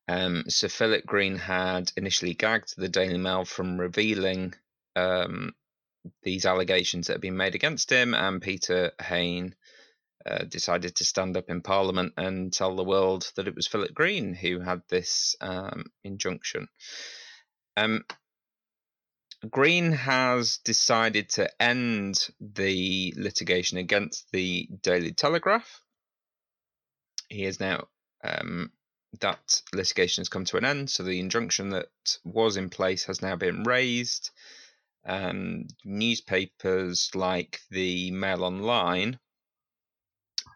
Um, 0.09 0.45
Sir 0.49 0.69
Philip 0.69 1.05
Green 1.05 1.37
had 1.37 1.93
initially 1.97 2.35
gagged 2.35 2.75
the 2.77 2.89
Daily 2.89 3.19
Mail 3.19 3.45
from 3.45 3.79
revealing 3.79 4.55
um, 4.97 5.55
these 6.23 6.47
allegations 6.47 7.07
that 7.07 7.15
had 7.15 7.21
been 7.21 7.37
made 7.37 7.55
against 7.55 7.91
him, 7.91 8.15
and 8.15 8.41
Peter 8.41 8.93
Hain 9.03 9.55
uh, 10.25 10.45
decided 10.45 10.97
to 10.97 11.05
stand 11.05 11.37
up 11.37 11.51
in 11.51 11.61
Parliament 11.61 12.15
and 12.17 12.53
tell 12.53 12.75
the 12.75 12.85
world 12.85 13.31
that 13.37 13.49
it 13.49 13.55
was 13.55 13.67
Philip 13.67 13.95
Green 13.95 14.35
who 14.35 14.61
had 14.61 14.83
this 14.89 15.37
um, 15.41 15.85
injunction. 16.05 16.69
Um, 17.77 18.05
Green 19.49 19.93
has 19.93 20.59
decided 20.59 21.29
to 21.31 21.63
end 21.63 22.29
the 22.41 23.15
litigation 23.17 23.79
against 23.79 24.27
the 24.33 24.69
Daily 24.83 25.13
Telegraph. 25.13 25.81
He 27.29 27.45
is 27.45 27.61
now 27.61 27.87
um, 28.25 28.73
that 29.21 29.63
litigation 29.73 30.21
has 30.23 30.29
come 30.29 30.45
to 30.47 30.57
an 30.57 30.65
end, 30.65 30.91
so 30.91 31.03
the 31.03 31.21
injunction 31.21 31.71
that 31.71 31.89
was 32.25 32.57
in 32.57 32.71
place 32.71 33.05
has 33.05 33.23
now 33.23 33.37
been 33.37 33.65
raised. 33.65 34.31
Um, 35.05 35.67
newspapers 35.85 37.11
like 37.15 37.61
the 37.71 38.11
Mail 38.11 38.45
Online, 38.45 39.19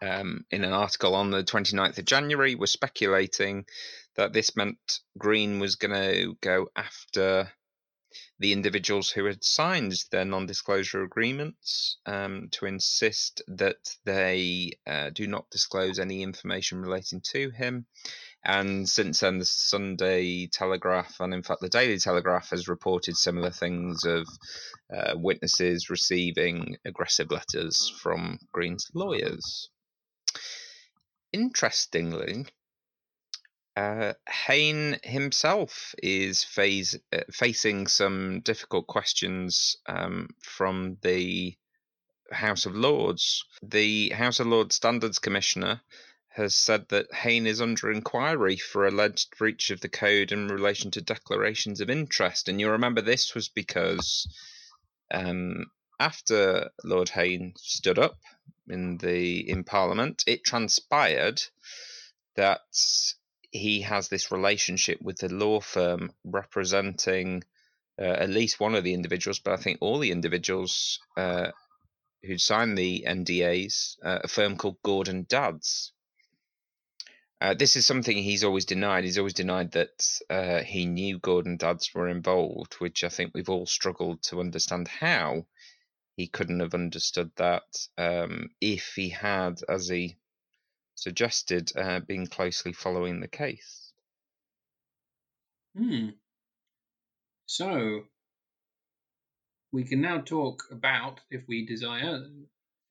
um, 0.01 0.45
in 0.51 0.63
an 0.63 0.73
article 0.73 1.15
on 1.15 1.31
the 1.31 1.43
29th 1.43 1.97
of 1.97 2.05
January, 2.05 2.55
were 2.55 2.67
speculating 2.67 3.65
that 4.15 4.33
this 4.33 4.55
meant 4.55 4.99
Green 5.17 5.59
was 5.59 5.75
going 5.75 5.93
to 5.93 6.37
go 6.41 6.67
after 6.75 7.51
the 8.39 8.53
individuals 8.53 9.09
who 9.09 9.25
had 9.25 9.43
signed 9.43 9.95
their 10.11 10.25
non 10.25 10.45
disclosure 10.45 11.03
agreements 11.03 11.97
um, 12.05 12.49
to 12.51 12.65
insist 12.65 13.41
that 13.47 13.95
they 14.05 14.71
uh, 14.85 15.09
do 15.09 15.25
not 15.27 15.49
disclose 15.49 15.97
any 15.97 16.21
information 16.21 16.81
relating 16.81 17.21
to 17.21 17.49
him. 17.49 17.85
And 18.45 18.89
since 18.89 19.21
then, 19.21 19.39
the 19.39 19.45
Sunday 19.45 20.47
Telegraph 20.47 21.21
and, 21.21 21.33
in 21.33 21.43
fact, 21.43 21.61
the 21.61 21.69
Daily 21.69 21.97
Telegraph 21.97 22.49
has 22.49 22.67
reported 22.67 23.15
similar 23.15 23.51
things 23.51 24.03
of 24.03 24.27
uh, 24.93 25.13
witnesses 25.15 25.89
receiving 25.89 26.77
aggressive 26.83 27.31
letters 27.31 27.89
from 28.01 28.39
Green's 28.51 28.91
lawyers. 28.93 29.69
Interestingly, 31.31 32.45
uh, 33.77 34.13
Hain 34.27 34.99
himself 35.03 35.95
is 36.03 36.43
phase, 36.43 36.95
uh, 37.13 37.21
facing 37.31 37.87
some 37.87 38.41
difficult 38.41 38.87
questions 38.87 39.77
um, 39.87 40.29
from 40.41 40.97
the 41.01 41.55
House 42.31 42.65
of 42.65 42.75
Lords. 42.75 43.45
The 43.61 44.09
House 44.09 44.39
of 44.39 44.47
Lords 44.47 44.75
Standards 44.75 45.19
Commissioner 45.19 45.81
has 46.35 46.55
said 46.55 46.89
that 46.89 47.13
Hain 47.13 47.45
is 47.45 47.61
under 47.61 47.91
inquiry 47.91 48.57
for 48.57 48.87
alleged 48.87 49.37
breach 49.37 49.69
of 49.69 49.81
the 49.81 49.89
code 49.89 50.31
in 50.31 50.47
relation 50.47 50.89
to 50.91 51.01
declarations 51.01 51.79
of 51.79 51.89
interest. 51.89 52.49
And 52.49 52.59
you 52.59 52.71
remember 52.71 53.01
this 53.01 53.35
was 53.35 53.49
because 53.49 54.27
um, 55.13 55.67
after 55.99 56.71
Lord 56.83 57.09
Hain 57.09 57.53
stood 57.57 57.99
up 57.99 58.17
in 58.67 58.97
the 58.97 59.47
in 59.47 59.63
Parliament, 59.63 60.23
it 60.25 60.43
transpired 60.43 61.41
that 62.35 62.61
he 63.51 63.81
has 63.81 64.07
this 64.07 64.31
relationship 64.31 64.99
with 65.01 65.19
the 65.19 65.29
law 65.29 65.59
firm 65.61 66.11
representing 66.23 67.43
uh, 68.01 68.05
at 68.05 68.29
least 68.29 68.59
one 68.59 68.73
of 68.73 68.83
the 68.83 68.93
individuals, 68.93 69.39
but 69.39 69.53
I 69.53 69.57
think 69.57 69.77
all 69.79 69.99
the 69.99 70.11
individuals 70.11 70.99
uh, 71.15 71.51
who 72.23 72.37
signed 72.37 72.77
the 72.77 73.05
NDAs, 73.07 73.97
uh, 74.03 74.19
a 74.23 74.27
firm 74.27 74.57
called 74.57 74.81
Gordon 74.83 75.25
Dadds. 75.29 75.92
Uh, 77.43 77.53
this 77.53 77.75
is 77.75 77.85
something 77.85 78.15
he's 78.15 78.45
always 78.45 78.63
denied. 78.63 79.03
He's 79.03 79.17
always 79.17 79.33
denied 79.33 79.73
that 79.73 80.21
uh, 80.29 80.63
he 80.63 80.85
knew 80.85 81.19
Gordon 81.19 81.57
Dadds 81.57 81.93
were 81.93 82.07
involved, 82.07 82.75
which 82.75 83.03
I 83.03 83.09
think 83.09 83.33
we've 83.33 83.49
all 83.49 83.65
struggled 83.65 84.23
to 84.23 84.39
understand 84.39 84.87
how 84.87 85.45
he 86.15 86.27
couldn't 86.27 86.61
have 86.61 86.73
understood 86.73 87.31
that 87.35 87.63
um, 87.97 88.51
if 88.61 88.93
he 88.95 89.09
had, 89.09 89.59
as 89.67 89.89
he 89.89 90.15
suggested 90.95 91.69
uh, 91.75 91.99
being 91.99 92.27
closely 92.27 92.71
following 92.71 93.19
the 93.19 93.27
case. 93.27 93.91
Hmm. 95.77 96.11
So, 97.45 98.03
we 99.73 99.83
can 99.83 99.99
now 99.99 100.21
talk 100.21 100.63
about, 100.71 101.19
if 101.29 101.41
we 101.49 101.65
desire, 101.65 102.25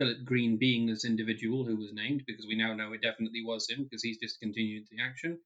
Philip 0.02 0.24
Green 0.24 0.56
being 0.56 0.86
this 0.86 1.04
individual 1.04 1.64
who 1.64 1.76
was 1.76 1.92
named, 1.92 2.24
because 2.26 2.44
we 2.44 2.56
now 2.56 2.74
know 2.74 2.92
it 2.92 3.02
definitely 3.02 3.44
was 3.44 3.70
him, 3.70 3.84
because 3.84 4.02
he's 4.02 4.18
discontinued 4.18 4.88
the 4.90 5.00
action. 5.00 5.38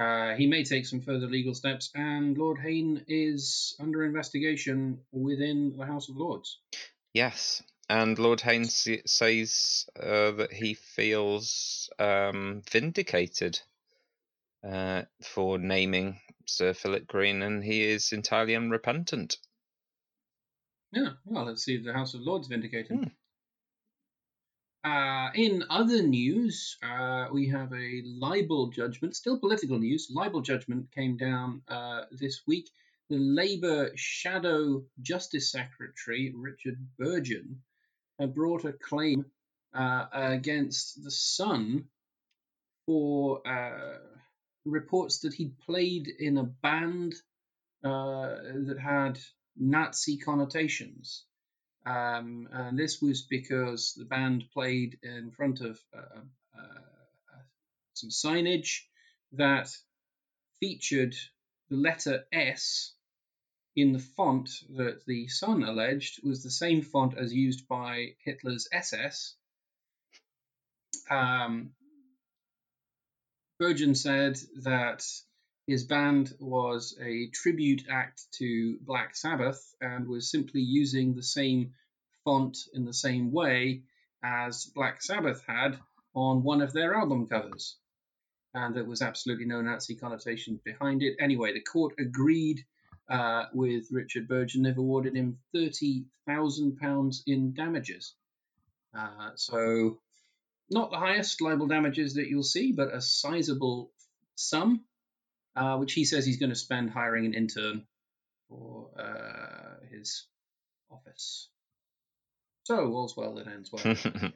Uh, 0.00 0.34
he 0.34 0.48
may 0.48 0.64
take 0.64 0.84
some 0.84 1.00
further 1.00 1.28
legal 1.28 1.54
steps, 1.54 1.92
and 1.94 2.36
Lord 2.36 2.58
Hain 2.58 3.04
is 3.06 3.76
under 3.78 4.04
investigation 4.04 4.98
within 5.12 5.76
the 5.76 5.86
House 5.86 6.08
of 6.08 6.16
Lords. 6.16 6.58
Yes, 7.14 7.62
and 7.88 8.18
Lord 8.18 8.40
Haynes 8.40 8.88
says 9.06 9.86
uh, 9.96 10.32
that 10.32 10.52
he 10.52 10.74
feels 10.74 11.88
um, 12.00 12.62
vindicated 12.68 13.60
uh, 14.68 15.02
for 15.22 15.56
naming 15.56 16.18
Sir 16.46 16.74
Philip 16.74 17.06
Green, 17.06 17.42
and 17.42 17.62
he 17.62 17.84
is 17.84 18.12
entirely 18.12 18.56
unrepentant. 18.56 19.38
Yeah, 20.90 21.10
well, 21.24 21.44
let's 21.44 21.64
see 21.64 21.76
if 21.76 21.84
the 21.84 21.92
House 21.92 22.14
of 22.14 22.22
Lords 22.22 22.48
vindicated. 22.48 22.96
Hmm. 22.98 23.04
Uh, 24.86 25.32
in 25.34 25.64
other 25.68 26.00
news, 26.00 26.78
uh, 26.80 27.26
we 27.32 27.48
have 27.48 27.72
a 27.72 28.02
libel 28.04 28.68
judgment, 28.68 29.16
still 29.16 29.36
political 29.36 29.80
news. 29.80 30.08
Libel 30.14 30.42
judgment 30.42 30.86
came 30.92 31.16
down 31.16 31.60
uh, 31.66 32.02
this 32.12 32.42
week. 32.46 32.70
The 33.10 33.18
Labour 33.18 33.90
Shadow 33.96 34.84
Justice 35.02 35.50
Secretary, 35.50 36.32
Richard 36.36 36.78
Burgon, 37.00 37.56
had 38.20 38.32
brought 38.32 38.64
a 38.64 38.74
claim 38.74 39.24
uh, 39.74 40.06
against 40.12 41.02
the 41.02 41.10
Sun 41.10 41.86
for 42.86 43.42
uh, 43.44 43.98
reports 44.64 45.18
that 45.20 45.34
he'd 45.34 45.58
played 45.58 46.06
in 46.06 46.38
a 46.38 46.44
band 46.44 47.16
uh, 47.84 48.36
that 48.66 48.78
had 48.80 49.18
Nazi 49.56 50.16
connotations. 50.18 51.25
Um, 51.86 52.48
and 52.52 52.76
this 52.76 53.00
was 53.00 53.22
because 53.22 53.94
the 53.96 54.04
band 54.04 54.44
played 54.52 54.98
in 55.04 55.30
front 55.30 55.60
of 55.60 55.78
uh, 55.96 56.20
uh, 56.58 57.38
some 57.94 58.10
signage 58.10 58.80
that 59.32 59.70
featured 60.58 61.14
the 61.70 61.76
letter 61.76 62.24
S 62.32 62.92
in 63.76 63.92
the 63.92 64.00
font 64.00 64.50
that 64.76 65.04
the 65.06 65.28
Sun 65.28 65.62
alleged 65.62 66.20
was 66.24 66.42
the 66.42 66.50
same 66.50 66.82
font 66.82 67.16
as 67.16 67.32
used 67.32 67.68
by 67.68 68.16
Hitler's 68.24 68.68
SS. 68.72 69.36
Um, 71.08 71.70
said 73.94 74.38
that 74.62 75.04
his 75.66 75.84
band 75.84 76.32
was 76.38 76.96
a 77.02 77.28
tribute 77.30 77.84
act 77.90 78.22
to 78.32 78.78
Black 78.82 79.16
Sabbath 79.16 79.74
and 79.80 80.06
was 80.06 80.30
simply 80.30 80.60
using 80.60 81.14
the 81.14 81.22
same 81.22 81.74
font 82.24 82.56
in 82.72 82.84
the 82.84 82.92
same 82.92 83.32
way 83.32 83.82
as 84.22 84.66
Black 84.66 85.02
Sabbath 85.02 85.42
had 85.46 85.78
on 86.14 86.42
one 86.42 86.62
of 86.62 86.72
their 86.72 86.94
album 86.94 87.26
covers. 87.26 87.76
And 88.54 88.74
there 88.74 88.84
was 88.84 89.02
absolutely 89.02 89.46
no 89.46 89.60
Nazi 89.60 89.96
connotation 89.96 90.60
behind 90.64 91.02
it. 91.02 91.16
Anyway, 91.20 91.52
the 91.52 91.60
court 91.60 91.94
agreed 91.98 92.64
uh, 93.08 93.46
with 93.52 93.88
Richard 93.90 94.28
Burgon, 94.28 94.62
they've 94.64 94.76
awarded 94.76 95.14
him 95.14 95.38
£30,000 95.54 97.16
in 97.26 97.54
damages. 97.54 98.14
Uh, 98.96 99.30
so, 99.34 99.98
not 100.70 100.90
the 100.90 100.98
highest 100.98 101.40
libel 101.40 101.66
damages 101.66 102.14
that 102.14 102.28
you'll 102.28 102.42
see, 102.42 102.72
but 102.72 102.94
a 102.94 103.00
sizable 103.00 103.92
sum, 104.34 104.84
uh, 105.56 105.76
which 105.78 105.92
he 105.94 106.04
says 106.04 106.26
he's 106.26 106.38
going 106.38 106.50
to 106.50 106.56
spend 106.56 106.90
hiring 106.90 107.26
an 107.26 107.34
intern 107.34 107.86
for 108.48 108.90
uh, 108.98 109.86
his 109.90 110.26
office. 110.90 111.48
So, 112.64 112.92
all's 112.92 113.16
well 113.16 113.34
that 113.36 113.46
ends 113.46 113.70
well. 113.72 113.82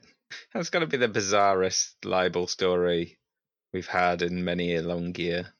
That's 0.55 0.71
going 0.71 0.83
to 0.83 0.87
be 0.87 0.97
the 0.97 1.09
bizarrest 1.09 1.95
libel 2.05 2.47
story 2.47 3.19
we've 3.73 3.89
had 3.89 4.23
in 4.23 4.45
many 4.45 4.75
a 4.77 4.83
long 4.83 5.15
year. 5.17 5.53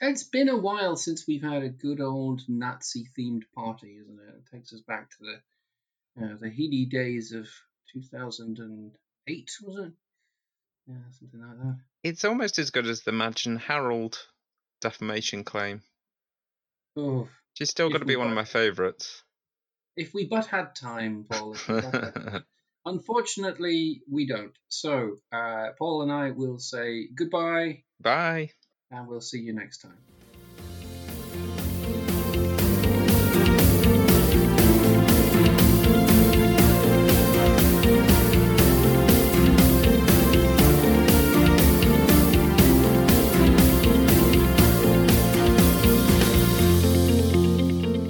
It's 0.00 0.22
been 0.22 0.48
a 0.48 0.56
while 0.56 0.96
since 0.96 1.26
we've 1.26 1.42
had 1.42 1.62
a 1.62 1.68
good 1.68 2.00
old 2.00 2.42
Nazi 2.46 3.08
themed 3.18 3.42
party, 3.54 3.96
isn't 4.00 4.18
it? 4.20 4.34
It 4.34 4.56
takes 4.56 4.72
us 4.72 4.80
back 4.80 5.10
to 5.10 5.16
the 5.20 6.24
uh, 6.24 6.36
the 6.40 6.50
heady 6.50 6.86
days 6.86 7.32
of 7.32 7.48
2008, 7.92 9.50
was 9.62 9.86
it? 9.86 9.92
Yeah, 10.86 10.96
something 11.18 11.40
like 11.40 11.58
that. 11.58 11.78
It's 12.02 12.24
almost 12.24 12.58
as 12.58 12.70
good 12.70 12.86
as 12.86 13.02
the 13.02 13.12
and 13.46 13.58
Harold 13.58 14.18
defamation 14.80 15.44
claim. 15.44 15.82
She's 17.54 17.70
still 17.70 17.90
got 17.90 17.98
to 17.98 18.04
be 18.04 18.16
one 18.16 18.26
but, 18.26 18.30
of 18.32 18.36
my 18.36 18.44
favourites. 18.44 19.22
If 19.96 20.14
we 20.14 20.26
but 20.26 20.46
had 20.46 20.74
time, 20.74 21.26
Paul. 21.30 21.56
Unfortunately, 22.84 24.02
we 24.10 24.26
don't. 24.26 24.56
So, 24.68 25.18
uh, 25.30 25.68
Paul 25.78 26.02
and 26.02 26.12
I 26.12 26.30
will 26.30 26.58
say 26.58 27.08
goodbye. 27.14 27.84
Bye 28.00 28.50
and 28.90 29.08
we'll 29.08 29.20
see 29.20 29.40
you 29.40 29.52
next 29.52 29.78
time. 29.78 29.98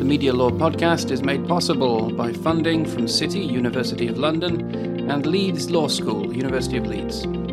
Media 0.09 0.33
Law 0.33 0.49
podcast 0.49 1.11
is 1.11 1.23
made 1.23 1.47
possible 1.47 2.11
by 2.11 2.33
funding 2.33 2.87
from 2.87 3.07
City, 3.07 3.41
University 3.41 4.09
of 4.09 4.17
London, 4.17 5.11
and 5.11 5.27
Leeds 5.27 5.71
Law 5.71 5.87
School, 5.87 6.35
University 6.35 6.79
of 6.79 6.87
Leeds. 6.87 7.48